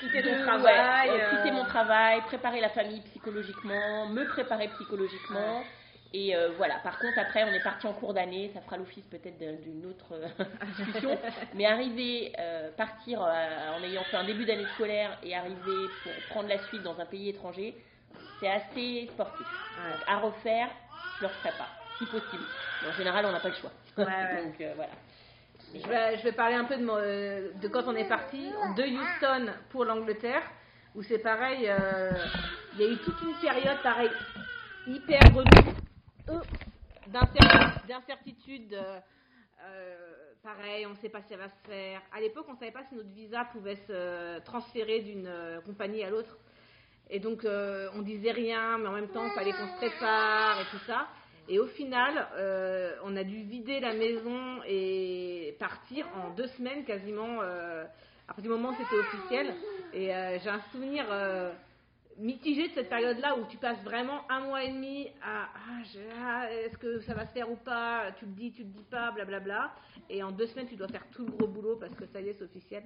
quitter 0.00 0.22
ton 0.22 0.42
travail. 0.44 1.08
ouais, 1.10 1.14
euh, 1.14 1.24
euh, 1.24 1.30
quitter 1.30 1.50
mon 1.52 1.64
travail, 1.64 2.20
préparer 2.22 2.60
la 2.60 2.68
famille 2.70 3.00
psychologiquement, 3.02 4.06
me 4.06 4.26
préparer 4.26 4.68
psychologiquement. 4.68 5.62
Et 6.12 6.34
euh, 6.36 6.50
voilà, 6.56 6.76
par 6.78 6.98
contre, 6.98 7.18
après, 7.18 7.44
on 7.44 7.52
est 7.52 7.62
parti 7.62 7.86
en 7.86 7.92
cours 7.92 8.14
d'année, 8.14 8.50
ça 8.54 8.60
fera 8.62 8.76
l'office 8.78 9.04
peut-être 9.06 9.38
d'un- 9.38 9.54
d'une 9.54 9.84
autre 9.86 10.12
euh, 10.12 10.26
discussion. 10.78 11.18
Mais 11.54 11.66
arriver, 11.66 12.32
euh, 12.38 12.70
partir 12.76 13.22
euh, 13.22 13.76
en 13.78 13.82
ayant 13.84 14.04
fait 14.04 14.16
un 14.16 14.24
début 14.24 14.44
d'année 14.44 14.66
scolaire 14.74 15.18
et 15.22 15.34
arriver 15.34 15.90
pour 16.02 16.12
prendre 16.28 16.48
la 16.48 16.58
suite 16.64 16.82
dans 16.82 16.98
un 17.00 17.06
pays 17.06 17.28
étranger, 17.28 17.74
c'est 18.40 18.48
assez 18.48 19.08
sportif. 19.12 19.46
Ouais. 19.78 19.92
Donc, 19.92 20.02
à 20.06 20.18
refaire, 20.18 20.68
je 21.18 21.24
ne 21.24 21.28
le 21.28 21.34
referai 21.34 21.52
pas, 21.56 21.68
si 21.98 22.06
possible. 22.06 22.44
Mais 22.82 22.88
en 22.88 22.92
général, 22.92 23.24
on 23.26 23.32
n'a 23.32 23.40
pas 23.40 23.48
le 23.48 23.54
choix. 23.54 23.72
Ouais. 23.98 24.04
Donc 24.44 24.60
euh, 24.60 24.72
voilà. 24.76 24.92
Je 25.74 25.86
vais, 25.88 26.18
je 26.18 26.22
vais 26.22 26.32
parler 26.32 26.54
un 26.54 26.64
peu 26.64 26.76
de, 26.76 26.84
mon- 26.84 26.96
euh, 26.98 27.52
de 27.54 27.68
quand 27.68 27.84
on 27.86 27.96
est 27.96 28.04
parti 28.08 28.52
de 28.76 28.82
Houston 28.84 29.52
pour 29.70 29.84
l'Angleterre, 29.84 30.42
où 30.94 31.02
c'est 31.02 31.18
pareil, 31.18 31.66
euh, 31.68 32.10
il 32.74 32.80
y 32.80 32.84
a 32.84 32.92
eu 32.92 32.98
toute 32.98 33.20
une 33.22 33.34
période 33.34 33.78
pareil, 33.82 34.10
hyper 34.86 35.20
relou, 35.34 36.42
d'incertitude. 37.88 38.74
euh, 38.74 39.00
pareil, 40.42 40.86
on 40.86 40.90
ne 40.90 40.96
sait 40.96 41.08
pas 41.08 41.22
si 41.22 41.28
ça 41.30 41.36
va 41.36 41.48
se 41.48 41.68
faire. 41.68 42.00
À 42.14 42.20
l'époque, 42.20 42.46
on 42.48 42.52
ne 42.52 42.58
savait 42.58 42.70
pas 42.70 42.84
si 42.88 42.94
notre 42.94 43.10
visa 43.10 43.44
pouvait 43.46 43.76
se 43.88 44.38
transférer 44.40 45.00
d'une 45.00 45.30
compagnie 45.64 46.04
à 46.04 46.10
l'autre. 46.10 46.38
Et 47.10 47.20
donc, 47.20 47.44
euh, 47.44 47.88
on 47.94 48.02
disait 48.02 48.32
rien, 48.32 48.78
mais 48.78 48.88
en 48.88 48.92
même 48.92 49.08
temps, 49.08 49.24
il 49.24 49.32
fallait 49.32 49.52
qu'on 49.52 49.68
se 49.68 49.76
prépare 49.76 50.60
et 50.60 50.64
tout 50.70 50.84
ça. 50.86 51.08
Et 51.48 51.60
au 51.60 51.66
final, 51.66 52.26
euh, 52.34 52.96
on 53.04 53.16
a 53.16 53.22
dû 53.22 53.42
vider 53.42 53.78
la 53.78 53.94
maison 53.94 54.60
et 54.66 55.56
partir 55.60 56.06
en 56.16 56.34
deux 56.34 56.48
semaines 56.48 56.84
quasiment, 56.84 57.40
euh, 57.40 57.84
à 57.84 58.26
partir 58.26 58.42
du 58.42 58.48
moment 58.48 58.70
où 58.70 58.74
c'était 58.74 58.98
officiel. 58.98 59.54
Et 59.92 60.12
euh, 60.12 60.38
j'ai 60.42 60.50
un 60.50 60.60
souvenir 60.72 61.06
mitigé 62.18 62.68
de 62.68 62.72
cette 62.72 62.88
période-là 62.88 63.36
où 63.36 63.44
tu 63.46 63.58
passes 63.58 63.82
vraiment 63.84 64.22
un 64.30 64.40
mois 64.40 64.64
et 64.64 64.72
demi 64.72 65.08
à 65.22 65.48
ah, 65.54 65.82
ah, 66.20 66.52
est-ce 66.52 66.78
que 66.78 67.00
ça 67.00 67.14
va 67.14 67.26
se 67.26 67.32
faire 67.32 67.50
ou 67.50 67.56
pas, 67.56 68.10
tu 68.18 68.24
le 68.24 68.32
dis, 68.32 68.52
tu 68.52 68.62
le 68.62 68.70
dis 68.70 68.84
pas, 68.90 69.12
blablabla. 69.12 69.72
Et 70.08 70.22
en 70.22 70.32
deux 70.32 70.46
semaines, 70.46 70.66
tu 70.66 70.76
dois 70.76 70.88
faire 70.88 71.06
tout 71.12 71.26
le 71.26 71.32
gros 71.32 71.46
boulot 71.46 71.76
parce 71.76 71.94
que 71.94 72.06
ça 72.06 72.20
y 72.20 72.28
est, 72.28 72.34
c'est 72.38 72.44
officiel. 72.44 72.82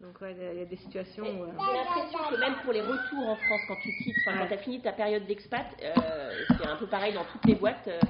Donc 0.00 0.16
il 0.22 0.26
y 0.42 0.46
a- 0.46 0.52
il 0.52 0.58
y 0.58 0.62
a 0.62 0.64
des 0.66 0.76
situations 0.76 1.24
où... 1.24 1.44
euh, 1.44 1.52
J'ai 1.58 1.78
l'impression 1.78 2.18
que 2.30 2.36
même 2.40 2.56
pour 2.64 2.72
les 2.72 2.82
retours 2.82 3.28
en 3.28 3.36
France, 3.36 3.62
quand 3.66 3.76
tu 3.76 3.92
quittes, 3.92 4.18
Ouais. 4.26 4.32
quand 4.38 4.46
tu 4.46 4.54
as 4.54 4.58
fini 4.58 4.80
ta 4.80 4.92
période 4.92 5.24
d'expat, 5.26 5.66
euh, 5.82 6.44
c'est 6.58 6.66
un 6.66 6.76
peu 6.76 6.86
pareil 6.86 7.12
dans 7.14 7.24
toutes 7.24 7.44
les 7.46 7.54
boîtes. 7.54 7.88
euh, 7.88 8.00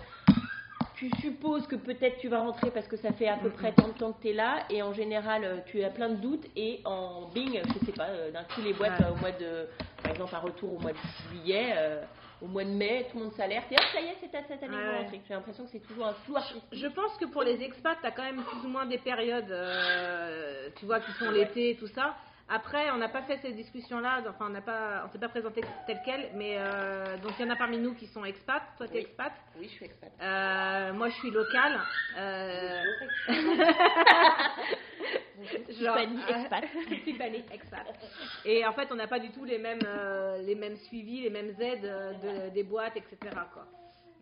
tu 0.95 1.11
supposes 1.17 1.67
que 1.67 1.75
peut-être 1.77 2.19
tu 2.19 2.29
vas 2.29 2.39
rentrer 2.41 2.71
parce 2.71 2.87
que 2.87 2.97
ça 2.97 3.13
fait 3.13 3.27
à 3.29 3.37
peu 3.37 3.51
près 3.51 3.73
tant 3.73 3.89
de 3.89 3.93
temps 3.95 4.13
que 4.13 4.23
tu 4.23 4.29
es 4.29 4.33
là, 4.33 4.65
et 4.71 4.81
en 4.81 4.93
général, 4.93 5.45
euh, 5.45 5.57
tu 5.67 5.83
as 5.83 5.91
plein 5.91 6.09
de 6.09 6.15
doutes, 6.17 6.47
et 6.57 6.81
en 6.85 7.29
bing, 7.35 7.61
je 7.75 7.79
sais 7.85 7.93
pas, 7.93 8.09
euh, 8.11 8.31
d'un 8.31 8.45
coup, 8.45 8.61
les 8.63 8.73
boîtes, 8.73 8.93
Ouais. 9.01 9.07
euh, 9.07 9.11
au 9.13 9.17
mois 9.17 9.33
de. 9.33 9.69
Par 10.03 10.13
exemple, 10.13 10.35
un 10.37 10.39
retour 10.39 10.73
au 10.75 10.79
mois 10.79 10.93
de 10.93 10.99
juillet, 11.29 11.75
euh, 11.77 12.05
au 12.45 12.47
mois 12.47 12.65
de 12.65 12.71
mai, 12.71 13.07
tout 13.11 13.17
le 13.19 13.25
monde 13.25 13.33
s'alerte, 13.33 13.73
et 13.73 13.75
hop, 13.77 13.85
ça 13.93 14.01
y 14.01 14.07
est, 14.07 14.17
c'est 14.21 14.35
à 14.37 14.43
cette 14.43 14.63
année 14.63 14.77
Ouais. 14.77 15.21
J'ai 15.27 15.35
l'impression 15.35 15.65
que 15.65 15.71
c'est 15.71 15.81
toujours 15.81 16.07
un 16.07 16.13
flou 16.13 16.37
artistique. 16.37 16.63
Je 16.73 16.87
pense 16.89 17.17
que 17.17 17.25
pour 17.25 17.43
les 17.43 17.63
expats, 17.63 17.97
tu 18.01 18.07
as 18.07 18.11
quand 18.11 18.23
même 18.23 18.43
plus 18.43 18.65
ou 18.65 18.69
moins 18.69 18.85
des 18.87 18.99
périodes, 18.99 19.51
euh, 19.51 20.69
tu 20.77 20.85
vois, 20.85 21.01
qui 21.01 21.11
sont 21.13 21.31
l'été 21.31 21.71
et 21.71 21.77
tout 21.77 21.87
ça. 21.89 22.15
Après, 22.47 22.91
on 22.91 22.99
n'a 22.99 23.09
pas 23.09 23.23
fait 23.23 23.39
ces 23.39 23.53
discussions-là, 23.53 24.21
enfin, 24.29 24.49
on 24.49 24.51
n'a 24.51 24.61
pas, 24.61 25.05
on 25.07 25.09
s'est 25.11 25.19
pas 25.19 25.31
présenté 25.31 25.63
tel 25.87 25.99
quel, 26.05 26.29
mais 26.35 26.57
euh, 26.59 27.17
donc 27.23 27.33
il 27.39 27.47
y 27.47 27.49
en 27.49 27.51
a 27.51 27.57
parmi 27.57 27.79
nous 27.79 27.95
qui 27.95 28.07
sont 28.09 28.23
expats. 28.27 28.63
Toi, 28.77 28.87
tu 28.87 28.93
es 28.93 28.97
Oui. 28.97 29.03
expat. 29.05 29.33
Oui, 29.59 29.67
je 29.67 29.73
suis 29.73 29.87
expat. 29.87 30.13
Euh, 30.21 30.93
moi, 30.93 31.09
je 31.09 31.15
suis 31.15 31.31
locale. 31.31 31.81
Euh, 32.19 32.83
genre, 35.81 35.97
Tiffany, 35.97 36.19
expat. 36.29 36.65
Tiffany, 37.05 37.45
expat. 37.53 37.87
Et 38.45 38.65
en 38.67 38.73
fait, 38.73 38.89
on 38.93 38.97
n'a 38.97 39.07
pas 39.09 39.19
du 39.19 39.31
tout 39.31 39.45
les 39.45 39.59
mêmes, 39.59 39.81
euh, 39.85 40.39
les 40.43 40.55
mêmes 40.55 40.77
suivis, 40.77 41.23
les 41.23 41.31
mêmes 41.31 41.55
aides 41.61 41.85
euh, 41.85 42.13
de- 42.49 42.55
des 42.55 42.63
boîtes, 42.63 42.97
etc. 42.97 43.17
Quoi. 43.53 43.67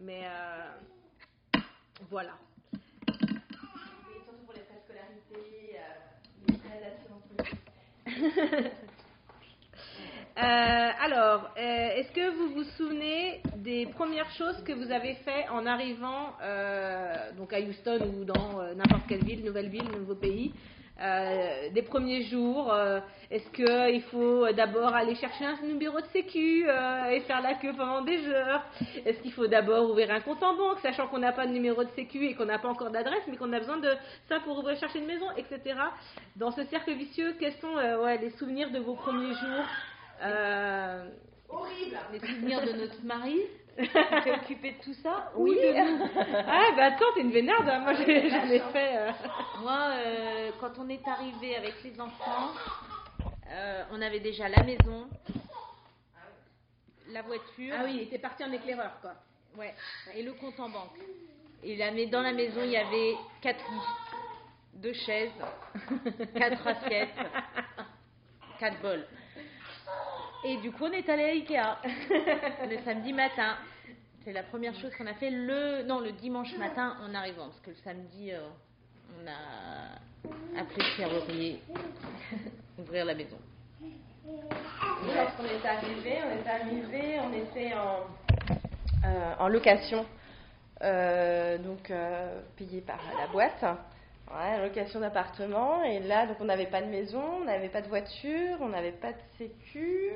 Mais 0.00 0.22
euh, 0.24 1.60
voilà. 2.10 2.32
Surtout 2.72 4.44
pour 4.46 4.54
les 4.54 4.60
frais 4.62 4.78
de 4.78 4.84
scolarité, 4.84 5.76
euh, 5.76 6.48
les 6.48 6.56
frais 6.58 6.80
d'assurance 6.80 7.24
maladie. 7.36 8.68
Euh, 10.38 10.90
alors, 11.04 11.50
euh, 11.58 11.60
est-ce 11.96 12.10
que 12.12 12.30
vous 12.34 12.54
vous 12.54 12.64
souvenez 12.78 13.42
des 13.56 13.84
premières 13.86 14.30
choses 14.30 14.56
que 14.64 14.72
vous 14.72 14.90
avez 14.90 15.14
fait 15.16 15.46
en 15.50 15.66
arrivant 15.66 16.32
euh, 16.42 17.32
donc 17.36 17.52
à 17.52 17.60
Houston 17.60 17.98
ou 18.18 18.24
dans 18.24 18.60
euh, 18.60 18.72
n'importe 18.74 19.02
quelle 19.08 19.22
ville, 19.24 19.44
nouvelle 19.44 19.68
ville, 19.68 19.84
nouveau 19.92 20.14
pays 20.14 20.54
euh, 21.00 21.70
des 21.70 21.82
premiers 21.82 22.22
jours, 22.24 22.72
euh, 22.72 23.00
est-ce 23.30 23.48
qu'il 23.50 24.02
faut 24.02 24.46
d'abord 24.52 24.94
aller 24.94 25.14
chercher 25.14 25.46
un 25.46 25.56
numéro 25.62 26.00
de 26.00 26.06
sécu 26.12 26.64
euh, 26.68 27.08
et 27.10 27.20
faire 27.20 27.40
la 27.40 27.54
queue 27.54 27.72
pendant 27.76 28.02
des 28.02 28.26
heures? 28.28 28.62
Est-ce 29.04 29.20
qu'il 29.22 29.32
faut 29.32 29.46
d'abord 29.46 29.90
ouvrir 29.90 30.10
un 30.10 30.20
compte 30.20 30.42
en 30.42 30.54
banque, 30.54 30.78
sachant 30.80 31.08
qu'on 31.08 31.18
n'a 31.18 31.32
pas 31.32 31.46
de 31.46 31.52
numéro 31.52 31.82
de 31.82 31.90
sécu 31.90 32.26
et 32.26 32.34
qu'on 32.34 32.44
n'a 32.44 32.58
pas 32.58 32.68
encore 32.68 32.90
d'adresse, 32.90 33.22
mais 33.26 33.36
qu'on 33.36 33.52
a 33.52 33.58
besoin 33.58 33.78
de 33.78 33.90
ça 34.28 34.38
pour 34.40 34.58
ouvrir 34.58 34.76
chercher 34.78 34.98
une 34.98 35.06
maison, 35.06 35.26
etc. 35.36 35.76
Dans 36.36 36.50
ce 36.50 36.62
cercle 36.64 36.92
vicieux, 36.92 37.34
quels 37.40 37.54
sont 37.54 37.76
euh, 37.78 38.02
ouais, 38.04 38.18
les 38.18 38.30
souvenirs 38.30 38.70
de 38.70 38.78
vos 38.78 38.94
premiers 38.94 39.34
jours? 39.34 39.64
Euh, 40.22 41.04
Les 42.12 42.20
souvenirs 42.20 42.60
de 42.64 42.72
notre 42.72 43.02
mari? 43.04 43.40
Qui 43.78 44.22
s'est 44.24 44.32
occupé 44.32 44.72
de 44.72 44.82
tout 44.82 44.94
ça 44.94 45.32
oui. 45.36 45.58
ah 46.46 46.64
bah 46.76 46.84
attends, 46.84 47.04
t'es 47.14 47.20
une 47.22 47.30
vénarde. 47.32 47.68
hein. 47.68 47.80
Moi 47.80 47.94
j'ai- 47.94 48.28
j'en 48.30 48.44
ai 48.50 48.60
fait. 48.60 48.96
euh, 48.96 49.10
Moi, 49.60 49.78
euh, 49.94 50.50
quand 50.60 50.72
on 50.78 50.88
est 50.88 51.06
arrivé 51.08 51.56
avec 51.56 51.82
les 51.84 52.00
enfants, 52.00 52.50
euh, 53.50 53.84
on 53.92 54.00
avait 54.02 54.20
déjà 54.20 54.48
la 54.48 54.62
maison, 54.62 55.08
la 57.08 57.22
voiture, 57.22 57.74
Ah 57.78 57.82
oui, 57.84 57.92
il 57.96 58.02
était 58.02 58.18
parti 58.18 58.44
en 58.44 58.52
éclaireur 58.52 58.92
quoi. 59.00 59.14
ouais, 59.58 59.74
et 60.14 60.22
le 60.22 60.32
compte 60.34 60.58
en 60.60 60.68
banque. 60.68 60.98
Et 61.64 61.76
la, 61.76 61.90
mais 61.92 62.06
dans 62.06 62.22
la 62.22 62.32
maison, 62.32 62.60
il 62.64 62.70
y 62.70 62.76
avait 62.76 63.14
quatre 63.40 63.64
lits, 63.70 63.88
deux 64.74 64.92
chaises, 64.94 65.30
quatre 66.34 66.66
assiettes, 66.66 67.14
quatre 68.58 68.80
bols. 68.80 69.06
Et 70.44 70.56
du 70.56 70.72
coup, 70.72 70.86
on 70.86 70.92
est 70.92 71.08
allé 71.08 71.22
à 71.22 71.28
Ikea 71.28 71.78
le 72.68 72.78
samedi 72.84 73.12
matin. 73.12 73.56
C'est 74.24 74.32
la 74.32 74.42
première 74.42 74.74
chose 74.74 74.92
qu'on 74.96 75.06
a 75.06 75.14
fait 75.14 75.30
le 75.30 75.82
non 75.84 76.00
le 76.00 76.12
dimanche 76.12 76.56
matin 76.56 76.96
en 77.04 77.14
arrivant 77.14 77.46
parce 77.46 77.60
que 77.60 77.70
le 77.70 77.76
samedi 77.76 78.32
euh, 78.32 78.40
on 79.20 79.26
a 79.28 80.60
appelé 80.60 80.78
le 80.78 80.96
serrurier 80.96 81.62
ouvrir 82.78 83.04
la 83.04 83.14
maison. 83.14 83.36
Lorsqu'on 84.24 85.44
est 85.44 85.66
arrivé, 85.66 86.18
on 86.24 86.30
est 86.30 86.48
arrivé, 86.48 87.20
on 87.20 87.32
était 87.32 87.74
en, 87.74 88.06
euh, 89.04 89.34
en 89.38 89.48
location, 89.48 90.06
euh, 90.82 91.58
donc 91.58 91.92
payé 92.56 92.80
par 92.80 93.00
la 93.18 93.26
boîte, 93.26 93.64
ouais, 94.30 94.62
location 94.62 95.00
d'appartement. 95.00 95.82
Et 95.84 96.00
là, 96.00 96.26
donc 96.26 96.36
on 96.40 96.44
n'avait 96.44 96.66
pas 96.66 96.82
de 96.82 96.88
maison, 96.88 97.22
on 97.40 97.44
n'avait 97.44 97.68
pas 97.68 97.82
de 97.82 97.88
voiture, 97.88 98.56
on 98.60 98.68
n'avait 98.68 98.92
pas 98.92 99.12
de 99.12 99.20
sécu. 99.38 100.10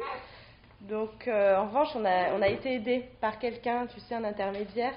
Donc 0.82 1.26
euh, 1.26 1.56
en 1.56 1.66
revanche, 1.66 1.88
on 1.94 2.04
a, 2.04 2.32
on 2.34 2.42
a 2.42 2.48
été 2.48 2.74
aidé 2.74 3.04
par 3.20 3.38
quelqu'un, 3.38 3.86
tu 3.86 3.98
sais, 4.00 4.14
un 4.14 4.24
intermédiaire, 4.24 4.94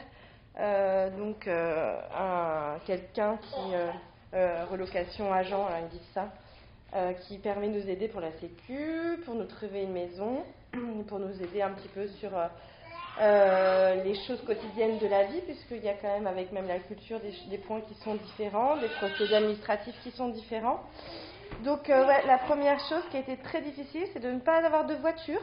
euh, 0.59 1.09
donc 1.17 1.47
euh, 1.47 1.99
un, 2.17 2.79
quelqu'un 2.85 3.37
qui 3.37 3.73
euh, 4.33 4.65
relocation 4.65 5.31
agent, 5.31 5.65
hein, 5.65 5.79
ils 5.83 5.97
disent 5.97 6.13
ça 6.13 6.29
qui 7.27 7.37
permet 7.37 7.67
de 7.67 7.73
nous 7.73 7.87
aider 7.87 8.07
pour 8.07 8.19
la 8.19 8.31
sécu, 8.39 9.19
pour 9.23 9.35
nous 9.35 9.43
trouver 9.43 9.83
une 9.83 9.91
maison, 9.91 10.43
pour 11.07 11.19
nous 11.19 11.39
aider 11.43 11.61
un 11.61 11.69
petit 11.69 11.87
peu 11.89 12.07
sur 12.07 12.31
euh, 13.19 14.03
les 14.03 14.15
choses 14.25 14.41
quotidiennes 14.45 14.97
de 14.99 15.07
la 15.07 15.25
vie, 15.25 15.41
puisqu'il 15.41 15.83
y 15.83 15.89
a 15.89 15.93
quand 15.93 16.07
même 16.07 16.27
avec 16.27 16.51
même 16.51 16.67
la 16.67 16.79
culture 16.79 17.19
des, 17.19 17.33
des 17.49 17.57
points 17.57 17.81
qui 17.81 17.93
sont 17.95 18.15
différents, 18.15 18.77
des 18.77 18.87
procédés 18.87 19.35
administratifs 19.35 19.95
qui 20.03 20.11
sont 20.11 20.29
différents. 20.29 20.81
Donc 21.63 21.89
euh, 21.89 22.07
ouais, 22.07 22.25
la 22.25 22.37
première 22.37 22.79
chose 22.87 23.03
qui 23.11 23.17
a 23.17 23.19
été 23.19 23.35
très 23.37 23.61
difficile, 23.61 24.05
c'est 24.13 24.21
de 24.21 24.31
ne 24.31 24.39
pas 24.39 24.65
avoir 24.65 24.85
de 24.85 24.95
voiture. 24.95 25.41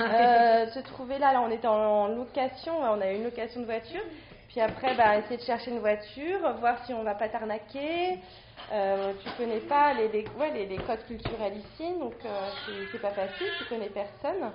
Euh, 0.00 0.66
se 0.74 0.80
trouver 0.80 1.18
là, 1.18 1.32
là 1.32 1.40
on 1.42 1.50
était 1.50 1.68
en, 1.68 2.08
location, 2.08 2.72
on 2.78 3.00
a 3.00 3.12
eu 3.12 3.16
une 3.16 3.24
location 3.24 3.60
de 3.60 3.66
voiture. 3.66 4.02
Puis 4.48 4.60
après, 4.60 4.94
bah, 4.94 5.16
essayer 5.18 5.36
de 5.36 5.42
chercher 5.42 5.70
une 5.70 5.80
voiture, 5.80 6.38
voir 6.60 6.84
si 6.84 6.94
on 6.94 7.02
va 7.02 7.14
pas 7.14 7.28
t'arnaquer. 7.28 8.18
Euh, 8.72 9.12
tu 9.22 9.30
connais 9.36 9.60
pas 9.60 9.92
les, 9.94 10.08
les, 10.08 10.24
ouais, 10.38 10.50
les, 10.52 10.66
les 10.66 10.78
codes 10.78 11.04
culturels 11.06 11.56
ici, 11.56 11.92
donc 11.98 12.14
euh, 12.24 12.48
c'est 12.90 13.00
pas 13.00 13.10
facile, 13.10 13.46
tu 13.58 13.64
connais 13.64 13.88
personne. 13.88 14.50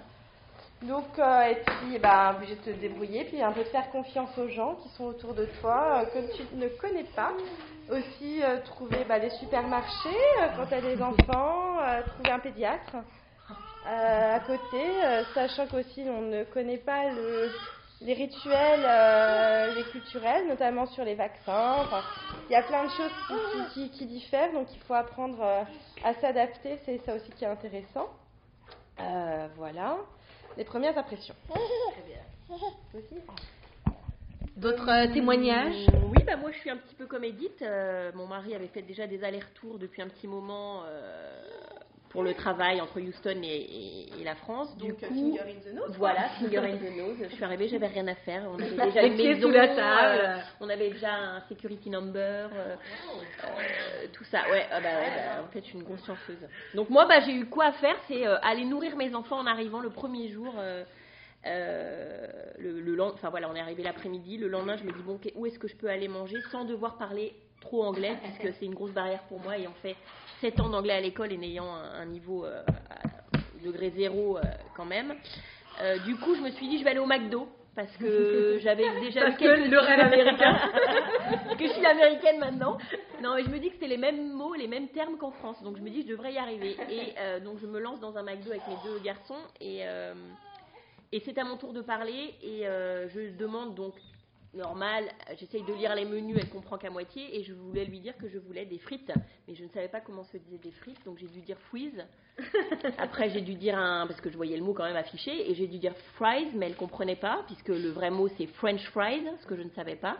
Donc, 0.84 1.20
euh, 1.20 1.42
et 1.42 1.56
puis, 1.56 2.00
bah, 2.00 2.34
obligé 2.36 2.56
de 2.56 2.62
te 2.62 2.70
débrouiller, 2.70 3.26
puis 3.26 3.42
un 3.42 3.52
peu 3.52 3.64
de 3.64 3.70
faire 3.70 3.92
confiance 3.92 4.38
aux 4.38 4.48
gens 4.48 4.76
qui 4.76 4.90
sont 4.90 5.06
autour 5.06 5.34
de 5.34 5.46
toi, 5.60 6.02
euh, 6.02 6.06
que 6.06 6.36
tu 6.36 6.44
ne 6.56 6.68
connais 6.70 7.04
pas. 7.16 7.34
Aussi, 7.90 8.44
euh, 8.44 8.62
trouver 8.66 9.04
bah, 9.08 9.18
les 9.18 9.32
supermarchés 9.32 10.10
euh, 10.10 10.48
quand 10.56 10.68
tu 10.68 10.74
as 10.76 10.82
des 10.82 11.02
enfants, 11.02 11.80
euh, 11.82 12.02
trouver 12.04 12.32
un 12.32 12.40
pédiatre. 12.40 12.96
À 13.86 14.40
côté, 14.42 14.84
sachant 15.34 15.66
qu'aussi 15.66 16.04
on 16.08 16.22
ne 16.22 16.44
connaît 16.44 16.78
pas 16.78 17.10
le, 17.10 17.50
les 18.02 18.14
rituels, 18.14 19.74
les 19.74 19.84
culturels, 19.86 20.48
notamment 20.48 20.86
sur 20.88 21.04
les 21.04 21.16
vaccins. 21.16 21.88
Il 22.50 22.54
y 22.54 22.56
a 22.56 22.62
plein 22.62 22.84
de 22.84 22.90
choses 22.90 23.12
qui, 23.74 24.06
diffèrent, 24.06 24.52
donc 24.52 24.68
il 24.76 24.80
faut 24.82 24.94
apprendre 24.94 25.66
à 26.04 26.14
s'adapter. 26.16 26.78
C'est 26.86 27.00
ça 27.00 27.16
aussi 27.16 27.32
qui 27.32 27.46
est 27.46 27.48
intéressant. 27.48 28.10
Voilà, 29.56 29.96
les 30.58 30.64
premières 30.64 30.98
impressions. 30.98 31.36
Aussi 32.94 33.16
D'autres 34.58 34.90
euh, 34.90 35.14
témoignages? 35.14 35.88
Oui, 36.12 36.24
bah 36.26 36.36
moi 36.36 36.52
je 36.52 36.58
suis 36.58 36.70
un 36.70 36.76
petit 36.76 36.96
peu 36.96 37.06
comme 37.06 37.24
Edith. 37.24 37.62
Euh, 37.62 38.12
mon 38.14 38.28
mari 38.28 38.54
avait 38.54 38.68
fait 38.68 38.82
déjà 38.82 39.08
des 39.08 39.24
allers-retours 39.24 39.80
depuis 39.80 40.02
un 40.02 40.10
petit 40.10 40.28
moment 40.28 40.84
euh, 40.86 41.42
pour 42.10 42.24
le 42.24 42.34
travail 42.34 42.82
entre 42.82 43.00
Houston 43.00 43.40
et, 43.44 43.48
et- 43.48 44.22
et 44.22 44.24
la 44.24 44.34
France. 44.36 44.76
Donc, 44.78 45.02
euh, 45.04 45.08
coup, 45.08 45.14
finger 45.14 45.42
in 45.42 45.60
the 45.72 45.74
nose. 45.76 45.96
voilà, 45.98 46.24
finger 46.40 46.58
in 46.58 46.78
the 46.78 46.98
nose. 46.98 47.18
Je 47.30 47.36
suis 47.36 47.44
arrivée, 47.44 47.68
j'avais 47.68 47.88
rien 47.88 48.08
à 48.08 48.16
faire. 48.16 48.44
On 48.50 48.56
avait 48.60 48.70
déjà 48.86 49.04
une 49.04 49.14
pieds 49.16 49.36
maison, 49.36 49.48
sous 49.48 49.54
la 49.54 49.68
table. 49.68 50.20
euh, 50.24 50.38
on 50.60 50.70
avait 50.70 50.90
déjà 50.90 51.14
un 51.14 51.42
security 51.42 51.90
number, 51.92 52.50
euh, 52.54 52.76
euh, 53.44 54.08
tout 54.14 54.24
ça. 54.26 54.40
Ouais, 54.50 54.66
ah 54.72 54.82
bah, 54.82 54.90
ouais, 54.90 55.12
bah, 55.16 55.44
en 55.48 55.52
fait, 55.52 55.60
je 55.62 55.66
suis 55.66 55.78
une 55.78 55.84
grosse 55.84 56.06
chanceuse. 56.06 56.48
Donc 56.74 56.90
moi, 56.90 57.06
bah, 57.06 57.20
j'ai 57.22 57.34
eu 57.34 57.46
quoi 57.46 57.66
à 57.66 57.72
faire, 57.74 57.96
c'est 58.08 58.26
aller 58.26 58.66
nourrir 58.66 58.96
mes 58.96 59.14
enfants 59.14 59.38
en 59.38 59.46
arrivant 59.46 59.80
le 59.80 59.90
premier 59.92 60.30
jour. 60.30 60.54
euh, 60.60 60.84
le, 62.58 63.02
enfin 63.02 63.30
voilà, 63.30 63.50
on 63.50 63.56
est 63.56 63.60
arrivé 63.62 63.84
l'après-midi. 63.84 64.38
Le 64.38 64.48
lendemain, 64.48 64.76
je 64.78 64.84
me 64.84 64.92
dis 64.92 65.02
bon, 65.04 65.20
où 65.36 65.46
est-ce 65.46 65.58
que 65.60 65.68
je 65.68 65.76
peux 65.76 65.90
aller 65.90 66.08
manger 66.08 66.38
sans 66.52 66.66
devoir 66.66 66.98
parler 66.98 67.34
trop 67.60 67.84
anglais, 67.84 68.18
puisque 68.24 68.56
c'est 68.58 68.66
une 68.66 68.74
grosse 68.74 68.92
barrière 68.92 69.22
pour 69.24 69.40
moi, 69.42 69.58
ayant 69.58 69.74
fait 69.82 69.96
7 70.42 70.60
ans 70.62 70.70
d'anglais 70.70 70.94
à 70.94 71.02
l'école 71.02 71.32
et 71.32 71.38
n'ayant 71.38 71.74
un, 71.74 72.02
un 72.02 72.06
niveau 72.06 72.46
euh, 72.46 72.62
à 72.90 73.38
degré 73.64 73.92
zéro 73.92 74.38
euh, 74.38 74.42
quand 74.76 74.86
même. 74.86 75.14
Euh, 75.82 75.98
du 76.00 76.16
coup, 76.16 76.36
je 76.36 76.42
me 76.42 76.50
suis 76.52 76.68
dit, 76.68 76.80
je 76.80 76.84
vais 76.84 76.92
aller 76.92 77.00
au 77.00 77.06
McDo. 77.06 77.48
Parce 77.76 77.96
que 77.98 78.58
j'avais 78.62 79.00
déjà 79.00 79.22
Parce 79.22 79.38
que 79.38 79.46
le 79.46 79.80
rêve 79.80 80.00
américain. 80.00 80.58
que 81.58 81.68
je 81.68 81.72
suis 81.72 81.86
américaine 81.86 82.40
maintenant. 82.40 82.78
Non, 83.22 83.38
et 83.38 83.44
je 83.44 83.50
me 83.50 83.60
dis 83.60 83.68
que 83.68 83.76
c'était 83.76 83.88
les 83.88 83.98
mêmes 83.98 84.34
mots, 84.34 84.54
les 84.54 84.68
mêmes 84.68 84.88
termes 84.90 85.18
qu'en 85.18 85.32
France. 85.32 85.62
Donc 85.64 85.78
je 85.78 85.82
me 85.82 85.90
dis, 85.90 86.02
je 86.02 86.08
devrais 86.08 86.34
y 86.34 86.38
arriver. 86.38 86.76
Et 86.90 87.42
donc 87.42 87.60
je 87.62 87.68
me 87.68 87.80
lance 87.80 88.00
dans 88.00 88.18
un 88.18 88.24
McDo 88.24 88.50
avec 88.50 88.68
mes 88.68 88.76
deux 88.84 89.00
garçons. 89.00 89.38
Et, 89.62 89.84
et 91.12 91.20
c'est 91.22 91.38
à 91.38 91.44
mon 91.46 91.56
tour 91.58 91.72
de 91.72 91.82
parler. 91.82 92.34
Et 92.42 92.64
je 92.64 93.38
demande 93.38 93.76
donc, 93.76 93.94
normal, 94.54 95.06
j'essaye 95.38 95.64
de 95.64 95.74
lire 95.74 95.96
les 95.96 96.06
menus, 96.06 96.38
elle 96.40 96.50
comprend 96.50 96.78
qu'à 96.78 96.90
moitié. 96.90 97.38
Et 97.38 97.44
je 97.44 97.54
voulais 97.54 97.86
lui 97.86 98.00
dire 98.00 98.18
que 98.18 98.28
je 98.28 98.38
voulais 98.38 98.66
des 98.66 98.80
frites. 98.80 99.12
Mais 99.48 99.56
je 99.56 99.64
ne 99.64 99.70
savais 99.70 99.88
pas 99.88 100.02
comment 100.02 100.24
se 100.24 100.38
disait 100.38 100.58
des 100.58 100.72
frites. 100.72 101.04
Donc 101.06 101.18
j'ai 101.18 101.28
dû 101.28 101.42
dire 101.42 101.58
freeze. 101.70 102.06
Après, 102.98 103.30
j'ai 103.30 103.42
dû 103.42 103.56
dire 103.56 103.78
un. 103.78 104.08
Parce 104.08 104.22
que 104.22 104.30
je 104.30 104.36
voyais 104.36 104.58
le 104.58 104.64
mot 104.64 104.74
quand 104.74 104.86
même 104.86 104.96
affiché. 104.96 105.50
Et 105.50 105.56
j'ai 105.56 105.68
dû 105.68 105.78
dire 105.78 105.96
fries, 106.16 106.50
mais 106.56 106.68
elle 106.68 106.76
comprenait 106.76 107.16
pas. 107.16 107.44
Puisque 107.48 107.70
le 107.70 107.90
vrai 107.90 108.10
mot 108.10 108.28
c'est 108.38 108.48
French 108.48 108.84
fries, 108.90 109.26
ce 109.42 109.46
que 109.46 109.56
je 109.56 109.64
ne 109.64 109.70
savais 109.72 109.96
pas. 109.96 110.18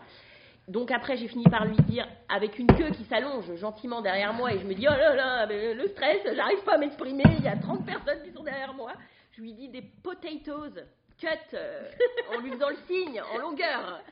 Donc 0.68 0.92
après, 0.92 1.16
j'ai 1.16 1.26
fini 1.26 1.44
par 1.44 1.64
lui 1.64 1.76
dire, 1.88 2.06
avec 2.28 2.56
une 2.58 2.68
queue 2.68 2.90
qui 2.90 3.02
s'allonge 3.04 3.52
gentiment 3.56 4.02
derrière 4.02 4.32
moi, 4.32 4.52
et 4.52 4.60
je 4.60 4.64
me 4.64 4.74
dis, 4.74 4.86
oh 4.88 4.92
là 4.92 5.16
là, 5.16 5.46
le 5.46 5.88
stress, 5.88 6.20
j'arrive 6.32 6.62
pas 6.62 6.74
à 6.74 6.78
m'exprimer, 6.78 7.24
il 7.38 7.44
y 7.44 7.48
a 7.48 7.56
30 7.56 7.84
personnes 7.84 8.22
qui 8.22 8.30
sont 8.30 8.44
derrière 8.44 8.72
moi. 8.72 8.92
Je 9.32 9.42
lui 9.42 9.52
dis 9.52 9.68
des 9.68 9.82
potatoes 9.82 10.84
cut, 11.20 11.54
euh, 11.54 11.90
en 12.34 12.40
lui 12.40 12.50
faisant 12.52 12.70
le 12.70 12.76
signe, 12.86 13.20
en 13.34 13.38
longueur. 13.38 14.02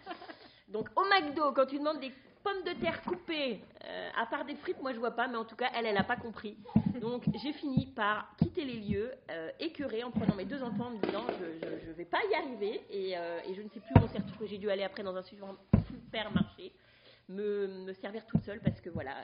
Donc 0.68 0.88
au 0.96 1.02
McDo, 1.04 1.52
quand 1.52 1.66
tu 1.66 1.78
demandes 1.78 2.00
des 2.00 2.12
pommes 2.44 2.62
de 2.64 2.72
terre 2.80 3.02
coupées, 3.02 3.60
euh, 3.84 4.10
à 4.16 4.26
part 4.26 4.44
des 4.44 4.54
frites, 4.56 4.80
moi 4.80 4.92
je 4.92 4.98
vois 4.98 5.10
pas, 5.12 5.26
mais 5.26 5.36
en 5.36 5.44
tout 5.44 5.56
cas, 5.56 5.70
elle, 5.74 5.86
elle 5.86 5.96
a 5.96 6.04
pas 6.04 6.16
compris. 6.16 6.56
Donc 7.00 7.24
j'ai 7.42 7.52
fini 7.52 7.86
par 7.86 8.34
quitter 8.36 8.64
les 8.64 8.74
lieux, 8.80 9.12
euh, 9.30 9.50
écœurée, 9.58 10.04
en 10.04 10.10
prenant 10.10 10.34
mes 10.34 10.44
deux 10.44 10.62
enfants, 10.62 10.86
en 10.86 10.90
me 10.90 10.98
disant, 11.06 11.24
je, 11.38 11.44
je 11.86 11.90
vais 11.92 12.04
pas 12.04 12.20
y 12.30 12.34
arriver, 12.34 12.80
et, 12.90 13.16
euh, 13.16 13.40
et 13.48 13.54
je 13.54 13.62
ne 13.62 13.68
sais 13.70 13.80
plus 13.80 13.94
où 14.00 14.04
on 14.04 14.08
s'est. 14.08 14.18
J'ai 14.46 14.58
dû 14.58 14.70
aller 14.70 14.84
après 14.84 15.02
dans 15.02 15.16
un 15.16 15.22
super- 15.22 15.54
supermarché, 16.04 16.72
me, 17.28 17.66
me 17.66 17.92
servir 17.94 18.24
toute 18.26 18.42
seule, 18.44 18.60
parce 18.60 18.80
que 18.80 18.90
voilà, 18.90 19.14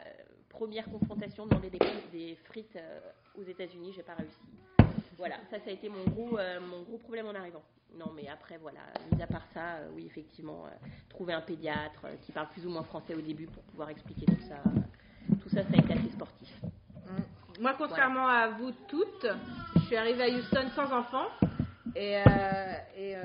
première 0.49 0.87
confrontation, 0.91 1.47
demander 1.47 1.70
des, 1.70 1.78
des 2.12 2.37
frites 2.47 2.78
aux 3.37 3.43
États-Unis, 3.45 3.93
j'ai 3.95 4.03
pas 4.03 4.14
réussi. 4.14 4.39
Voilà, 5.17 5.37
ça, 5.51 5.59
ça 5.61 5.71
a 5.71 5.73
été 5.73 5.89
mon 5.89 6.05
gros, 6.05 6.39
euh, 6.39 6.61
mon 6.61 6.83
gros 6.83 6.99
problème 6.99 7.27
en 7.27 7.35
arrivant. 7.35 7.62
Non, 7.97 8.11
mais 8.15 8.27
après, 8.29 8.57
voilà, 8.57 8.81
mis 9.12 9.23
à 9.23 9.27
part 9.27 9.47
ça, 9.55 9.77
euh, 9.77 9.89
oui, 9.95 10.07
effectivement, 10.07 10.65
euh, 10.67 10.71
trouver 11.11 11.33
un 11.33 11.41
pédiatre 11.41 12.01
euh, 12.07 12.17
qui 12.23 12.33
parle 12.33 12.49
plus 12.49 12.67
ou 12.67 12.71
moins 12.71 12.83
français 12.83 13.15
au 13.15 13.21
début 13.21 13.47
pour 13.47 13.62
pouvoir 13.65 13.91
expliquer 13.91 14.27
tout 14.27 14.43
ça. 14.49 14.57
euh, 14.67 15.35
tout 15.43 15.49
ça, 15.49 15.62
ça 15.62 15.69
a 15.73 15.77
été 15.77 15.93
assez 15.93 16.11
sportif. 16.11 16.49
Moi, 17.61 17.75
contrairement 17.79 18.27
à 18.27 18.49
vous 18.49 18.73
toutes, 18.89 19.27
je 19.77 19.81
suis 19.83 19.97
arrivée 19.97 20.25
à 20.25 20.29
Houston 20.29 20.69
sans 20.75 20.93
enfant. 20.93 21.27
Et, 21.95 22.17
euh, 22.17 22.23
et, 22.97 23.15
euh, 23.17 23.23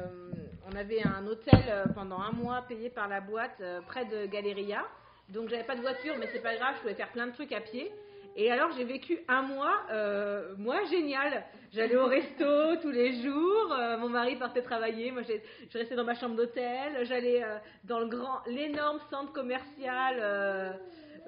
on 0.72 0.76
avait 0.76 1.02
un 1.04 1.26
hôtel 1.26 1.60
pendant 1.96 2.20
un 2.20 2.32
mois 2.32 2.62
payé 2.62 2.92
par 2.92 3.08
la 3.08 3.22
boîte 3.22 3.60
euh, 3.62 3.82
près 3.88 4.06
de 4.06 4.28
Galleria. 4.28 4.86
Donc 5.30 5.50
j'avais 5.50 5.64
pas 5.64 5.76
de 5.76 5.82
voiture, 5.82 6.14
mais 6.20 6.28
c'est 6.32 6.44
pas 6.44 6.56
grave, 6.56 6.76
je 6.76 6.82
pouvais 6.82 6.94
faire 6.94 7.10
plein 7.12 7.26
de 7.26 7.32
trucs 7.32 7.52
à 7.52 7.62
pied. 7.62 7.92
Et 8.36 8.52
alors 8.52 8.72
j'ai 8.78 8.84
vécu 8.84 9.20
un 9.28 9.42
mois, 9.42 9.76
euh, 9.92 10.54
moi 10.58 10.84
génial. 10.86 11.44
J'allais 11.74 11.96
au 11.98 12.06
resto 12.06 12.76
tous 12.82 12.92
les 12.92 13.22
jours. 13.22 13.74
euh, 13.78 13.98
mon 13.98 14.10
mari 14.10 14.36
partait 14.38 14.62
travailler, 14.62 15.12
moi 15.12 15.24
je 15.24 15.78
restais 15.78 15.96
dans 15.96 16.04
ma 16.04 16.16
chambre 16.16 16.36
d'hôtel. 16.36 17.06
J'allais 17.06 17.44
euh, 17.44 17.58
dans 17.84 18.00
le 18.00 18.08
grand, 18.08 18.40
l'énorme 18.48 19.00
centre 19.10 19.34
commercial. 19.34 20.80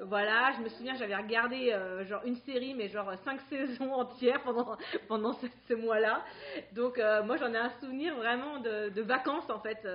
voilà, 0.03 0.51
je 0.57 0.63
me 0.63 0.69
souviens, 0.69 0.95
j'avais 0.95 1.15
regardé 1.15 1.75
genre 2.07 2.21
une 2.25 2.37
série, 2.37 2.73
mais 2.73 2.87
genre 2.87 3.11
cinq 3.25 3.39
saisons 3.49 3.93
entières 3.93 4.41
pendant, 4.43 4.77
pendant 5.07 5.33
ce, 5.33 5.45
ce 5.67 5.73
mois-là. 5.73 6.23
Donc 6.73 6.99
moi 7.25 7.37
j'en 7.37 7.53
ai 7.53 7.57
un 7.57 7.71
souvenir 7.81 8.15
vraiment 8.15 8.59
de, 8.59 8.89
de 8.89 9.01
vacances 9.01 9.49
en 9.49 9.59
fait. 9.59 9.85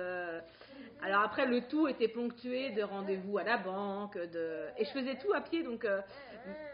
alors 1.01 1.21
après 1.23 1.45
le 1.45 1.61
tout 1.61 1.87
était 1.87 2.07
ponctué 2.07 2.69
de 2.71 2.83
rendez-vous 2.83 3.37
à 3.37 3.43
la 3.43 3.57
banque, 3.57 4.17
de... 4.17 4.67
et 4.77 4.85
je 4.85 4.91
faisais 4.91 5.15
tout 5.15 5.33
à 5.33 5.41
pied. 5.41 5.63
Donc 5.63 5.83
euh, 5.83 5.99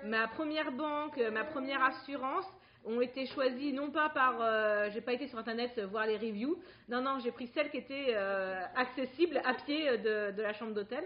ma 0.03 0.27
première 0.27 0.71
banque, 0.71 1.17
ma 1.31 1.43
première 1.43 1.83
assurance 1.83 2.45
ont 2.85 3.01
été 3.01 3.25
choisies 3.27 3.73
non 3.73 3.91
pas 3.91 4.09
par, 4.09 4.41
euh, 4.41 4.89
j'ai 4.91 5.01
pas 5.01 5.13
été 5.13 5.27
sur 5.27 5.37
internet 5.37 5.79
voir 5.79 6.05
les 6.05 6.17
reviews. 6.17 6.61
Non 6.89 7.01
non, 7.01 7.19
j'ai 7.19 7.31
pris 7.31 7.47
celle 7.53 7.69
qui 7.69 7.77
était 7.77 8.07
euh, 8.09 8.61
accessible 8.75 9.41
à 9.45 9.53
pied 9.53 9.87
euh, 9.89 10.31
de, 10.31 10.41
la 10.41 10.53
chambre 10.53 10.73
d'hôtel. 10.73 11.03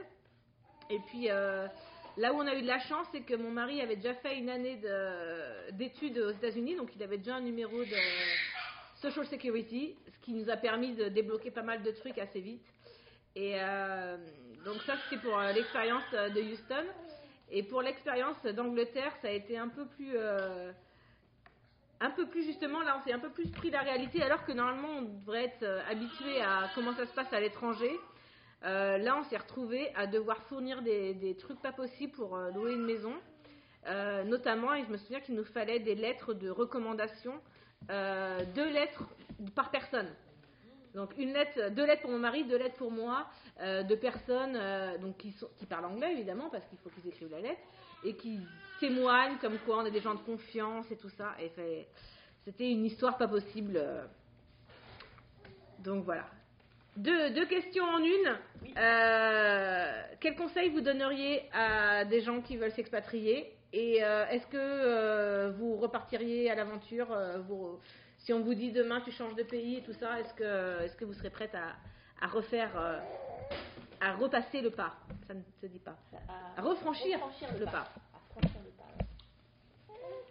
Et 0.90 1.00
puis 1.08 1.28
là 1.28 2.34
où 2.34 2.38
on 2.38 2.48
a 2.48 2.56
eu 2.56 2.62
de 2.62 2.68
la 2.68 2.80
chance, 2.80 3.06
c'est 3.12 3.22
que 3.22 3.36
mon 3.36 3.52
mari 3.52 3.82
avait 3.82 3.98
déjà 3.98 4.14
fait 4.16 4.38
une 4.38 4.50
année 4.50 4.78
de- 4.78 5.72
d'études 5.72 6.18
aux 6.18 6.32
États-Unis, 6.32 6.76
donc 6.78 6.96
il 6.96 7.04
avait 7.04 7.18
déjà 7.18 7.36
un 7.36 7.42
numéro 7.42 7.78
de 7.84 7.98
Social 9.02 9.26
Security, 9.28 9.96
ce 10.08 10.26
qui 10.26 10.34
nous 10.34 10.50
a 10.50 10.56
permis 10.56 10.96
de 10.96 11.10
débloquer 11.10 11.52
pas 11.52 11.62
mal 11.62 11.84
de 11.84 11.92
trucs 11.92 12.18
assez 12.18 12.40
vite. 12.40 12.66
Et 13.36 13.58
donc 14.64 14.82
ça, 14.84 14.94
c'était 15.04 15.22
pour 15.22 15.38
l'expérience 15.54 16.10
de 16.12 16.42
Houston. 16.54 16.86
Et 17.50 17.64
pour 17.64 17.82
l'expérience 17.82 18.42
d'Angleterre, 18.44 19.14
ça 19.22 19.30
a 19.30 19.32
été 19.32 19.58
un 19.58 19.70
peu 19.70 19.86
plus... 19.86 20.12
euh, 20.16 20.72
un 22.00 22.12
peu 22.12 22.28
plus 22.28 22.44
justement, 22.44 22.82
là 22.82 23.00
on 23.00 23.04
s'est 23.04 23.14
un 23.14 23.20
peu 23.20 23.30
plus 23.30 23.50
pris 23.50 23.72
la 23.72 23.82
réalité 23.82 24.22
alors 24.22 24.44
que 24.46 24.52
normalement 24.52 25.00
on 25.00 25.02
devrait 25.02 25.46
être 25.46 25.64
euh, 25.64 25.82
habitué 25.90 26.42
à 26.42 26.70
comment 26.76 26.94
ça 26.94 27.06
se 27.08 27.14
passe 27.14 27.32
à 27.34 27.40
l'étranger. 27.40 27.92
Euh, 28.64 28.98
là, 28.98 29.16
on 29.18 29.24
s'est 29.24 29.38
retrouvé 29.38 29.94
à 29.96 30.08
devoir 30.08 30.42
fournir 30.44 30.82
des, 30.82 31.38
trucs 31.40 31.62
pas 31.62 31.72
possibles 31.72 32.12
pour 32.14 32.36
louer 32.56 32.74
une 32.74 32.86
maison. 32.86 33.14
Notamment, 34.26 34.74
et 34.74 34.84
je 34.84 34.90
me 34.90 34.98
souviens 34.98 35.22
qu'il 35.22 35.36
nous 35.36 35.46
fallait 35.46 35.80
des 35.80 35.96
lettres 35.96 36.34
de 36.34 36.50
recommandation, 36.50 37.40
deux 37.88 38.70
lettres 38.70 39.04
par 39.56 39.72
personne. 39.72 40.10
Donc 40.96 41.12
une 41.18 41.34
lettre, 41.34 41.70
deux 41.72 41.86
lettres 41.86 42.02
pour 42.04 42.12
mon 42.12 42.20
mari, 42.20 42.44
deux 42.46 42.58
lettres 42.58 42.78
pour 42.78 42.92
moi, 42.92 43.28
euh, 43.62 43.84
de 43.84 43.96
personnes 43.96 44.56
euh, 44.56 44.98
donc 44.98 45.18
qui, 45.18 45.32
sont, 45.34 45.48
qui 45.58 45.66
parlent 45.66 45.86
anglais 45.86 46.12
évidemment 46.14 46.50
parce 46.50 46.66
qu'il 46.68 46.78
faut 46.80 46.90
qu'ils 46.90 47.08
écrivent 47.08 47.32
la 47.32 47.42
lettre 47.42 47.62
et 48.04 48.16
qui 48.16 48.40
témoignent 48.80 49.38
comme 49.40 49.58
quoi 49.60 49.80
on 49.80 49.86
est 49.86 49.92
des 49.92 50.02
gens 50.02 50.16
de 50.16 50.20
confiance 50.22 50.90
et 50.92 50.98
tout 50.98 51.10
ça. 51.10 51.36
Et 51.40 51.52
c'était 52.46 52.72
une 52.72 52.86
histoire 52.86 53.18
pas 53.18 53.28
possible. 53.28 53.74
euh. 53.78 54.06
Donc 55.80 56.04
voilà. 56.04 56.26
Deux, 56.96 57.30
deux 57.32 57.46
questions 57.46 57.84
en 57.84 58.00
une. 58.00 58.38
Euh, 58.78 60.02
quel 60.20 60.36
conseil 60.36 60.70
vous 60.70 60.82
donneriez 60.82 61.44
à 61.54 62.06
des 62.06 62.22
gens 62.22 62.42
qui 62.42 62.58
veulent 62.58 62.72
s'expatrier? 62.72 63.54
Et 63.74 64.04
euh, 64.04 64.26
est-ce 64.30 64.48
que 64.48 65.52
vous 65.58 65.76
repartiriez 65.76 66.50
à 66.50 66.56
l'aventure 66.56 67.08
vous- 67.48 67.80
Si 68.18 68.34
on 68.34 68.42
vous 68.42 68.54
dit 68.54 68.72
demain 68.72 69.02
tu 69.02 69.12
changes 69.12 69.36
de 69.36 69.44
pays 69.44 69.78
et 69.78 69.84
tout 69.84 69.94
ça, 69.94 70.20
est-ce 70.20 70.34
que, 70.34 70.84
est-ce 70.84 70.96
que 70.98 71.06
vous 71.06 71.14
serez 71.14 71.30
prête 71.30 71.56
à, 71.56 71.76
à 72.24 72.28
refaire, 72.28 72.72
euh, 72.78 73.00
à 74.02 74.14
repasser 74.14 74.62
le 74.62 74.72
pas? 74.72 74.94
Ça 75.28 75.34
ne 75.34 75.42
se 75.62 75.68
dit 75.68 75.80
pas. 75.80 75.96
À 76.58 76.62
refranchir, 76.62 77.20
le 77.60 77.66
pas. 77.66 77.88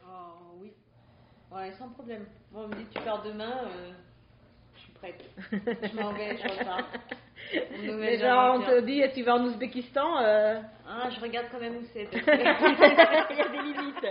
Oh 0.07 0.59
oui. 0.61 0.73
Ouais, 1.53 1.73
sans 1.79 1.89
problème. 1.91 2.27
Bon, 2.51 2.65
on 2.65 2.69
me 2.69 2.75
dit 2.75 2.87
tu 2.95 3.01
pars 3.03 3.23
demain, 3.23 3.53
euh, 3.65 3.93
je 4.75 4.81
suis 4.81 4.93
prête. 4.93 5.25
Je 5.53 6.01
m'en 6.01 6.13
vais, 6.13 6.37
je 6.37 6.49
repars. 6.49 6.85
Mais 7.81 8.19
genre, 8.19 8.57
on 8.57 8.61
te 8.63 8.81
dit 8.81 9.03
tu 9.15 9.23
vas 9.23 9.37
en 9.37 9.45
Ouzbékistan 9.45 10.19
euh, 10.19 10.61
Ah, 10.87 11.09
je 11.11 11.21
regarde 11.21 11.47
quand 11.51 11.61
même 11.61 11.77
où 11.77 11.85
c'est. 11.93 12.09
Il 12.13 13.37
y 13.37 13.41
a 13.41 13.49
des 13.49 13.63
limites. 13.63 14.07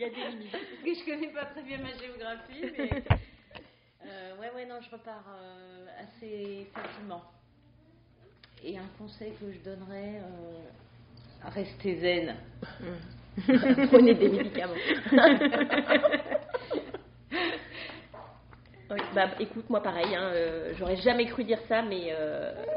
Il 0.00 0.04
y 0.04 0.06
a 0.06 0.08
des 0.08 0.30
limites. 0.30 0.52
que 0.82 0.94
je 0.94 1.04
connais 1.04 1.28
pas 1.28 1.44
très 1.44 1.62
bien 1.62 1.76
ma 1.78 1.92
géographie, 1.92 2.64
mais. 2.78 3.02
Euh, 4.02 4.34
ouais, 4.40 4.50
ouais, 4.54 4.64
non, 4.64 4.76
je 4.80 4.90
repars 4.90 5.22
euh, 5.28 5.86
assez 6.02 6.66
facilement. 6.74 7.22
Et 8.64 8.78
un 8.78 8.88
conseil 8.98 9.34
que 9.38 9.52
je 9.52 9.58
donnerais, 9.58 10.22
euh, 10.22 11.50
restez 11.50 11.96
zen. 11.96 12.34
Prenez 13.92 14.14
des 14.14 14.30
médicaments. 14.30 14.72
Bah, 19.14 19.28
écoute, 19.38 19.68
moi 19.68 19.82
pareil, 19.82 20.16
hein, 20.16 20.32
j'aurais 20.78 20.96
jamais 20.96 21.26
cru 21.26 21.44
dire 21.44 21.60
ça, 21.68 21.82
mais 21.82 22.16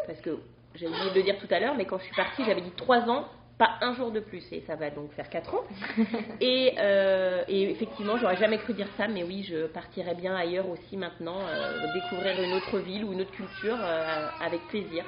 parce 0.06 0.20
que 0.20 0.40
j'ai 0.76 0.88
oublié 0.88 1.10
de 1.10 1.16
le 1.16 1.24
dire 1.24 1.38
tout 1.40 1.48
à 1.52 1.60
l'heure, 1.62 1.76
mais 1.76 1.86
quand 1.86 2.00
je 2.00 2.04
suis 2.04 2.16
partie, 2.16 2.44
j'avais 2.44 2.62
dit 2.62 2.74
trois 2.76 3.10
ans 3.10 3.30
pas 3.58 3.78
un 3.82 3.94
jour 3.94 4.12
de 4.12 4.20
plus, 4.20 4.44
et 4.52 4.62
ça 4.68 4.76
va 4.76 4.90
donc 4.90 5.12
faire 5.14 5.30
4 5.30 5.54
ans. 5.56 5.64
et, 6.42 6.74
euh, 6.78 7.44
et 7.48 7.70
effectivement, 7.72 8.18
j'aurais 8.18 8.38
jamais 8.38 8.58
cru 8.58 8.74
dire 8.74 8.88
ça, 8.98 9.08
mais 9.08 9.24
oui, 9.24 9.44
je 9.44 9.68
partirais 9.68 10.16
bien 10.16 10.36
ailleurs 10.36 10.68
aussi 10.70 10.98
maintenant, 10.98 11.40
euh, 11.40 11.88
découvrir 11.94 12.42
une 12.42 12.54
autre 12.54 12.80
ville 12.80 13.06
ou 13.06 13.14
une 13.14 13.22
autre 13.22 13.32
culture 13.32 13.78
euh, 13.80 14.30
avec 14.42 14.68
plaisir. 14.68 15.06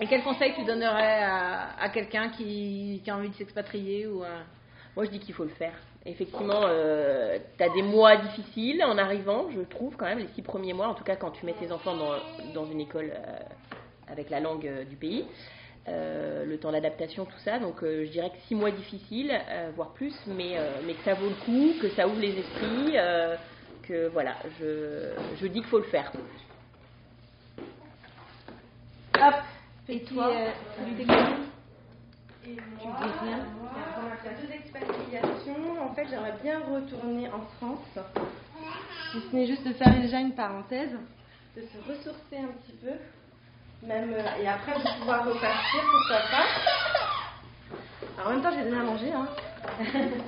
Et 0.00 0.06
quel 0.06 0.22
conseil 0.22 0.52
tu 0.54 0.64
donnerais 0.64 1.22
à, 1.22 1.80
à 1.80 1.88
quelqu'un 1.88 2.30
qui, 2.30 3.00
qui 3.04 3.10
a 3.10 3.16
envie 3.16 3.28
de 3.28 3.34
s'expatrier 3.34 4.08
ou 4.08 4.24
Moi, 4.96 5.04
je 5.04 5.10
dis 5.10 5.20
qu'il 5.20 5.34
faut 5.34 5.44
le 5.44 5.50
faire. 5.50 5.74
Effectivement, 6.06 6.60
euh, 6.64 7.38
tu 7.56 7.64
as 7.64 7.70
des 7.70 7.80
mois 7.80 8.16
difficiles 8.16 8.84
en 8.84 8.98
arrivant, 8.98 9.48
je 9.50 9.62
trouve 9.62 9.96
quand 9.96 10.04
même, 10.04 10.18
les 10.18 10.28
six 10.34 10.42
premiers 10.42 10.74
mois, 10.74 10.88
en 10.88 10.94
tout 10.94 11.04
cas 11.04 11.16
quand 11.16 11.30
tu 11.30 11.46
mets 11.46 11.54
tes 11.54 11.72
enfants 11.72 11.96
dans, 11.96 12.12
dans 12.52 12.66
une 12.66 12.80
école 12.80 13.10
euh, 13.14 13.38
avec 14.08 14.28
la 14.28 14.40
langue 14.40 14.66
euh, 14.66 14.84
du 14.84 14.96
pays. 14.96 15.24
Euh, 15.86 16.46
le 16.46 16.56
temps 16.58 16.72
d'adaptation, 16.72 17.26
tout 17.26 17.38
ça. 17.44 17.58
Donc 17.58 17.82
euh, 17.82 18.06
je 18.06 18.10
dirais 18.10 18.30
que 18.30 18.38
six 18.48 18.54
mois 18.54 18.70
difficiles, 18.70 19.30
euh, 19.30 19.70
voire 19.76 19.90
plus, 19.90 20.14
mais, 20.26 20.56
euh, 20.56 20.80
mais 20.86 20.94
que 20.94 21.04
ça 21.04 21.12
vaut 21.12 21.28
le 21.28 21.34
coup, 21.44 21.78
que 21.78 21.90
ça 21.90 22.08
ouvre 22.08 22.20
les 22.20 22.38
esprits, 22.38 22.96
euh, 22.96 23.36
que 23.82 24.08
voilà, 24.08 24.34
je, 24.58 25.12
je 25.38 25.46
dis 25.46 25.60
qu'il 25.60 25.68
faut 25.68 25.78
le 25.78 25.84
faire. 25.84 26.10
Hop 29.20 29.34
Et 29.90 30.00
toi, 30.04 30.30
euh, 30.30 30.50
des 30.96 31.02
Et 31.02 31.06
moi, 31.06 32.96
dis 33.02 33.26
rien 33.26 33.46
moi, 33.60 33.70
on 34.00 34.10
a 34.10 34.16
fait 34.16 34.40
deux 34.40 34.52
expatriations. 34.54 35.82
En 35.82 35.94
fait, 35.94 36.06
j'aimerais 36.08 36.34
bien 36.42 36.60
retourner 36.60 37.28
en 37.28 37.42
France. 37.58 37.98
Si 39.12 39.18
ce 39.20 39.36
n'est 39.36 39.46
juste 39.46 39.66
de 39.66 39.74
faire 39.74 40.00
déjà 40.00 40.18
une 40.18 40.32
parenthèse, 40.32 40.96
de 41.56 41.60
se 41.60 41.78
ressourcer 41.86 42.38
un 42.38 42.52
petit 42.62 42.76
peu, 42.82 42.92
même 43.86 44.14
euh, 44.14 44.42
et 44.42 44.48
après 44.48 44.72
de 44.72 44.98
pouvoir 45.00 45.24
repartir, 45.24 45.80
pourquoi 45.90 46.22
pas. 46.30 46.46
Alors 48.16 48.28
en 48.28 48.34
même 48.34 48.42
temps, 48.42 48.50
je 48.50 48.56
vais 48.56 48.70
donner 48.70 48.80
à 48.80 48.84
manger. 48.84 49.12
Hein. 49.12 49.28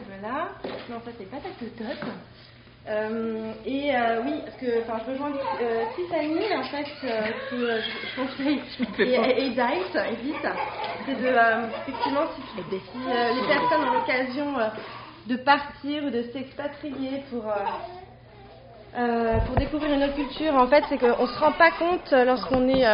voilà. 0.09 0.49
Non, 0.91 1.01
ça 1.05 1.11
c'est 1.19 1.31
pas 1.31 1.39
ta 1.39 1.51
cotote. 1.59 2.09
Euh, 2.89 3.53
et 3.65 3.97
euh, 3.97 4.23
oui, 4.25 4.43
parce 4.45 4.57
que 4.59 4.81
enfin, 4.83 5.03
je 5.05 5.11
rejoins 5.11 5.33
euh, 5.61 5.85
Tiffany 5.97 6.39
en 6.55 6.63
fait 6.63 6.87
euh, 7.03 7.27
que 7.51 7.81
je, 7.81 8.21
conseille 8.21 8.63
et, 9.01 9.47
et 9.47 9.51
Dice, 9.51 10.37
c'est 11.05 11.21
de 11.21 11.27
effectivement 11.83 12.27
si, 12.37 12.63
les 12.63 13.47
personnes 13.49 13.89
ont 13.89 13.93
l'occasion 13.93 14.47
de 15.27 15.37
partir 15.37 16.05
ou 16.05 16.11
de 16.11 16.23
s'expatrier 16.33 17.25
pour 17.29 17.53
pour 19.47 19.57
découvrir 19.57 19.93
une 19.93 20.05
autre 20.05 20.15
culture, 20.15 20.55
en 20.55 20.69
fait, 20.69 20.83
c'est 20.89 20.97
qu'on 20.97 21.27
se 21.27 21.39
rend 21.39 21.53
pas 21.53 21.71
compte 21.73 22.13
lorsqu'on 22.13 22.67
est 22.69 22.87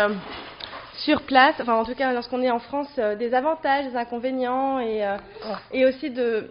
sur 1.05 1.23
place, 1.23 1.55
enfin 1.61 1.75
en 1.75 1.85
tout 1.85 1.95
cas 1.95 2.13
lorsqu'on 2.13 2.43
est 2.43 2.51
en 2.51 2.59
France, 2.59 2.91
euh, 2.99 3.17
des 3.17 3.35
avantages, 3.35 3.87
des 3.87 3.97
inconvénients 3.97 4.79
et, 4.79 5.05
euh, 5.07 5.17
et 5.73 5.85
aussi 5.87 6.11
de 6.11 6.51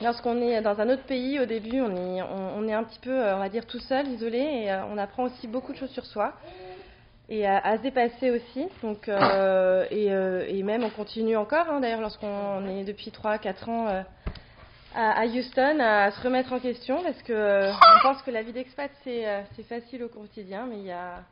lorsqu'on 0.00 0.40
est 0.40 0.60
dans 0.60 0.80
un 0.80 0.88
autre 0.90 1.04
pays, 1.04 1.38
au 1.40 1.46
début, 1.46 1.80
on 1.80 1.94
est, 1.96 2.22
on, 2.22 2.58
on 2.58 2.68
est 2.68 2.72
un 2.72 2.84
petit 2.84 2.98
peu, 3.00 3.10
euh, 3.10 3.36
on 3.36 3.38
va 3.38 3.48
dire, 3.48 3.66
tout 3.66 3.80
seul, 3.80 4.06
isolé, 4.08 4.38
et 4.38 4.72
euh, 4.72 4.84
on 4.90 4.98
apprend 4.98 5.24
aussi 5.24 5.46
beaucoup 5.46 5.72
de 5.72 5.78
choses 5.78 5.90
sur 5.90 6.06
soi 6.06 6.32
et 7.28 7.46
à, 7.46 7.58
à 7.58 7.78
se 7.78 7.82
dépasser 7.82 8.30
aussi. 8.30 8.66
Donc, 8.82 9.08
euh, 9.08 9.86
et, 9.90 10.08
et 10.58 10.62
même 10.62 10.84
on 10.84 10.90
continue 10.90 11.36
encore, 11.36 11.66
hein, 11.70 11.80
d'ailleurs, 11.80 12.02
lorsqu'on 12.02 12.68
est 12.68 12.84
depuis 12.84 13.10
3-4 13.10 13.70
ans 13.70 13.86
à, 14.94 15.22
à 15.22 15.24
Houston, 15.24 15.80
à 15.80 16.10
se 16.10 16.20
remettre 16.20 16.52
en 16.52 16.60
question, 16.60 17.02
parce 17.02 17.22
que 17.22 17.70
on 17.72 18.02
pense 18.02 18.20
que 18.22 18.30
la 18.30 18.42
vie 18.42 18.52
d'expat, 18.52 18.90
c'est 19.04 19.24
c'est 19.56 19.66
facile 19.66 20.04
au 20.04 20.08
quotidien, 20.08 20.66
mais 20.68 20.76
il 20.76 20.84
y 20.84 20.92
a, 20.92 21.22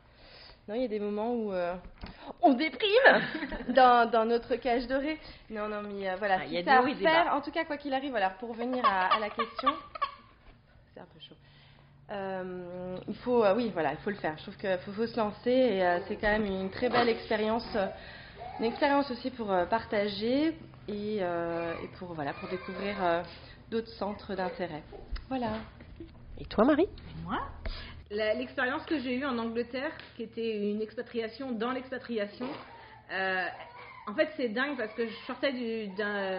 non, 0.67 0.75
il 0.75 0.81
y 0.81 0.85
a 0.85 0.87
des 0.87 0.99
moments 0.99 1.33
où 1.33 1.51
euh, 1.53 1.75
on 2.41 2.53
déprime 2.53 3.21
dans, 3.69 4.09
dans 4.09 4.25
notre 4.25 4.55
cage 4.55 4.87
dorée. 4.87 5.19
Non, 5.49 5.67
non, 5.67 5.81
mais 5.83 6.09
euh, 6.09 6.15
voilà, 6.17 6.37
Ah, 6.39 6.43
il 6.45 6.49
si 6.49 6.53
y 6.55 6.57
a 6.57 6.63
c'est 6.63 6.69
à 6.69 7.23
bas. 7.25 7.35
en 7.35 7.41
tout 7.41 7.51
cas, 7.51 7.65
quoi 7.65 7.77
qu'il 7.77 7.93
arrive, 7.93 8.11
voilà, 8.11 8.29
pour 8.29 8.49
revenir 8.49 8.83
à, 8.85 9.13
à 9.15 9.19
la 9.19 9.29
question, 9.29 9.69
c'est 10.93 10.99
un 11.01 11.05
peu 11.05 11.19
chaud. 11.19 11.35
Euh, 12.11 12.97
il 13.07 13.15
faut, 13.15 13.43
euh, 13.43 13.55
oui, 13.55 13.71
voilà, 13.73 13.91
il 13.91 13.97
faut 13.97 14.09
le 14.09 14.15
faire. 14.17 14.35
Je 14.37 14.43
trouve 14.43 14.57
qu'il 14.57 14.77
faut, 14.85 14.91
faut 14.91 15.07
se 15.07 15.17
lancer 15.17 15.49
et 15.51 15.83
euh, 15.83 15.99
c'est 16.07 16.15
quand 16.17 16.27
même 16.27 16.45
une 16.45 16.69
très 16.69 16.89
belle 16.89 17.09
expérience, 17.09 17.65
euh, 17.75 17.87
une 18.59 18.65
expérience 18.65 19.09
aussi 19.11 19.31
pour 19.31 19.51
euh, 19.51 19.65
partager 19.65 20.49
et, 20.87 21.17
euh, 21.21 21.73
et 21.83 21.87
pour 21.97 22.13
voilà, 22.13 22.33
pour 22.33 22.49
découvrir 22.49 22.95
euh, 23.03 23.23
d'autres 23.71 23.87
centres 23.89 24.35
d'intérêt. 24.35 24.83
Voilà. 25.29 25.53
Et 26.39 26.45
toi, 26.45 26.65
Marie? 26.65 26.87
Moi? 27.23 27.39
L'expérience 28.13 28.85
que 28.85 28.99
j'ai 28.99 29.15
eue 29.15 29.25
en 29.25 29.39
Angleterre, 29.39 29.91
qui 30.15 30.23
était 30.23 30.55
une 30.57 30.83
expatriation 30.83 31.51
dans 31.51 31.71
l'expatriation, 31.71 32.47
euh, 33.11 33.45
en 34.05 34.13
fait 34.13 34.29
c'est 34.37 34.49
dingue 34.49 34.77
parce 34.77 34.93
que 34.93 35.07
je 35.07 35.15
sortais 35.25 35.51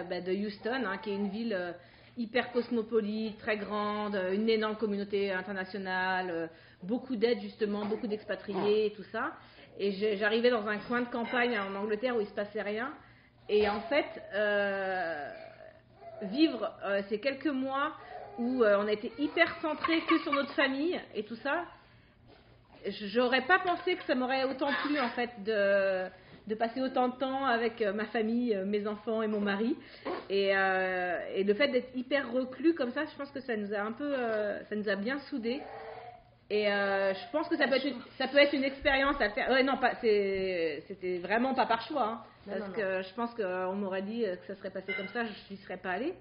bah, 0.09 0.21
de 0.21 0.31
Houston, 0.31 0.83
hein, 0.85 0.97
qui 0.99 1.09
est 1.09 1.15
une 1.15 1.27
ville 1.27 1.53
euh, 1.53 1.73
hyper 2.15 2.53
cosmopolite, 2.53 3.37
très 3.39 3.57
grande, 3.57 4.15
euh, 4.15 4.33
une 4.33 4.47
énorme 4.47 4.77
communauté 4.77 5.33
internationale, 5.33 6.49
beaucoup 6.81 7.17
d'aide 7.17 7.41
justement, 7.41 7.83
beaucoup 7.83 8.07
d'expatriés 8.07 8.85
et 8.85 8.91
tout 8.93 9.05
ça. 9.11 9.33
Et 9.77 10.15
j'arrivais 10.15 10.51
dans 10.51 10.65
un 10.67 10.77
coin 10.77 11.01
de 11.01 11.09
campagne 11.09 11.59
en 11.59 11.75
Angleterre 11.75 12.15
où 12.15 12.21
il 12.21 12.27
se 12.27 12.33
passait 12.33 12.61
rien. 12.61 12.93
Et 13.49 13.67
en 13.67 13.81
fait, 13.81 14.05
vivre 16.21 16.71
ces 17.09 17.19
quelques 17.19 17.47
mois 17.47 17.91
où 18.37 18.63
euh, 18.63 18.77
on 18.79 18.87
été 18.87 19.11
hyper 19.17 19.55
centré 19.61 20.01
que 20.01 20.17
sur 20.19 20.33
notre 20.33 20.51
famille 20.53 20.99
et 21.13 21.23
tout 21.23 21.35
ça, 21.37 21.63
j'aurais 22.87 23.41
pas 23.41 23.59
pensé 23.59 23.95
que 23.95 24.03
ça 24.03 24.15
m'aurait 24.15 24.43
autant 24.43 24.69
plu 24.83 24.99
en 24.99 25.09
fait 25.09 25.29
de, 25.43 26.07
de 26.47 26.55
passer 26.55 26.81
autant 26.81 27.09
de 27.09 27.15
temps 27.15 27.45
avec 27.45 27.81
euh, 27.81 27.93
ma 27.93 28.05
famille, 28.05 28.55
euh, 28.55 28.65
mes 28.65 28.87
enfants 28.87 29.21
et 29.21 29.27
mon 29.27 29.39
mari. 29.39 29.75
Et, 30.29 30.55
euh, 30.55 31.19
et 31.33 31.43
le 31.43 31.53
fait 31.53 31.69
d'être 31.69 31.95
hyper 31.95 32.31
reclus 32.31 32.75
comme 32.75 32.91
ça, 32.91 33.05
je 33.05 33.17
pense 33.17 33.31
que 33.31 33.39
ça 33.41 33.55
nous 33.55 33.73
a 33.73 33.79
un 33.79 33.91
peu, 33.91 34.13
euh, 34.17 34.63
ça 34.65 34.75
nous 34.75 34.89
a 34.89 34.95
bien 34.95 35.19
soudés. 35.29 35.61
Et 36.51 36.71
euh, 36.71 37.11
je 37.15 37.31
pense 37.31 37.47
que 37.49 37.57
ça 37.57 37.67
peut 37.67 37.75
être 37.75 37.87
une, 37.87 37.97
ça 38.19 38.27
peut 38.27 38.37
être 38.37 38.53
une 38.53 38.63
expérience 38.63 39.19
à 39.19 39.29
faire. 39.31 39.49
Ouais, 39.49 39.63
non, 39.63 39.79
c'était 40.01 41.17
vraiment 41.17 41.55
pas 41.55 41.65
par 41.65 41.81
choix, 41.81 42.03
hein, 42.03 42.21
Non, 42.45 42.53
parce 42.53 42.69
non, 42.69 42.75
que 42.75 43.01
je 43.01 43.13
pense 43.15 43.33
qu'on 43.33 43.73
m'aurait 43.73 44.03
dit 44.03 44.21
que 44.21 44.45
ça 44.53 44.55
serait 44.59 44.69
passé 44.69 44.93
comme 44.93 45.07
ça, 45.07 45.23
je 45.23 45.53
n'y 45.53 45.59
serais 45.61 45.77
pas 45.77 45.89
allée. 45.91 46.13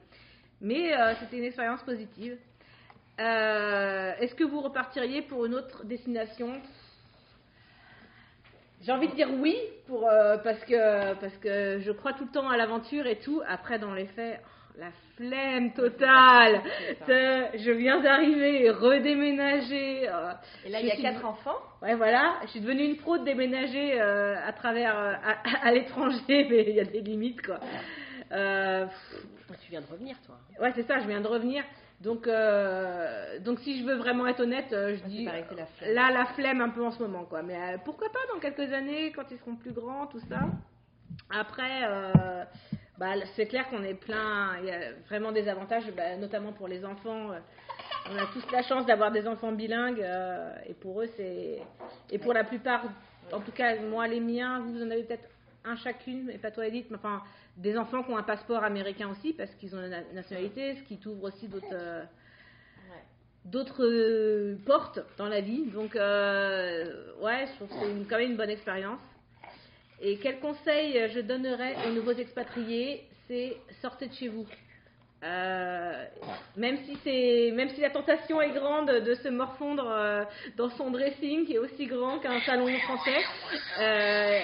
Mais 0.61 0.92
euh, 0.94 1.14
c'était 1.20 1.38
une 1.38 1.44
expérience 1.44 1.82
positive. 1.82 2.36
Euh, 3.20 4.12
Est-ce 4.18 4.34
que 4.34 4.44
vous 4.44 4.61
repartiriez 4.61 5.22
pour 5.22 5.46
une 5.46 5.55
autre 5.55 5.84
destination? 5.84 6.61
J'ai 8.82 8.92
envie 8.92 9.09
de 9.09 9.14
dire 9.14 9.28
oui, 9.38 9.57
pour, 9.86 10.09
euh, 10.09 10.36
parce, 10.38 10.62
que, 10.64 11.14
parce 11.14 11.36
que 11.38 11.80
je 11.80 11.92
crois 11.92 12.12
tout 12.12 12.24
le 12.24 12.30
temps 12.30 12.48
à 12.48 12.57
l'aventure 12.57 13.07
et 13.07 13.18
tout. 13.18 13.40
Après, 13.48 13.78
dans 13.78 13.94
les 13.94 14.07
faits, 14.07 14.40
oh, 14.42 14.78
la 14.78 14.90
flemme 15.16 15.72
totale. 15.72 16.61
je 17.09 17.70
viens 17.70 18.00
d'arriver, 18.00 18.68
redéménager. 18.70 20.02
Et 20.66 20.68
là, 20.68 20.80
il 20.80 20.86
y 20.86 20.90
a 20.90 20.96
quatre 20.96 21.24
enfants. 21.24 21.59
Ouais, 21.82 21.94
voilà, 21.94 22.34
je 22.42 22.48
suis 22.48 22.61
devenue 22.61 22.84
une 22.84 22.96
pro 22.96 23.16
de 23.16 23.24
déménager 23.24 23.98
à 24.00 24.52
travers, 24.52 24.96
à, 24.98 25.36
à 25.62 25.72
l'étranger, 25.72 26.18
mais 26.28 26.64
il 26.68 26.74
y 26.74 26.80
a 26.80 26.84
des 26.84 27.00
limites, 27.00 27.40
quoi. 27.40 27.61
Euh, 28.32 28.86
Tu 29.62 29.70
viens 29.70 29.80
de 29.80 29.86
revenir, 29.86 30.16
toi. 30.26 30.36
ouais, 30.61 30.72
c'est 30.74 30.86
ça, 30.86 31.01
je 31.01 31.07
viens 31.07 31.20
de 31.20 31.26
revenir. 31.28 31.62
Donc, 32.01 32.26
euh, 32.26 33.38
donc 33.40 33.61
si 33.61 33.78
je 33.80 33.84
veux 33.84 33.95
vraiment 33.95 34.26
être 34.26 34.40
honnête, 34.40 34.72
euh, 34.72 34.95
je 34.97 35.01
Ah, 35.05 35.09
dis 35.09 35.24
pareil, 35.24 35.45
la 35.82 35.92
là 35.92 36.11
la 36.11 36.26
flemme 36.26 36.61
un 36.61 36.68
peu 36.70 36.84
en 36.84 36.90
ce 36.90 36.99
moment, 37.03 37.24
quoi. 37.24 37.42
Mais 37.42 37.57
euh, 37.57 37.78
pourquoi 37.84 38.09
pas 38.11 38.18
dans 38.32 38.40
quelques 38.40 38.72
années, 38.72 39.12
quand 39.12 39.24
ils 39.30 39.38
seront 39.38 39.57
plus 39.57 39.72
grands, 39.72 40.07
tout 40.07 40.20
ça. 40.28 40.40
Après, 41.30 41.82
euh, 41.84 42.45
bah, 42.99 43.12
c'est 43.36 43.47
clair 43.47 43.68
qu'on 43.70 43.82
est 43.84 43.95
plein. 43.95 44.57
Il 44.61 44.66
y 44.66 44.70
a 44.70 44.92
vraiment 45.09 45.30
des 45.32 45.49
avantages, 45.49 45.84
bah, 45.97 46.16
notamment 46.16 46.53
pour 46.53 46.68
les 46.68 46.84
enfants. 46.84 47.28
on 48.11 48.16
a 48.16 48.26
tous 48.32 48.51
la 48.53 48.62
chance 48.62 48.84
d'avoir 48.86 49.11
des 49.12 49.26
enfants 49.26 49.53
bilingues 49.53 50.05
et 50.66 50.74
pour 50.74 51.01
eux 51.01 51.09
c'est 51.16 51.62
et 52.11 52.18
pour 52.18 52.34
la 52.34 52.45
plupart 52.45 52.82
en 53.32 53.40
tout 53.40 53.53
cas 53.53 53.76
moi 53.80 54.07
les 54.07 54.20
miens 54.20 54.61
vous 54.61 54.82
en 54.82 54.90
avez 54.90 55.05
peut-être 55.05 55.26
un 55.64 55.76
chacune 55.76 56.24
mais 56.26 56.38
pas 56.38 56.50
toi 56.50 56.66
Edith 56.66 56.86
mais 56.90 56.96
enfin 56.96 57.22
des 57.56 57.76
enfants 57.78 58.02
qui 58.02 58.10
ont 58.10 58.16
un 58.18 58.22
passeport 58.22 58.62
américain 58.64 59.08
aussi 59.10 59.32
parce 59.32 59.50
qu'ils 59.54 59.74
ont 59.74 59.80
la 59.80 59.88
na- 59.88 60.12
nationalité 60.12 60.74
ce 60.76 60.82
qui 60.82 60.98
t'ouvre 60.98 61.24
aussi 61.24 61.48
d'autres 61.48 61.66
euh, 61.72 62.02
d'autres 63.44 63.84
euh, 63.84 64.56
portes 64.64 65.00
dans 65.18 65.28
la 65.28 65.40
vie. 65.40 65.64
Donc 65.66 65.96
euh, 65.96 67.12
ouais 67.20 67.46
je 67.46 67.52
trouve 67.56 67.68
que 67.68 67.74
c'est 67.74 67.90
une- 67.90 68.06
quand 68.06 68.18
même 68.18 68.30
une 68.32 68.36
bonne 68.36 68.50
expérience. 68.50 69.00
Et 70.00 70.18
quel 70.18 70.40
conseil 70.40 71.10
je 71.14 71.20
donnerais 71.20 71.74
aux 71.86 71.92
nouveaux 71.92 72.12
expatriés 72.12 73.04
c'est 73.26 73.56
sortez 73.80 74.08
de 74.08 74.14
chez 74.14 74.28
vous. 74.28 74.46
Euh, 75.22 76.04
même 76.56 76.76
si 76.84 76.98
c'est, 77.02 77.50
même 77.54 77.70
si 77.70 77.80
la 77.80 77.88
tentation 77.88 78.42
est 78.42 78.50
grande 78.50 78.90
de 78.90 79.14
se 79.14 79.28
morfondre 79.28 79.88
euh, 79.88 80.24
dans 80.58 80.68
son 80.70 80.90
dressing 80.90 81.46
qui 81.46 81.54
est 81.54 81.58
aussi 81.58 81.86
grand 81.86 82.18
qu'un 82.18 82.40
salon 82.40 82.68
français, 82.80 83.20
euh, 83.80 84.40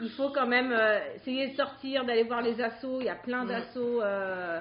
il 0.00 0.10
faut 0.10 0.30
quand 0.30 0.46
même 0.46 0.72
euh, 0.72 0.98
essayer 1.16 1.48
de 1.48 1.56
sortir, 1.56 2.04
d'aller 2.04 2.22
voir 2.24 2.42
les 2.42 2.60
assos. 2.60 3.00
Il 3.00 3.06
y 3.06 3.08
a 3.10 3.14
plein 3.14 3.44
d'assos 3.44 4.02
euh, 4.02 4.60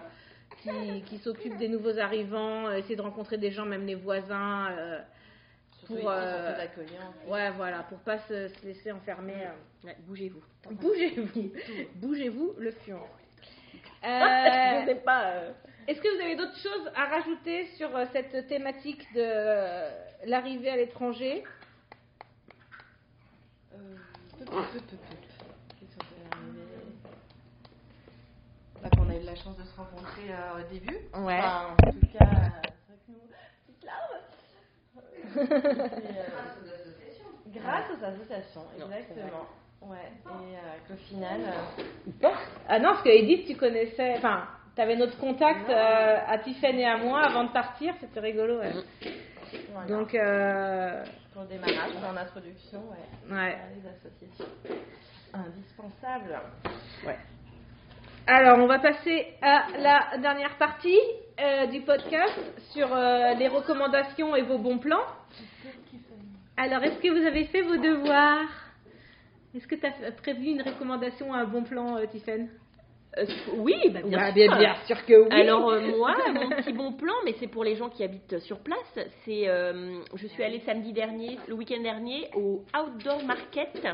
qui, 0.61 1.01
qui 1.03 1.17
s'occupent 1.19 1.57
des 1.57 1.67
nouveaux 1.67 1.97
arrivants, 1.99 2.67
euh, 2.67 2.77
essayer 2.77 2.95
de 2.95 3.01
rencontrer 3.01 3.37
des 3.37 3.51
gens, 3.51 3.65
même 3.65 3.85
les 3.85 3.95
voisins. 3.95 4.71
euh, 4.71 4.99
pour 5.87 5.97
très 5.99 6.59
accueillants. 6.61 7.13
ouais 7.27 7.51
voilà 7.51 7.83
pour 7.83 7.99
pas 7.99 8.17
se, 8.27 8.47
se 8.47 8.65
laisser 8.65 8.91
enfermer. 8.91 9.35
Ouais, 9.83 9.95
Bougez-vous. 10.07 10.41
Bougez-vous, 10.71 11.51
bougez-vous 11.95 12.55
le 12.57 12.71
fion. 12.71 12.99
je 14.03 14.83
sais 14.87 14.95
pas. 15.05 15.43
Est-ce 15.87 16.01
que 16.01 16.15
vous 16.15 16.21
avez 16.23 16.35
d'autres 16.35 16.57
choses 16.57 16.89
à 16.95 17.05
rajouter 17.05 17.67
sur 17.77 17.89
cette 18.13 18.47
thématique 18.47 19.05
de 19.13 19.29
l'arrivée 20.27 20.69
à 20.71 20.75
l'étranger 20.77 21.43
Euh, 23.73 23.77
peu, 24.39 24.45
peu, 24.45 24.51
peu, 24.55 24.79
peu, 24.79 24.95
peu. 24.97 25.15
Qu'est-ce 25.79 25.95
qu'on 25.97 26.05
peut 26.05 26.21
arriver 26.31 26.65
Bah, 28.81 28.89
qu'on 28.95 29.09
a 29.09 29.15
eu 29.15 29.23
la 29.35 29.41
chance 29.43 29.57
de 29.57 29.63
se 29.63 29.75
rencontrer 29.75 30.29
euh, 30.29 30.61
au 30.61 30.73
début. 30.73 30.97
Ouais. 31.13 31.39
Enfin, 31.39 31.67
en 31.71 31.91
tout 31.91 32.17
cas, 32.17 32.25
euh, 32.25 32.69
que 32.87 33.11
nous, 33.11 33.19
petites 33.67 33.83
larmes. 33.83 34.21
Et, 35.35 36.19
euh, 36.19 36.23
Grâce 37.53 37.85
aux 37.89 38.03
associations, 38.03 38.65
exactement. 38.75 39.45
Ouais, 39.81 39.97
et 40.25 40.55
euh, 40.55 40.77
qu'au 40.87 40.95
final, 40.95 41.41
euh, 41.41 42.27
Ah 42.67 42.79
non, 42.79 42.89
parce 42.91 43.03
que 43.03 43.09
Edith, 43.09 43.45
tu 43.47 43.55
connaissais, 43.55 44.15
enfin, 44.17 44.47
tu 44.75 44.81
avais 44.81 44.95
notre 44.95 45.17
contact 45.17 45.69
euh, 45.69 46.17
à 46.27 46.37
Tiffany 46.39 46.81
et 46.81 46.85
à 46.85 46.97
moi 46.97 47.21
avant 47.21 47.43
de 47.45 47.51
partir, 47.51 47.93
c'était 48.01 48.19
rigolo. 48.19 48.59
ouais. 48.59 48.71
voilà, 49.71 49.87
Donc, 49.87 50.15
euh, 50.15 51.05
pour 51.33 51.43
le 51.43 51.47
démarrage, 51.49 51.91
en 52.03 52.17
introduction, 52.17 52.83
ouais, 52.89 53.35
ouais. 53.35 53.57
les 53.75 53.89
associations. 53.89 54.45
Indispensable. 55.33 56.39
Alors, 58.27 58.57
on 58.57 58.65
va 58.67 58.79
passer 58.79 59.27
à 59.41 59.65
la 59.77 60.17
dernière 60.17 60.57
partie 60.57 60.97
euh, 61.39 61.67
du 61.67 61.81
podcast 61.81 62.33
sur 62.71 62.91
euh, 62.91 63.33
les 63.35 63.47
recommandations 63.47 64.35
et 64.35 64.41
vos 64.41 64.57
bons 64.57 64.79
plans. 64.79 65.05
Alors, 66.57 66.83
est-ce 66.83 66.97
que 66.99 67.09
vous 67.09 67.25
avez 67.25 67.43
fait 67.45 67.61
vos 67.61 67.77
devoirs? 67.77 68.47
Est-ce 69.55 69.67
que 69.67 69.75
tu 69.75 69.85
as 69.85 70.11
prévu 70.11 70.47
une 70.47 70.61
recommandation 70.63 71.33
à 71.33 71.39
un 71.39 71.45
bon 71.45 71.63
plan, 71.63 71.97
euh, 71.97 72.05
euh, 73.17 73.25
oui, 73.57 73.75
bah, 73.91 73.99
bien 74.03 74.17
Ouais, 74.17 74.25
sûr. 74.25 74.33
bien, 74.33 74.57
bien 74.57 74.75
sûr 74.87 75.05
que 75.05 75.13
oui. 75.13 75.27
Alors 75.31 75.69
euh, 75.69 75.79
moi, 75.95 76.15
mon 76.33 76.49
petit 76.49 76.73
bon 76.73 76.93
plan, 76.93 77.13
mais 77.23 77.35
c'est 77.39 77.47
pour 77.47 77.63
les 77.63 77.75
gens 77.75 77.89
qui 77.89 78.03
habitent 78.03 78.39
sur 78.39 78.59
place, 78.59 78.99
c'est 79.23 79.47
euh, 79.47 79.99
je 80.15 80.27
suis 80.27 80.43
allée 80.43 80.59
samedi 80.65 80.91
dernier, 80.91 81.37
le 81.47 81.53
week-end 81.53 81.81
dernier, 81.81 82.27
au 82.35 82.63
Outdoor 82.77 83.23
Market, 83.23 83.87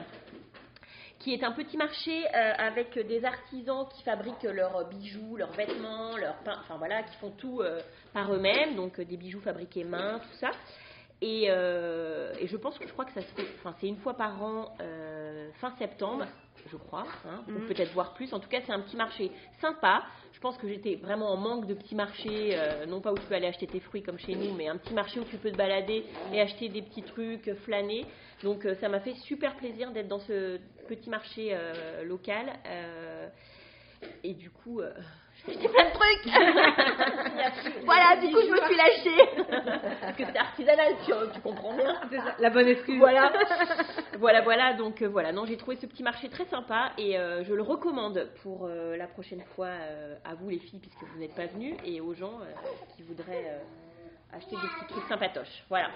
qui 1.21 1.33
est 1.33 1.43
un 1.43 1.51
petit 1.51 1.77
marché 1.77 2.25
euh, 2.25 2.53
avec 2.57 2.97
des 3.07 3.23
artisans 3.23 3.87
qui 3.95 4.03
fabriquent 4.03 4.43
leurs 4.43 4.87
bijoux, 4.89 5.37
leurs 5.37 5.51
vêtements, 5.51 6.17
leurs 6.17 6.37
pains, 6.37 6.57
enfin 6.59 6.77
voilà, 6.77 7.03
qui 7.03 7.15
font 7.17 7.31
tout 7.31 7.61
euh, 7.61 7.79
par 8.11 8.33
eux-mêmes, 8.33 8.75
donc 8.75 8.99
euh, 8.99 9.05
des 9.05 9.17
bijoux 9.17 9.39
fabriqués 9.41 9.83
main, 9.83 10.19
tout 10.19 10.37
ça. 10.39 10.49
Et, 11.23 11.43
et 11.43 12.47
je 12.47 12.57
pense 12.57 12.79
que 12.79 12.87
je 12.87 12.93
crois 12.93 13.05
que 13.05 13.13
ça 13.13 13.21
se 13.21 13.31
fait, 13.35 13.45
enfin 13.59 13.75
c'est 13.79 13.85
une 13.85 13.97
fois 13.97 14.15
par 14.15 14.41
an, 14.41 14.75
fin 15.59 15.71
septembre, 15.77 16.25
je 16.69 16.77
crois, 16.77 17.05
hein, 17.27 17.43
ou 17.47 17.51
Mhm. 17.51 17.67
peut-être 17.67 17.91
voir 17.93 18.13
plus. 18.13 18.33
En 18.33 18.39
tout 18.39 18.49
cas, 18.49 18.59
c'est 18.65 18.71
un 18.71 18.79
petit 18.81 18.95
marché 18.97 19.31
sympa. 19.59 20.03
Je 20.33 20.39
pense 20.39 20.57
que 20.57 20.67
j'étais 20.67 20.95
vraiment 20.95 21.31
en 21.31 21.37
manque 21.37 21.67
de 21.67 21.73
petits 21.73 21.93
marchés, 21.95 22.51
euh, 22.53 22.85
non 22.85 22.99
pas 23.01 23.11
où 23.13 23.17
tu 23.17 23.25
peux 23.25 23.35
aller 23.35 23.47
acheter 23.47 23.67
tes 23.67 23.79
fruits 23.79 24.01
comme 24.01 24.17
chez 24.17 24.35
nous, 24.35 24.53
mais 24.55 24.67
un 24.67 24.77
petit 24.77 24.93
marché 24.93 25.19
où 25.19 25.23
tu 25.25 25.37
peux 25.37 25.51
te 25.51 25.55
balader 25.55 26.03
et 26.33 26.41
acheter 26.41 26.69
des 26.69 26.81
petits 26.81 27.03
trucs, 27.03 27.47
euh, 27.47 27.55
flâner. 27.55 28.05
Donc 28.43 28.65
euh, 28.65 28.73
ça 28.75 28.89
m'a 28.89 28.99
fait 29.01 29.13
super 29.15 29.55
plaisir 29.57 29.91
d'être 29.91 30.07
dans 30.07 30.19
ce 30.19 30.59
petit 30.87 31.09
marché 31.09 31.49
euh, 31.51 32.03
local. 32.05 32.51
et 34.23 34.33
du 34.33 34.49
coup, 34.49 34.81
j'ai 35.47 35.53
acheté 35.53 35.67
plein 35.67 35.85
de 35.85 35.93
trucs. 35.93 37.85
voilà, 37.85 38.15
du 38.17 38.27
coup, 38.31 38.41
je 38.41 38.51
me 38.51 38.61
suis 38.67 38.75
lâchée. 38.75 39.97
Parce 40.01 40.17
que 40.17 40.23
c'est 40.25 40.37
artisanal, 40.37 40.93
tu, 41.05 41.11
tu 41.33 41.41
comprends 41.41 41.75
bien. 41.75 41.95
La 42.39 42.49
bonne 42.49 42.67
excuse. 42.67 42.99
Voilà, 42.99 43.31
voilà, 44.19 44.41
voilà. 44.41 44.73
Donc 44.73 45.01
euh, 45.01 45.07
voilà, 45.07 45.31
non, 45.31 45.45
j'ai 45.45 45.57
trouvé 45.57 45.77
ce 45.77 45.85
petit 45.85 46.03
marché 46.03 46.29
très 46.29 46.45
sympa 46.45 46.91
et 46.97 47.17
euh, 47.17 47.43
je 47.43 47.53
le 47.53 47.61
recommande 47.61 48.29
pour 48.43 48.65
euh, 48.65 48.95
la 48.97 49.07
prochaine 49.07 49.43
fois 49.55 49.69
à 50.23 50.35
vous 50.35 50.49
les 50.49 50.59
filles 50.59 50.79
puisque 50.79 51.03
vous 51.03 51.19
n'êtes 51.19 51.35
pas 51.35 51.47
venues 51.47 51.75
et 51.85 52.01
aux 52.01 52.13
gens 52.13 52.39
qui 52.95 53.03
voudraient 53.03 53.61
acheter 54.33 54.55
des 54.55 54.67
petits 54.67 54.93
trucs 54.93 55.07
sympatoches. 55.07 55.63
Voilà, 55.69 55.89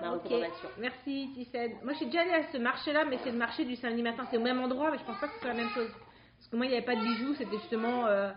ma 0.00 0.10
recommandation. 0.12 0.68
merci 0.78 1.30
Tiffany. 1.34 1.74
Moi, 1.82 1.92
je 1.92 1.98
suis 1.98 2.06
déjà 2.06 2.20
allée 2.20 2.34
à 2.34 2.52
ce 2.52 2.58
marché-là, 2.58 3.04
mais 3.04 3.18
c'est 3.24 3.30
le 3.30 3.38
marché 3.38 3.64
du 3.64 3.76
samedi 3.76 4.02
matin. 4.02 4.24
C'est 4.30 4.36
au 4.36 4.42
même 4.42 4.60
endroit, 4.60 4.90
mais 4.90 4.98
je 4.98 5.04
pense 5.04 5.18
pas 5.18 5.28
que 5.28 5.34
ce 5.34 5.40
soit 5.40 5.48
la 5.48 5.54
même 5.56 5.70
chose. 5.70 5.90
Parce 6.40 6.48
que 6.48 6.56
moi, 6.56 6.64
il 6.66 6.70
n'y 6.70 6.76
avait 6.76 6.84
pas 6.86 6.96
de 6.96 7.02
bijoux, 7.02 7.34
c'était 7.34 7.58
justement 7.58 8.06
euh, 8.06 8.30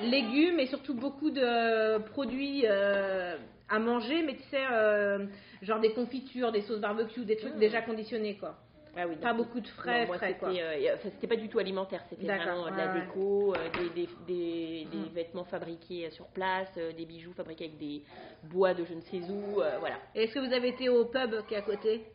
légumes 0.00 0.60
et 0.60 0.66
surtout 0.66 0.94
beaucoup 0.94 1.30
de 1.30 1.98
produits 2.10 2.62
euh, 2.66 3.36
à 3.68 3.78
manger, 3.80 4.22
mais 4.22 4.36
tu 4.36 4.42
sais, 4.44 4.64
euh, 4.70 5.26
genre 5.60 5.80
des 5.80 5.92
confitures, 5.92 6.52
des 6.52 6.62
sauces 6.62 6.80
barbecue, 6.80 7.24
des 7.24 7.36
trucs 7.36 7.56
déjà 7.56 7.82
conditionnés, 7.82 8.36
quoi. 8.36 8.56
Ah 8.98 9.06
oui, 9.06 9.16
Pas 9.16 9.34
beaucoup 9.34 9.60
de 9.60 9.66
frais, 9.66 10.02
Non, 10.02 10.06
moi, 10.06 10.16
frais, 10.18 10.36
quoi. 10.38 10.50
euh, 10.50 10.96
c'était 11.02 11.26
pas 11.26 11.36
du 11.36 11.48
tout 11.48 11.58
alimentaire, 11.58 12.02
c'était 12.08 12.26
D'accord, 12.26 12.60
vraiment 12.60 12.70
de 12.70 12.76
la 12.80 12.86
ouais, 12.86 13.00
ouais. 13.00 13.06
déco, 13.06 13.54
euh, 13.54 13.68
des, 13.76 13.90
des, 13.90 14.08
des, 14.26 14.84
des 14.90 15.10
Mm. 15.10 15.14
vêtements 15.14 15.44
fabriqués 15.44 16.08
sur 16.10 16.26
place, 16.28 16.70
euh, 16.78 16.92
des 16.92 17.04
bijoux 17.04 17.32
fabriqués 17.34 17.64
avec 17.66 17.76
des 17.78 18.02
bois 18.44 18.72
de 18.72 18.84
je 18.84 18.94
ne 18.94 19.00
sais 19.00 19.30
où, 19.30 19.60
voilà. 19.80 19.96
Et 20.14 20.22
est-ce 20.22 20.32
que 20.34 20.38
vous 20.38 20.52
avez 20.52 20.68
été 20.68 20.88
au 20.88 21.04
pub 21.06 21.44
qui 21.46 21.54
est 21.54 21.58
à 21.58 21.62
côté, 21.62 22.06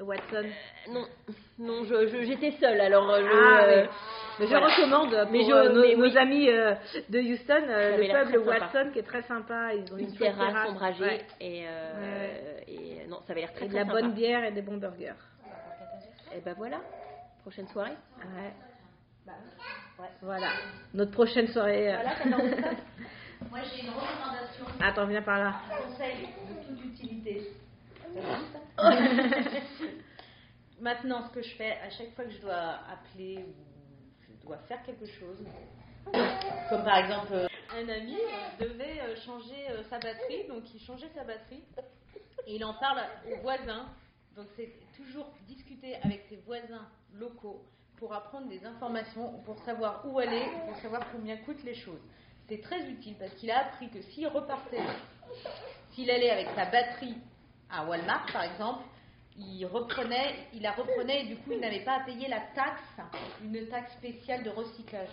Watson 0.00 0.44
Euh, 0.44 0.90
non, 0.92 1.06
non, 1.58 1.84
je, 1.84 2.06
je- 2.08 2.24
j'étais 2.24 2.52
seule, 2.52 2.80
alors 2.80 3.10
euh, 3.10 3.20
je, 3.20 3.26
Ah, 3.32 3.64
euh, 3.64 3.82
oui. 3.82 3.88
Mais 4.38 4.46
je 4.46 4.50
voilà. 4.50 4.66
recommande 4.68 5.10
pour 5.22 5.30
Mais 5.32 5.44
je- 5.44 5.52
euh, 5.52 5.68
nos, 5.72 5.80
mais 5.82 5.94
nos 5.96 6.02
oui. 6.04 6.18
amis 6.18 6.50
euh, 6.50 6.74
de 7.08 7.18
Houston, 7.20 7.62
euh, 7.68 7.96
le 7.96 8.02
l'air 8.02 8.24
pub, 8.24 8.34
le 8.34 8.42
très 8.42 8.52
sympa. 8.60 8.66
Watson, 8.74 8.90
qui 8.92 8.98
est 8.98 9.02
très 9.02 9.22
sympa. 9.22 9.74
Ils 9.74 9.92
ont 9.92 9.96
une, 9.96 10.04
une 10.10 10.16
terrasse 10.16 10.68
ombragée 10.68 11.02
Ouais. 11.04 11.26
et, 11.40 11.64
et 12.68 13.06
non, 13.08 13.20
ça 13.26 13.32
avait 13.32 13.40
l'air 13.40 13.52
très 13.52 13.64
Et 13.64 13.68
de 13.68 13.74
très 13.74 13.84
la 13.84 13.86
sympa. 13.86 14.00
bonne 14.00 14.12
bière 14.12 14.44
et 14.44 14.52
des 14.52 14.62
bons 14.62 14.76
burgers. 14.76 15.14
Et 16.36 16.40
ben 16.40 16.54
voilà, 16.58 16.80
prochaine 17.42 17.68
soirée. 17.68 17.92
Ouais. 18.18 18.52
Voilà. 20.20 20.52
Notre 20.92 21.12
prochaine 21.12 21.48
soirée. 21.48 21.94
Moi, 23.50 23.60
j'ai 23.62 23.82
une 23.82 23.90
recommandation, 23.90 24.64
Attends, 24.80 25.06
viens 25.06 25.22
par 25.22 25.38
là. 25.38 25.54
un 25.72 25.82
conseil 25.82 26.28
de 26.48 26.54
toute 26.54 26.84
utilité. 26.84 27.52
Maintenant, 30.80 31.26
ce 31.28 31.32
que 31.32 31.42
je 31.42 31.54
fais, 31.56 31.72
à 31.80 31.90
chaque 31.90 32.14
fois 32.14 32.24
que 32.24 32.30
je 32.30 32.40
dois 32.40 32.80
appeler 32.90 33.38
ou 33.38 33.54
je 34.20 34.32
dois 34.46 34.58
faire 34.68 34.82
quelque 34.82 35.06
chose, 35.06 35.44
comme 36.68 36.84
par 36.84 36.98
exemple, 36.98 37.32
euh, 37.32 37.48
un 37.74 37.88
ami 37.88 38.16
euh, 38.16 38.64
devait 38.64 39.00
euh, 39.00 39.16
changer 39.24 39.66
sa 39.88 39.98
batterie, 39.98 40.46
donc 40.48 40.62
il 40.74 40.80
changeait 40.80 41.10
sa 41.14 41.24
batterie 41.24 41.64
et 42.46 42.56
il 42.56 42.64
en 42.64 42.74
parle 42.74 43.00
aux 43.32 43.40
voisins. 43.40 43.86
Donc 44.36 44.46
c'est 44.56 44.72
toujours 44.96 45.32
discuter 45.46 45.96
avec 46.02 46.26
ses 46.28 46.36
voisins 46.36 46.86
locaux 47.14 47.64
pour 47.96 48.12
apprendre 48.12 48.48
des 48.48 48.64
informations, 48.64 49.40
pour 49.44 49.58
savoir 49.60 50.04
où 50.06 50.18
aller, 50.18 50.44
pour 50.66 50.76
savoir 50.76 51.10
combien 51.10 51.38
coûtent 51.38 51.64
les 51.64 51.74
choses. 51.74 52.02
C'est 52.48 52.60
très 52.60 52.86
utile 52.88 53.16
parce 53.18 53.32
qu'il 53.34 53.50
a 53.50 53.66
appris 53.66 53.88
que 53.88 54.02
s'il 54.02 54.28
repartait, 54.28 54.84
s'il 55.92 56.10
allait 56.10 56.30
avec 56.30 56.48
sa 56.54 56.66
batterie 56.66 57.16
à 57.70 57.84
Walmart 57.84 58.26
par 58.32 58.44
exemple, 58.44 58.84
il 59.38 59.66
reprenait, 59.66 60.34
il 60.54 60.62
la 60.62 60.72
reprenait 60.72 61.22
et 61.22 61.26
du 61.26 61.36
coup 61.36 61.52
il 61.52 61.60
n'avait 61.60 61.84
pas 61.84 61.96
à 61.96 62.00
payer 62.00 62.28
la 62.28 62.40
taxe, 62.54 62.82
une 63.42 63.66
taxe 63.68 63.92
spéciale 63.92 64.42
de 64.42 64.50
recyclage. 64.50 65.08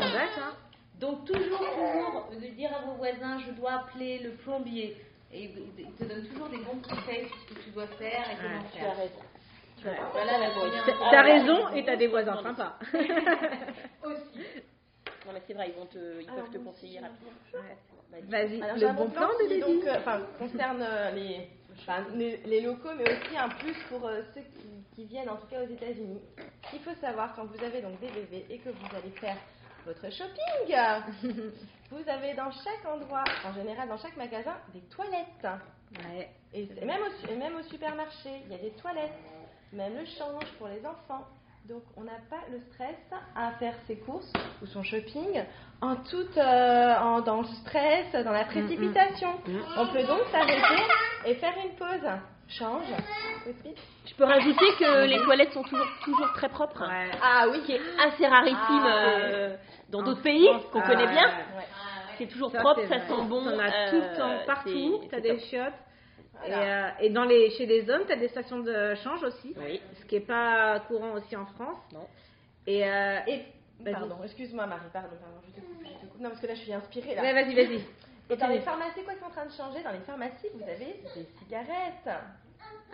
D'accord. 0.00 0.56
Donc 1.00 1.24
toujours, 1.24 1.58
toujours 1.58 2.30
de 2.30 2.46
dire 2.54 2.70
à 2.74 2.82
vos 2.86 2.94
voisins, 2.94 3.38
je 3.46 3.52
dois 3.52 3.72
appeler 3.72 4.18
le 4.20 4.30
plombier. 4.32 4.96
Et 5.32 5.50
il 5.78 5.92
te 5.94 6.04
donne 6.04 6.24
toujours 6.28 6.48
des 6.48 6.58
bons 6.58 6.80
conseils 6.80 7.26
sur 7.26 7.36
ce 7.40 7.54
que 7.54 7.60
tu 7.64 7.70
dois 7.70 7.88
faire 7.88 8.24
et 8.30 8.36
comment 8.36 8.62
Tu 8.72 8.78
as 8.78 8.82
faire. 8.82 8.96
raison. 8.96 9.20
Tu 9.80 9.88
as 9.88 9.90
raison. 9.90 10.02
Voilà 10.12 10.38
la. 10.38 10.50
T'as 10.86 11.10
t'as 11.10 11.22
raison 11.22 11.68
et 11.74 11.84
t'as 11.84 11.96
des 11.96 12.06
voisins 12.06 12.40
sympas. 12.42 12.78
Non 15.26 15.32
mais 15.32 15.40
c'est 15.46 15.54
vrai, 15.54 15.70
ils 15.70 15.74
vont 15.74 15.86
te, 15.86 16.20
ils 16.20 16.26
peuvent 16.26 16.50
te 16.50 16.58
conseiller 16.58 17.00
rapidement. 17.00 17.30
Vas-y. 18.28 18.58
Vas-y, 18.58 18.80
le 18.80 18.92
bon 18.92 19.08
plan 19.08 19.28
qui, 19.40 19.54
de 19.54 19.60
donc, 19.60 19.86
euh, 19.86 19.96
enfin, 19.96 20.20
concerne 20.38 20.82
euh, 20.82 21.10
les, 21.12 21.48
enfin, 21.78 22.04
les, 22.14 22.60
locaux, 22.60 22.90
mais 22.96 23.04
aussi 23.04 23.36
un 23.36 23.48
plus 23.48 23.74
pour 23.88 24.06
euh, 24.06 24.22
ceux 24.34 24.40
qui, 24.42 24.84
qui 24.94 25.04
viennent, 25.04 25.28
en 25.30 25.36
tout 25.36 25.46
cas 25.46 25.62
aux 25.62 25.68
États-Unis. 25.68 26.20
Il 26.72 26.80
faut 26.80 26.94
savoir 27.00 27.34
quand 27.34 27.44
vous 27.46 27.62
avez 27.64 27.80
donc 27.82 27.98
des 28.00 28.08
bébés 28.08 28.46
et 28.50 28.58
que 28.58 28.70
vous 28.70 28.96
allez 28.96 29.10
faire 29.20 29.36
votre 29.86 30.10
shopping, 30.10 30.74
vous 31.90 32.08
avez 32.08 32.34
dans 32.34 32.50
chaque 32.50 32.84
endroit, 32.90 33.24
en 33.44 33.52
général 33.52 33.88
dans 33.88 33.98
chaque 33.98 34.16
magasin, 34.16 34.56
des 34.72 34.80
toilettes. 34.82 35.46
Ouais. 36.08 36.30
Et, 36.54 36.66
c'est- 36.66 36.84
même, 36.84 37.00
au, 37.02 37.10
su- 37.26 37.32
et 37.32 37.36
même 37.36 37.54
au 37.56 37.62
supermarché, 37.64 38.30
il 38.46 38.52
y 38.52 38.54
a 38.54 38.58
des 38.58 38.70
toilettes, 38.72 39.12
même 39.72 39.94
le 39.96 40.04
change 40.06 40.46
pour 40.58 40.68
les 40.68 40.84
enfants. 40.86 41.26
Donc 41.68 41.82
on 41.96 42.02
n'a 42.02 42.18
pas 42.28 42.42
le 42.52 42.60
stress 42.72 42.96
à 43.34 43.52
faire 43.52 43.74
ses 43.86 43.96
courses 43.96 44.30
ou 44.62 44.66
son 44.66 44.82
shopping 44.82 45.42
en 45.80 45.96
toute, 45.96 46.36
euh, 46.36 46.94
en- 46.98 47.20
dans 47.22 47.40
le 47.40 47.46
stress, 47.46 48.12
dans 48.22 48.32
la 48.32 48.44
précipitation. 48.44 49.30
On 49.78 49.86
peut 49.86 50.02
donc 50.04 50.20
s'arrêter 50.30 50.82
et 51.24 51.34
faire 51.36 51.54
une 51.64 51.74
pause. 51.76 52.10
Change. 52.46 52.84
aussi. 53.48 53.74
Je 54.06 54.14
peux 54.14 54.24
rajouter 54.24 54.66
que 54.78 55.04
les 55.06 55.18
toilettes 55.22 55.52
sont 55.54 55.62
toujours, 55.62 55.86
toujours 56.04 56.30
très 56.34 56.50
propres. 56.50 56.82
Ouais. 56.86 57.10
Ah 57.22 57.46
oui. 57.50 57.62
Qui 57.64 57.72
est 57.72 57.80
assez 57.98 58.26
rarissime 58.26 58.58
Ah, 58.60 59.08
euh, 59.16 59.56
dans 59.88 60.02
d'autres 60.02 60.20
pays 60.22 60.46
qu'on 60.70 60.80
ah, 60.80 60.86
connaît 60.86 61.06
bien. 61.06 61.26
ouais. 61.26 61.64
C'est 62.18 62.26
toujours 62.26 62.50
Ça, 62.52 62.60
propre, 62.60 62.82
ça 62.86 63.00
sent 63.00 63.22
bon. 63.28 63.46
As 63.58 63.62
euh, 63.62 63.90
tout 63.90 63.96
le 63.96 64.16
temps, 64.18 64.46
partout. 64.46 65.00
T'as 65.10 65.20
des 65.20 65.38
top. 65.38 65.72
Et, 66.46 66.52
euh, 66.52 66.88
et 67.00 67.10
dans 67.10 67.24
les, 67.24 67.50
chez 67.50 67.66
les 67.66 67.88
hommes, 67.90 68.04
tu 68.06 68.12
as 68.12 68.16
des 68.16 68.28
stations 68.28 68.58
de 68.60 68.94
change 68.96 69.22
aussi, 69.22 69.54
Oui. 69.56 69.80
ce 70.00 70.04
qui 70.04 70.16
n'est 70.16 70.20
pas 70.20 70.80
courant 70.88 71.12
aussi 71.12 71.34
en 71.36 71.46
France. 71.46 71.78
Non. 71.92 72.06
Et, 72.66 72.84
euh, 72.86 73.18
Et, 73.26 73.44
pardon, 73.92 74.16
excuse-moi 74.24 74.66
Marie, 74.66 74.88
pardon, 74.92 75.16
pardon, 75.20 75.38
je 75.46 75.52
te 75.60 75.60
coupe, 75.66 75.82
je 75.84 75.88
te 75.92 76.06
coupe. 76.10 76.20
Non, 76.20 76.28
parce 76.30 76.40
que 76.40 76.46
là, 76.46 76.54
je 76.54 76.60
suis 76.60 76.72
inspirée, 76.72 77.14
là. 77.14 77.22
ouais, 77.22 77.32
vas-y, 77.32 77.54
vas-y. 77.54 77.80
Et 78.30 78.36
dans 78.36 78.48
les 78.48 78.60
pharmacies, 78.60 79.02
quoi, 79.04 79.12
c'est 79.18 79.24
en 79.24 79.30
train 79.30 79.46
de 79.46 79.52
changer? 79.52 79.82
Dans 79.82 79.92
les 79.92 79.98
pharmacies, 80.00 80.48
vous 80.54 80.62
avez 80.62 81.00
des 81.14 81.26
cigarettes. 81.38 82.08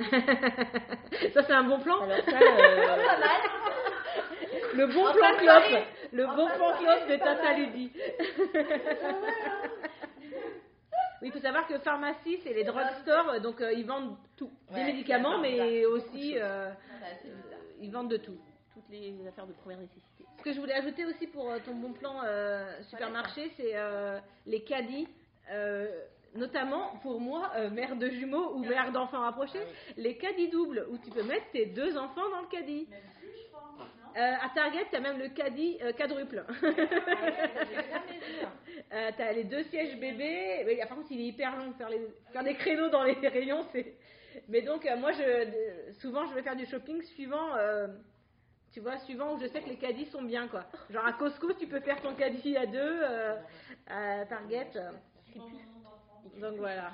ça, 1.35 1.43
c'est 1.45 1.53
un 1.53 1.63
bon 1.65 1.79
plan? 1.81 2.01
Alors 2.03 2.19
ça, 2.25 2.37
euh, 2.41 2.97
Le 4.75 4.87
bon 4.87 5.07
En 5.07 5.13
plan 5.13 5.37
clope. 5.39 5.85
Le 6.13 6.27
En 6.27 6.35
bon 6.37 6.47
plan 6.49 6.73
clope 6.79 7.09
de 7.09 7.17
Tata 7.17 7.43
mal. 7.43 7.71
Oui, 11.23 11.29
il 11.29 11.33
faut 11.33 11.41
savoir 11.41 11.67
que 11.67 11.79
pharmacie, 11.79 12.39
c'est 12.43 12.55
les 12.55 12.65
drugstores, 12.65 13.41
donc 13.41 13.61
euh, 13.61 13.73
ils 13.73 13.85
vendent 13.87 14.17
tout. 14.37 14.51
Des 14.71 14.77
Ouais, 14.77 14.85
médicaments, 14.87 15.39
d'accord, 15.41 15.43
mais 15.43 15.85
aussi 15.85 16.35
euh, 16.39 16.71
ils 17.81 17.91
vendent 17.93 18.11
de 18.11 18.17
tout. 18.17 18.39
toutes 18.73 18.89
les 18.91 19.15
affaires 19.29 19.47
de 19.47 19.53
première 19.53 19.79
nécessité. 19.81 20.25
Ce 20.39 20.43
que 20.43 20.53
je 20.53 20.61
voulais 20.61 20.75
ajouter 20.75 21.05
aussi 21.05 21.27
pour 21.27 21.51
euh, 21.51 21.59
ton 21.65 21.75
bon 21.75 21.93
plan 21.93 22.23
euh, 22.25 22.81
supermarché, 22.85 23.51
c'est 23.57 23.73
euh, 23.77 24.19
les 24.47 24.63
caddies. 24.65 25.09
euh, 25.51 25.87
notamment 26.37 26.93
pour 27.03 27.21
moi, 27.21 27.51
euh, 27.57 27.71
mère 27.71 27.97
de 27.97 28.09
jumeaux 28.09 28.53
ou 28.55 28.61
mère 28.61 28.93
d'enfants 28.93 29.21
rapprochés, 29.23 29.67
les 29.97 30.17
caddies 30.17 30.49
doubles 30.49 30.87
où 30.89 30.97
tu 30.99 31.11
peux 31.11 31.25
mettre 31.25 31.51
tes 31.51 31.67
deux 31.67 31.99
enfants 31.99 32.29
dans 32.31 32.41
le 32.43 32.47
caddie. 32.47 32.87
Euh, 34.17 34.35
à 34.41 34.49
Target, 34.55 34.87
tu 34.91 34.97
as 34.97 35.01
même 35.01 35.19
le 35.19 35.29
caddie 35.29 35.79
euh, 35.83 35.93
quadruple. 35.93 36.45
Euh, 38.93 39.11
tu 39.17 39.23
as 39.23 39.33
les 39.33 39.45
deux 39.45 39.63
sièges 39.65 39.97
bébés. 39.99 40.65
Mais, 40.67 40.77
par 40.87 40.97
contre, 40.97 41.13
il 41.13 41.21
est 41.21 41.27
hyper 41.27 41.57
long. 41.57 41.73
Faire, 41.75 41.89
les, 41.91 42.01
faire 42.33 42.43
des 42.45 42.55
créneaux 42.55 42.89
dans 42.89 43.05
les 43.05 43.15
rayons, 43.29 43.65
c'est. 43.73 43.95
Mais 44.49 44.63
donc, 44.63 44.85
euh, 44.87 44.97
moi, 44.97 45.13
je, 45.13 45.23
euh, 45.23 45.93
souvent, 46.01 46.27
je 46.27 46.35
vais 46.35 46.43
faire 46.43 46.57
du 46.57 46.67
shopping 46.67 47.01
suivant. 47.03 47.55
euh, 47.57 47.89
tu 48.73 48.79
vois, 48.81 48.99
suivant 48.99 49.35
où 49.35 49.41
je 49.41 49.49
sais 49.49 49.61
que 49.61 49.69
les 49.69 49.77
caddies 49.77 50.07
sont 50.07 50.23
bien, 50.23 50.47
quoi. 50.47 50.65
Genre 50.91 51.05
à 51.05 51.13
Costco, 51.15 51.53
tu 51.55 51.67
peux 51.67 51.81
faire 51.81 52.01
ton 52.03 52.15
caddie 52.15 52.57
à 52.57 52.67
deux. 52.67 53.03
à 53.89 54.25
Target. 54.27 54.71
donc 56.41 56.55
voilà. 56.57 56.93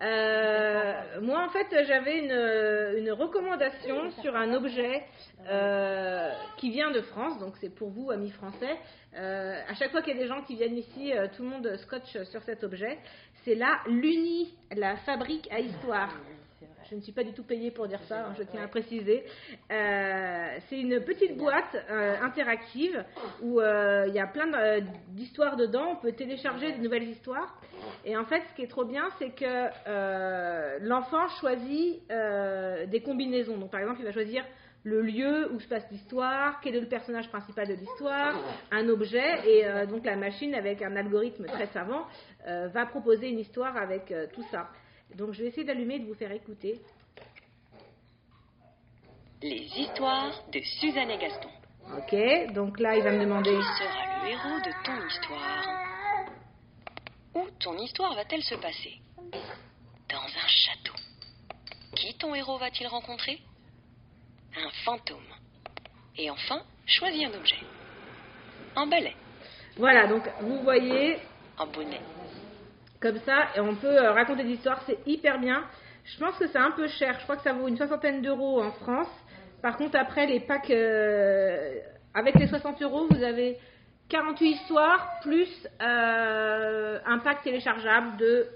Euh, 0.00 1.20
moi, 1.22 1.44
en 1.44 1.48
fait, 1.48 1.66
j'avais 1.86 2.18
une, 2.18 2.98
une 2.98 3.10
recommandation 3.12 4.10
sur 4.22 4.36
un 4.36 4.54
objet 4.54 5.04
euh, 5.48 6.30
qui 6.56 6.70
vient 6.70 6.90
de 6.90 7.00
France, 7.00 7.38
donc 7.38 7.54
c'est 7.60 7.74
pour 7.74 7.90
vous, 7.90 8.10
amis 8.10 8.30
français. 8.30 8.76
Euh, 9.16 9.60
à 9.68 9.74
chaque 9.74 9.90
fois 9.90 10.02
qu'il 10.02 10.14
y 10.14 10.18
a 10.18 10.22
des 10.22 10.28
gens 10.28 10.42
qui 10.42 10.54
viennent 10.54 10.76
ici, 10.76 11.12
euh, 11.12 11.26
tout 11.36 11.42
le 11.42 11.48
monde 11.48 11.76
scotche 11.78 12.22
sur 12.24 12.42
cet 12.42 12.62
objet. 12.62 12.98
C'est 13.44 13.54
la 13.54 13.80
Luni, 13.88 14.54
la 14.76 14.96
fabrique 14.98 15.48
à 15.50 15.58
histoire. 15.58 16.10
Je 16.90 16.94
ne 16.94 17.00
suis 17.02 17.12
pas 17.12 17.22
du 17.22 17.34
tout 17.34 17.42
payée 17.42 17.70
pour 17.70 17.86
dire 17.86 18.02
ça, 18.04 18.26
hein, 18.26 18.34
je 18.38 18.42
tiens 18.44 18.62
à 18.62 18.68
préciser. 18.68 19.24
Euh, 19.70 20.56
c'est 20.68 20.80
une 20.80 21.00
petite 21.00 21.36
boîte 21.36 21.76
euh, 21.90 22.16
interactive 22.22 23.04
où 23.42 23.60
euh, 23.60 24.06
il 24.08 24.14
y 24.14 24.18
a 24.18 24.26
plein 24.26 24.80
d'histoires 25.08 25.56
dedans. 25.56 25.90
On 25.92 25.96
peut 25.96 26.12
télécharger 26.12 26.72
de 26.72 26.82
nouvelles 26.82 27.08
histoires. 27.08 27.60
Et 28.06 28.16
en 28.16 28.24
fait, 28.24 28.42
ce 28.48 28.54
qui 28.54 28.62
est 28.62 28.68
trop 28.68 28.86
bien, 28.86 29.08
c'est 29.18 29.30
que 29.30 30.86
l'enfant 30.86 31.28
choisit 31.40 32.00
des 32.08 33.02
combinaisons. 33.02 33.58
Donc, 33.58 33.70
par 33.70 33.80
exemple, 33.80 34.00
il 34.00 34.06
va 34.06 34.12
choisir 34.12 34.44
le 34.84 35.02
lieu 35.02 35.52
où 35.52 35.60
se 35.60 35.68
passe 35.68 35.84
l'histoire, 35.90 36.60
quel 36.62 36.76
est 36.76 36.80
le 36.80 36.86
personnage 36.86 37.28
principal 37.28 37.68
de 37.68 37.74
l'histoire, 37.74 38.34
un 38.70 38.88
objet, 38.88 39.46
et 39.46 39.66
euh, 39.66 39.86
donc 39.86 40.04
la 40.04 40.16
machine, 40.16 40.54
avec 40.54 40.82
un 40.82 40.96
algorithme 40.96 41.46
très 41.46 41.66
savant, 41.66 42.06
euh, 42.46 42.68
va 42.68 42.86
proposer 42.86 43.28
une 43.28 43.38
histoire 43.38 43.76
avec 43.76 44.10
euh, 44.10 44.26
tout 44.32 44.44
ça. 44.50 44.68
Donc 45.16 45.32
je 45.32 45.42
vais 45.42 45.48
essayer 45.48 45.64
d'allumer 45.64 45.96
et 45.96 45.98
de 46.00 46.06
vous 46.06 46.14
faire 46.14 46.32
écouter. 46.32 46.80
Les 49.42 49.68
histoires 49.76 50.32
de 50.52 50.60
Suzanne 50.80 51.10
et 51.10 51.18
Gaston. 51.18 51.48
Ok, 51.96 52.52
donc 52.52 52.78
là 52.80 52.96
il 52.96 53.02
va 53.02 53.12
me 53.12 53.20
demander. 53.20 53.50
Qui 53.50 53.84
sera 53.84 54.22
le 54.24 54.30
héros 54.30 54.60
de 54.60 54.84
ton 54.84 55.06
histoire 55.06 55.64
Où 57.34 57.46
ton 57.58 57.78
histoire 57.78 58.14
va-t-elle 58.14 58.42
se 58.42 58.56
passer? 58.56 59.00
Dans 60.08 60.24
un 60.24 60.48
château. 60.48 60.94
Qui 61.94 62.14
ton 62.18 62.34
héros 62.34 62.58
va-t-il 62.58 62.86
rencontrer? 62.88 63.40
Un 64.56 64.70
fantôme. 64.84 65.22
Et 66.16 66.30
enfin, 66.30 66.62
choisis 66.86 67.24
un 67.24 67.34
objet. 67.34 67.58
Un 68.76 68.86
balai, 68.86 69.14
Voilà, 69.76 70.06
donc 70.06 70.22
vous 70.40 70.60
voyez 70.62 71.18
un 71.58 71.66
bonnet. 71.66 72.00
Comme 73.00 73.18
ça, 73.20 73.48
et 73.56 73.60
on 73.60 73.74
peut 73.76 73.86
euh, 73.86 74.12
raconter 74.12 74.44
des 74.44 74.52
histoires, 74.52 74.82
c'est 74.86 74.98
hyper 75.06 75.38
bien. 75.38 75.62
Je 76.04 76.18
pense 76.18 76.36
que 76.38 76.46
c'est 76.48 76.58
un 76.58 76.72
peu 76.72 76.88
cher, 76.88 77.16
je 77.18 77.24
crois 77.24 77.36
que 77.36 77.42
ça 77.42 77.52
vaut 77.52 77.68
une 77.68 77.76
soixantaine 77.76 78.22
d'euros 78.22 78.62
en 78.62 78.72
France. 78.72 79.10
Par 79.62 79.76
contre, 79.76 79.96
après 79.98 80.26
les 80.26 80.40
packs, 80.40 80.70
euh, 80.70 81.78
avec 82.14 82.34
les 82.36 82.46
60 82.46 82.80
euros, 82.82 83.06
vous 83.10 83.22
avez 83.22 83.58
48 84.08 84.50
histoires 84.50 85.20
plus 85.22 85.48
euh, 85.82 86.98
un 87.04 87.18
pack 87.18 87.42
téléchargeable 87.42 88.16
de 88.16 88.46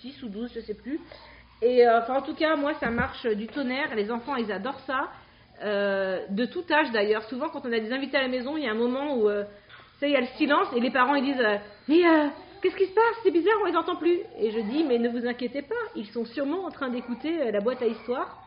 6 0.00 0.22
ou 0.24 0.28
12, 0.28 0.52
je 0.54 0.60
sais 0.60 0.74
plus. 0.74 1.00
Et 1.62 1.86
enfin, 1.88 2.14
en 2.14 2.22
tout 2.22 2.34
cas, 2.34 2.56
moi, 2.56 2.72
ça 2.80 2.90
marche 2.90 3.26
du 3.26 3.46
tonnerre. 3.46 3.94
Les 3.94 4.10
enfants, 4.10 4.36
ils 4.36 4.50
adorent 4.50 4.80
ça. 4.86 5.10
De 5.62 6.46
tout 6.46 6.64
âge 6.72 6.90
d'ailleurs. 6.90 7.22
Souvent, 7.24 7.50
quand 7.50 7.66
on 7.66 7.72
a 7.72 7.78
des 7.78 7.92
invités 7.92 8.16
à 8.16 8.22
la 8.22 8.28
maison, 8.28 8.56
il 8.56 8.64
y 8.64 8.66
a 8.66 8.70
un 8.70 8.74
moment 8.74 9.14
où 9.14 9.28
sais, 10.00 10.08
il 10.08 10.12
y 10.12 10.16
a 10.16 10.20
le 10.20 10.26
silence 10.38 10.68
et 10.74 10.80
les 10.80 10.90
parents 10.90 11.14
ils 11.14 11.24
disent 11.24 11.46
Mais 11.88 12.02
qu'est-ce 12.60 12.76
qui 12.76 12.86
se 12.86 12.94
passe? 12.94 13.16
C'est 13.22 13.30
bizarre, 13.30 13.54
on 13.62 13.66
les 13.66 13.76
entend 13.76 13.96
plus. 13.96 14.20
Et 14.38 14.50
je 14.50 14.60
dis 14.60 14.84
Mais 14.84 14.98
ne 14.98 15.08
vous 15.08 15.26
inquiétez 15.26 15.62
pas, 15.62 15.74
ils 15.94 16.06
sont 16.06 16.24
sûrement 16.24 16.64
en 16.64 16.70
train 16.70 16.88
d'écouter 16.88 17.40
euh, 17.40 17.50
la 17.50 17.60
boîte 17.60 17.82
à 17.82 17.86
histoire. 17.86 18.42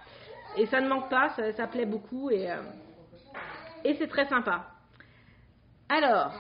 Et 0.57 0.65
ça 0.67 0.81
ne 0.81 0.87
manque 0.87 1.09
pas, 1.09 1.29
ça, 1.29 1.67
plaît 1.67 1.87
beaucoup 1.87 2.29
et, 2.29 2.51
euh, 2.51 2.61
et 3.83 3.95
c'est 3.95 4.07
très 4.07 4.27
sympa. 4.27 4.67
Alors, 5.89 6.31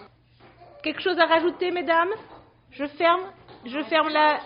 quelque 0.83 1.01
chose 1.01 1.17
à 1.19 1.25
rajouter, 1.25 1.71
mesdames? 1.71 2.11
Je 2.69 2.85
ferme, 2.85 3.21
je 3.65 3.81
ferme 3.83 4.09
la, 4.09 4.39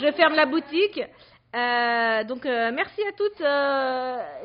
je 0.00 0.10
ferme 0.12 0.34
la 0.34 0.46
boutique. 0.46 1.00
Euh, 1.54 2.24
donc 2.24 2.44
merci 2.44 3.02
à 3.02 3.12
toutes 3.12 3.40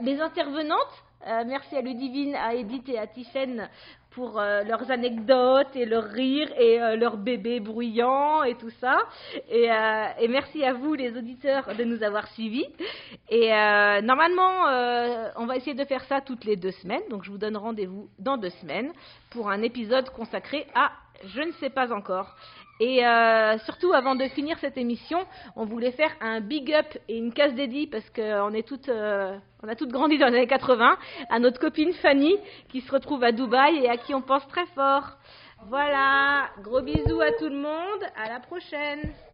les 0.05 0.19
intervenantes. 0.19 1.03
Merci 1.45 1.75
à 1.77 1.81
Ludivine, 1.81 2.35
à 2.35 2.53
Edith 2.53 2.87
et 2.89 2.99
à 2.99 3.07
Tiffaine 3.07 3.69
pour 4.13 4.39
euh, 4.39 4.63
leurs 4.63 4.89
anecdotes 4.91 5.75
et 5.75 5.85
leurs 5.85 6.05
rires 6.05 6.51
et 6.57 6.81
euh, 6.81 6.95
leurs 6.95 7.17
bébés 7.17 7.59
bruyants 7.59 8.43
et 8.43 8.55
tout 8.55 8.69
ça. 8.81 8.97
Et, 9.49 9.71
euh, 9.71 10.05
et 10.19 10.27
merci 10.27 10.63
à 10.63 10.73
vous, 10.73 10.93
les 10.93 11.17
auditeurs, 11.17 11.75
de 11.75 11.83
nous 11.83 12.03
avoir 12.03 12.27
suivis. 12.29 12.65
Et 13.29 13.53
euh, 13.53 14.01
normalement, 14.01 14.63
on 15.37 15.45
va 15.45 15.55
essayer 15.55 15.75
de 15.75 15.85
faire 15.85 16.03
ça 16.05 16.21
toutes 16.21 16.45
les 16.45 16.55
deux 16.55 16.71
semaines. 16.71 17.03
Donc 17.09 17.23
je 17.23 17.31
vous 17.31 17.37
donne 17.37 17.57
rendez-vous 17.57 18.09
dans 18.19 18.37
deux 18.37 18.51
semaines 18.61 18.91
pour 19.29 19.49
un 19.49 19.61
épisode 19.61 20.09
consacré 20.09 20.65
à 20.75 20.91
je 21.25 21.41
ne 21.41 21.51
sais 21.53 21.69
pas 21.69 21.93
encore. 21.93 22.35
Et 22.79 23.05
euh, 23.05 23.57
surtout, 23.59 23.93
avant 23.93 24.15
de 24.15 24.27
finir 24.29 24.57
cette 24.59 24.77
émission, 24.77 25.19
on 25.55 25.65
voulait 25.65 25.91
faire 25.91 26.11
un 26.21 26.41
big 26.41 26.73
up 26.73 26.87
et 27.07 27.17
une 27.17 27.31
case 27.31 27.53
dédiée 27.53 27.87
parce 27.87 28.09
qu'on 28.09 28.53
est 28.53 28.67
toutes, 28.67 28.89
euh, 28.89 29.37
on 29.63 29.67
a 29.67 29.75
toutes 29.75 29.91
grandi 29.91 30.17
dans 30.17 30.27
les 30.27 30.37
années 30.37 30.47
80 30.47 30.97
à 31.29 31.39
notre 31.39 31.59
copine 31.59 31.93
Fanny 31.93 32.35
qui 32.69 32.81
se 32.81 32.91
retrouve 32.91 33.23
à 33.23 33.31
Dubaï 33.31 33.77
et 33.77 33.89
à 33.89 33.97
qui 33.97 34.13
on 34.13 34.21
pense 34.21 34.47
très 34.47 34.65
fort. 34.67 35.17
Voilà, 35.67 36.49
gros 36.61 36.81
bisous 36.81 37.21
à 37.21 37.31
tout 37.33 37.47
le 37.47 37.57
monde, 37.57 38.03
à 38.17 38.27
la 38.27 38.39
prochaine. 38.39 39.13